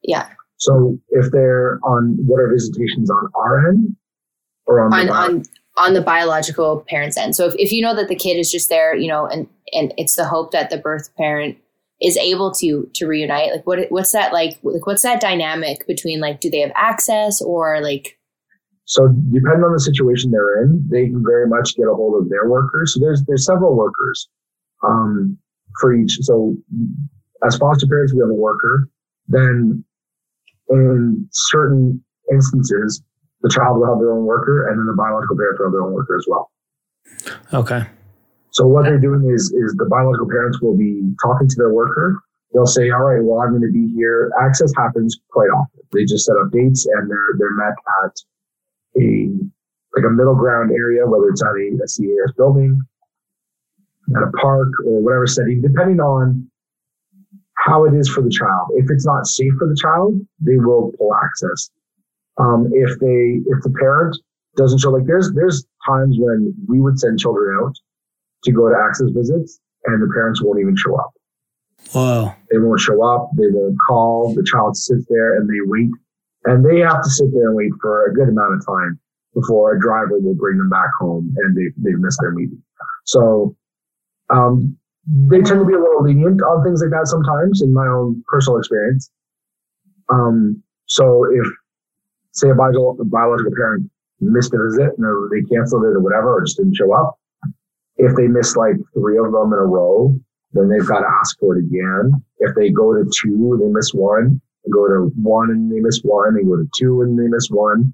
yeah, 0.07 0.29
So 0.59 0.99
if 1.11 1.31
they're 1.33 1.79
on 1.83 2.17
what 2.27 2.39
are 2.39 2.51
visitations 2.53 3.11
on 3.11 3.29
our 3.35 3.69
end 3.69 3.97
or 4.67 4.81
on, 4.85 4.93
on 4.93 5.07
the 5.07 5.12
on 5.12 5.43
on 5.77 5.95
the 5.95 6.03
biological 6.03 6.85
parent's 6.89 7.17
end. 7.17 7.35
So 7.35 7.47
if, 7.47 7.55
if 7.59 7.73
you 7.73 7.83
know 7.83 7.95
that 7.97 8.09
the 8.09 8.15
kid 8.15 8.37
is 8.37 8.53
just 8.53 8.69
there, 8.69 8.95
you 8.95 9.09
know, 9.09 9.27
and 9.27 9.49
and 9.73 9.93
it's 9.97 10.15
the 10.15 10.25
hope 10.27 10.53
that 10.53 10.71
the 10.71 10.77
birth 10.77 11.09
parent 11.17 11.57
is 12.03 12.17
able 12.19 12.53
to 12.61 12.89
to 12.95 13.07
reunite. 13.07 13.51
Like 13.53 13.67
what 13.67 13.79
what's 13.91 14.12
that 14.12 14.33
like? 14.33 14.59
Like 14.62 14.87
what's 14.87 15.03
that 15.03 15.21
dynamic 15.21 15.87
between 15.87 16.21
like 16.21 16.41
do 16.41 16.51
they 16.51 16.61
have 16.61 16.73
access 16.77 17.41
or 17.41 17.81
like 17.81 18.19
So 18.85 19.09
depending 19.09 19.65
on 19.65 19.73
the 19.73 19.81
situation 19.81 20.31
they're 20.31 20.62
in, 20.65 20.87
they 20.91 21.07
can 21.07 21.25
very 21.25 21.47
much 21.49 21.77
get 21.77 21.85
a 21.89 21.95
hold 21.95 22.23
of 22.23 22.29
their 22.29 22.49
workers. 22.49 22.93
So 22.95 23.01
there's 23.01 23.23
there's 23.27 23.47
several 23.47 23.75
workers 23.75 24.29
um, 24.87 25.39
for 25.81 25.95
each. 25.95 26.18
So 26.22 26.57
as 27.47 27.57
foster 27.57 27.87
parents, 27.87 28.12
we 28.14 28.20
have 28.20 28.31
a 28.31 28.35
worker. 28.35 28.89
Then 29.29 29.85
in 30.70 31.29
certain 31.33 32.03
instances, 32.33 33.03
the 33.43 33.51
child 33.51 33.79
will 33.79 33.87
have 33.87 33.99
their 33.99 34.12
own 34.12 34.25
worker, 34.25 34.68
and 34.68 34.79
then 34.79 34.87
the 34.87 34.95
biological 34.95 35.37
parents 35.37 35.59
will 35.59 35.66
have 35.66 35.72
their 35.72 35.83
own 35.83 35.93
worker 35.93 36.16
as 36.16 36.27
well. 36.27 36.51
okay 37.53 37.87
So 38.51 38.66
what 38.66 38.85
they're 38.85 38.99
doing 38.99 39.29
is 39.31 39.53
is 39.53 39.75
the 39.77 39.87
biological 39.87 40.29
parents 40.29 40.61
will 40.61 40.77
be 40.77 41.03
talking 41.22 41.49
to 41.49 41.57
their 41.57 41.72
worker. 41.72 42.20
They'll 42.53 42.66
say, 42.66 42.91
"All 42.91 43.03
right, 43.03 43.22
well, 43.22 43.41
I'm 43.41 43.51
going 43.51 43.62
to 43.62 43.72
be 43.72 43.93
here." 43.93 44.31
Access 44.41 44.72
happens 44.77 45.18
quite 45.31 45.51
often. 45.51 45.81
They 45.93 46.05
just 46.05 46.25
set 46.25 46.37
up 46.37 46.51
dates, 46.53 46.87
and 46.87 47.11
they're 47.11 47.33
they're 47.39 47.57
met 47.57 47.75
at 48.05 48.14
a 49.03 49.29
like 49.97 50.05
a 50.07 50.11
middle 50.11 50.35
ground 50.35 50.72
area, 50.72 51.07
whether 51.07 51.29
it's 51.29 51.43
at 51.43 51.51
a, 51.51 51.66
a 51.83 51.87
CAS 51.87 52.33
building, 52.37 52.81
at 54.16 54.22
a 54.22 54.30
park, 54.32 54.68
or 54.86 55.02
whatever 55.02 55.26
setting, 55.26 55.62
depending 55.62 56.00
on 56.00 56.48
how 57.64 57.84
it 57.84 57.94
is 57.94 58.09
for 58.09 58.22
the 58.22 58.30
child. 58.30 58.68
If 58.74 58.90
it's 58.90 59.07
not 59.07 59.26
safe 59.26 59.52
for 59.59 59.66
the 59.66 59.76
child, 59.80 60.20
they 60.40 60.57
will 60.57 60.92
pull 60.98 61.14
access. 61.14 61.70
Um, 62.38 62.68
if 62.72 62.98
they 62.98 63.40
if 63.46 63.62
the 63.62 63.74
parent 63.78 64.16
doesn't 64.57 64.78
show, 64.78 64.90
like 64.90 65.07
there's 65.07 65.32
there's 65.32 65.64
times 65.86 66.16
when 66.18 66.55
we 66.68 66.80
would 66.80 66.98
send 66.98 67.18
children 67.18 67.57
out 67.62 67.74
to 68.44 68.52
go 68.52 68.68
to 68.68 68.76
access 68.76 69.09
visits 69.11 69.61
and 69.84 70.02
the 70.02 70.12
parents 70.12 70.42
won't 70.42 70.61
even 70.61 70.76
show 70.76 70.96
up. 70.96 71.12
whoa 71.92 72.34
They 72.50 72.59
won't 72.59 72.80
show 72.80 73.02
up. 73.02 73.30
They 73.36 73.46
won't 73.48 73.76
call. 73.86 74.34
The 74.34 74.44
child 74.44 74.76
sits 74.76 75.05
there 75.09 75.36
and 75.36 75.48
they 75.48 75.61
wait 75.64 75.90
And 76.44 76.64
they 76.64 76.80
have 76.80 77.02
to 77.02 77.11
sit 77.11 77.32
there 77.32 77.48
and 77.48 77.57
wait 77.57 77.72
for 77.80 78.07
a 78.07 78.14
good 78.14 78.28
amount 78.28 78.55
of 78.55 78.66
time 78.66 78.98
before 79.34 79.74
a 79.74 79.80
driver 79.80 80.18
will 80.18 80.34
bring 80.34 80.59
them 80.59 80.68
back 80.68 80.90
home 80.98 81.34
and 81.38 81.57
they, 81.57 81.72
they've 81.78 81.98
missed 81.98 82.20
their 82.20 82.30
meeting. 82.30 82.62
So, 83.05 83.57
um, 84.31 84.77
they 85.07 85.41
tend 85.43 85.61
to 85.61 85.66
be 85.66 85.75
a 85.75 85.81
little 85.81 86.03
lenient 86.03 86.41
on 86.43 86.64
things 86.64 86.81
like 86.83 86.91
that 86.91 87.07
sometimes 87.07 87.61
in 87.62 87.72
my 87.75 87.87
own 87.87 88.22
personal 88.27 88.59
experience. 88.59 89.11
Um, 90.11 90.62
so 90.87 91.25
if, 91.31 91.47
say, 92.33 92.51
a 92.51 92.55
biological, 92.55 93.53
parent 93.57 93.91
missed 94.20 94.55
a 94.55 94.59
visit 94.59 94.93
or 94.99 95.29
they 95.31 95.43
canceled 95.55 95.85
it 95.85 95.97
or 95.97 96.01
whatever, 96.01 96.35
or 96.35 96.45
just 96.45 96.57
didn't 96.57 96.77
show 96.77 96.93
up, 96.95 97.18
if 97.97 98.14
they 98.16 98.27
miss 98.27 98.57
like 98.57 98.77
three 98.95 99.18
of 99.18 99.33
them 99.33 99.53
in 99.53 99.59
a 99.59 99.66
row, 99.66 100.16
then 100.53 100.68
they've 100.68 100.87
got 100.87 101.01
to 101.01 101.09
ask 101.20 101.39
for 101.39 101.57
it 101.57 101.64
again. 101.64 102.12
If 102.39 102.55
they 102.55 102.70
go 102.70 102.95
to 102.95 103.05
two, 103.22 103.59
they 103.61 103.68
miss 103.68 103.93
one, 103.93 104.41
they 104.64 104.70
go 104.70 104.87
to 104.89 105.12
one 105.16 105.51
and 105.51 105.70
they 105.70 105.81
miss 105.81 106.01
one, 106.03 106.35
they 106.35 106.43
go 106.43 106.57
to 106.57 106.68
two 106.79 107.03
and 107.03 107.18
they 107.18 107.29
miss 107.29 107.49
one, 107.51 107.93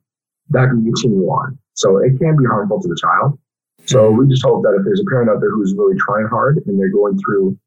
that 0.51 0.69
can 0.69 0.85
continue 0.85 1.27
on. 1.27 1.59
So 1.75 1.99
it 1.99 2.19
can 2.19 2.37
be 2.37 2.45
harmful 2.45 2.81
to 2.81 2.89
the 2.89 2.99
child. 3.01 3.39
So 3.87 4.11
we 4.11 4.29
just 4.29 4.45
hope 4.45 4.63
that 4.63 4.77
if 4.79 4.85
there's 4.85 5.01
a 5.01 5.11
parent 5.11 5.31
out 5.31 5.41
there 5.41 5.51
who's 5.51 5.75
really 5.77 5.97
trying 5.99 6.27
hard 6.29 6.59
and 6.67 6.79
they're 6.79 6.93
going 6.93 7.19
through 7.19 7.59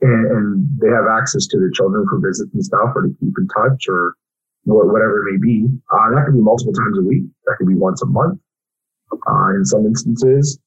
and, 0.00 0.26
and 0.30 0.68
they 0.80 0.88
have 0.88 1.06
access 1.10 1.46
to 1.46 1.58
their 1.58 1.70
children 1.70 2.06
for 2.08 2.18
visits 2.18 2.52
and 2.52 2.64
stuff 2.64 2.92
or 2.94 3.02
to 3.02 3.16
keep 3.20 3.32
in 3.38 3.48
touch 3.48 3.86
or 3.88 4.14
whatever 4.64 5.26
it 5.26 5.32
may 5.32 5.38
be, 5.38 5.66
uh, 5.92 6.14
that 6.14 6.24
could 6.24 6.34
be 6.34 6.40
multiple 6.40 6.72
times 6.72 6.98
a 6.98 7.02
week. 7.02 7.24
That 7.46 7.56
could 7.58 7.68
be 7.68 7.74
once 7.74 8.02
a 8.02 8.06
month. 8.06 8.40
Uh, 9.12 9.50
in 9.54 9.64
some 9.64 9.86
instances, 9.86 10.58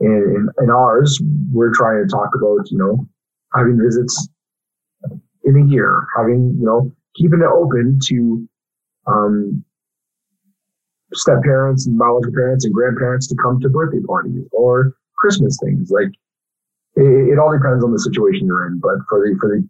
in, 0.00 0.10
in, 0.10 0.48
in 0.64 0.70
ours, 0.70 1.20
we're 1.52 1.72
trying 1.72 2.02
to 2.02 2.10
talk 2.10 2.30
about, 2.34 2.70
you 2.70 2.78
know, 2.78 3.06
having 3.54 3.78
visits 3.78 4.28
in 5.44 5.56
a 5.56 5.66
year, 5.66 6.06
having, 6.16 6.56
you 6.58 6.64
know, 6.64 6.90
keeping 7.14 7.40
it 7.40 7.46
open 7.46 8.00
to, 8.06 8.48
um, 9.06 9.64
step 11.14 11.42
parents 11.42 11.86
and 11.86 11.98
biological 11.98 12.34
parents 12.34 12.64
and 12.64 12.74
grandparents 12.74 13.26
to 13.28 13.36
come 13.36 13.60
to 13.60 13.68
birthday 13.68 14.00
parties 14.06 14.44
or 14.52 14.94
Christmas 15.18 15.58
things. 15.62 15.90
Like 15.90 16.08
it, 16.96 17.32
it, 17.32 17.38
all 17.38 17.52
depends 17.52 17.84
on 17.84 17.92
the 17.92 17.98
situation 17.98 18.46
you're 18.46 18.66
in. 18.66 18.80
But 18.80 18.96
for 19.08 19.20
the 19.20 19.36
for 19.40 19.48
the 19.48 19.68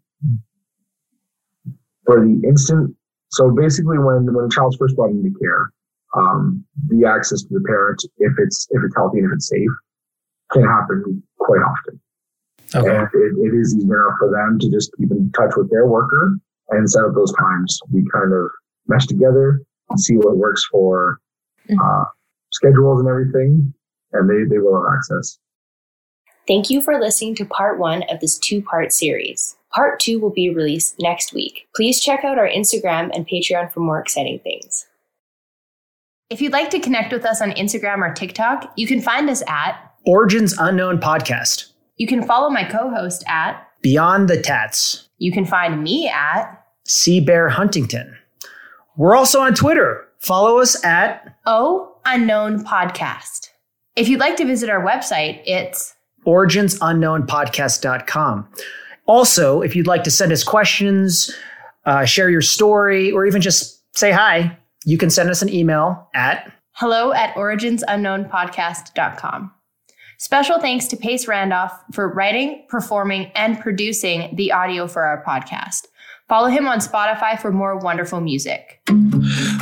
for 2.04 2.20
the 2.20 2.48
instant, 2.48 2.96
so 3.32 3.50
basically, 3.50 3.98
when 3.98 4.32
when 4.32 4.44
a 4.44 4.48
child's 4.48 4.76
first 4.76 4.96
brought 4.96 5.10
into 5.10 5.32
care, 5.38 5.72
um, 6.14 6.64
the 6.88 7.06
access 7.06 7.42
to 7.42 7.48
the 7.50 7.64
parent, 7.66 8.04
if 8.18 8.32
it's 8.38 8.68
if 8.70 8.82
it's 8.84 8.94
healthy 8.94 9.18
and 9.18 9.28
if 9.28 9.36
it's 9.36 9.48
safe, 9.48 9.70
can 10.52 10.64
happen 10.64 11.22
quite 11.38 11.60
often. 11.62 12.00
Okay. 12.74 12.88
And 12.88 13.08
it, 13.14 13.52
it 13.52 13.58
is 13.58 13.74
easier 13.74 14.14
for 14.18 14.30
them 14.30 14.58
to 14.58 14.70
just 14.70 14.92
keep 14.98 15.10
in 15.10 15.30
touch 15.32 15.52
with 15.56 15.70
their 15.70 15.86
worker 15.86 16.36
and 16.70 16.88
set 16.88 17.04
up 17.04 17.14
those 17.14 17.32
times. 17.34 17.78
We 17.90 18.04
kind 18.12 18.32
of 18.32 18.50
mesh 18.86 19.06
together 19.06 19.62
and 19.90 20.00
see 20.00 20.16
what 20.16 20.36
works 20.36 20.64
for 20.70 21.18
Mm-hmm. 21.70 21.80
uh, 21.80 22.04
schedules 22.52 23.00
and 23.00 23.08
everything, 23.08 23.72
and 24.12 24.28
they, 24.28 24.48
they 24.48 24.58
will 24.58 24.82
have 24.82 24.94
access. 24.96 25.38
Thank 26.48 26.70
you 26.70 26.82
for 26.82 26.98
listening 26.98 27.34
to 27.36 27.44
part 27.44 27.78
one 27.78 28.02
of 28.10 28.20
this 28.20 28.38
two 28.38 28.62
part 28.62 28.92
series. 28.92 29.56
Part 29.72 30.00
two 30.00 30.20
will 30.20 30.30
be 30.30 30.52
released 30.52 30.96
next 30.98 31.32
week. 31.32 31.68
Please 31.74 32.00
check 32.00 32.24
out 32.24 32.38
our 32.38 32.48
Instagram 32.48 33.10
and 33.14 33.26
Patreon 33.26 33.72
for 33.72 33.80
more 33.80 34.00
exciting 34.00 34.40
things. 34.40 34.86
If 36.30 36.40
you'd 36.40 36.52
like 36.52 36.70
to 36.70 36.80
connect 36.80 37.12
with 37.12 37.24
us 37.24 37.40
on 37.40 37.52
Instagram 37.52 37.98
or 37.98 38.12
TikTok, 38.12 38.72
you 38.76 38.86
can 38.86 39.00
find 39.00 39.30
us 39.30 39.42
at 39.46 39.92
Origins 40.04 40.54
Unknown 40.58 40.98
Podcast. 40.98 41.72
You 41.96 42.06
can 42.06 42.22
follow 42.22 42.50
my 42.50 42.64
co 42.64 42.90
host 42.90 43.22
at 43.28 43.68
Beyond 43.82 44.28
the 44.28 44.40
Tats. 44.40 45.08
You 45.18 45.30
can 45.30 45.44
find 45.44 45.82
me 45.82 46.08
at 46.08 46.64
Sea 46.84 47.20
Bear 47.20 47.48
Huntington. 47.48 48.16
We're 48.96 49.14
also 49.14 49.40
on 49.40 49.54
Twitter 49.54 50.08
Follow 50.22 50.58
us 50.58 50.82
at 50.84 51.36
O 51.46 51.96
Unknown 52.06 52.64
Podcast. 52.64 53.48
If 53.96 54.08
you'd 54.08 54.20
like 54.20 54.36
to 54.36 54.44
visit 54.44 54.70
our 54.70 54.80
website, 54.80 55.42
it's 55.44 55.96
originsunknownpodcast.com. 56.24 58.48
Also, 59.06 59.62
if 59.62 59.74
you'd 59.74 59.88
like 59.88 60.04
to 60.04 60.12
send 60.12 60.30
us 60.30 60.44
questions, 60.44 61.36
uh, 61.86 62.04
share 62.04 62.30
your 62.30 62.40
story, 62.40 63.10
or 63.10 63.26
even 63.26 63.42
just 63.42 63.82
say 63.96 64.12
hi, 64.12 64.56
you 64.84 64.96
can 64.96 65.10
send 65.10 65.28
us 65.28 65.42
an 65.42 65.48
email 65.48 66.08
at 66.14 66.52
hello 66.74 67.12
at 67.12 67.34
originsunknownpodcast.com. 67.34 69.50
Special 70.18 70.60
thanks 70.60 70.86
to 70.86 70.96
Pace 70.96 71.26
Randolph 71.26 71.72
for 71.90 72.14
writing, 72.14 72.64
performing, 72.68 73.32
and 73.34 73.58
producing 73.58 74.36
the 74.36 74.52
audio 74.52 74.86
for 74.86 75.02
our 75.02 75.24
podcast. 75.24 75.88
Follow 76.28 76.46
him 76.46 76.68
on 76.68 76.78
Spotify 76.78 77.36
for 77.38 77.50
more 77.50 77.76
wonderful 77.76 78.20
music. 78.20 78.80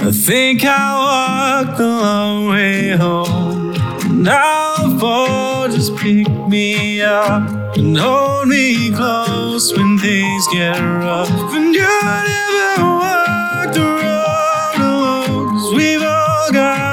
I 0.02 0.10
think 0.12 0.64
I'll 0.64 1.66
walk 1.66 1.76
the 1.76 1.86
long 1.86 2.48
way 2.48 2.96
home. 2.96 3.74
Now 4.22 4.98
fall, 4.98 5.68
just 5.68 5.94
pick 5.96 6.26
me 6.48 7.02
up 7.02 7.76
and 7.76 7.96
hold 7.98 8.48
me 8.48 8.90
close 8.92 9.76
when 9.76 9.98
things 9.98 10.48
get 10.54 10.78
rough. 10.78 11.28
And 11.54 11.74
you 11.74 11.82
never 11.82 12.82
walk 12.82 13.74
the 13.74 13.84
road 14.00 14.80
alone. 14.80 15.76
we 15.76 15.76
we've 15.76 16.02
all 16.02 16.50
got. 16.50 16.89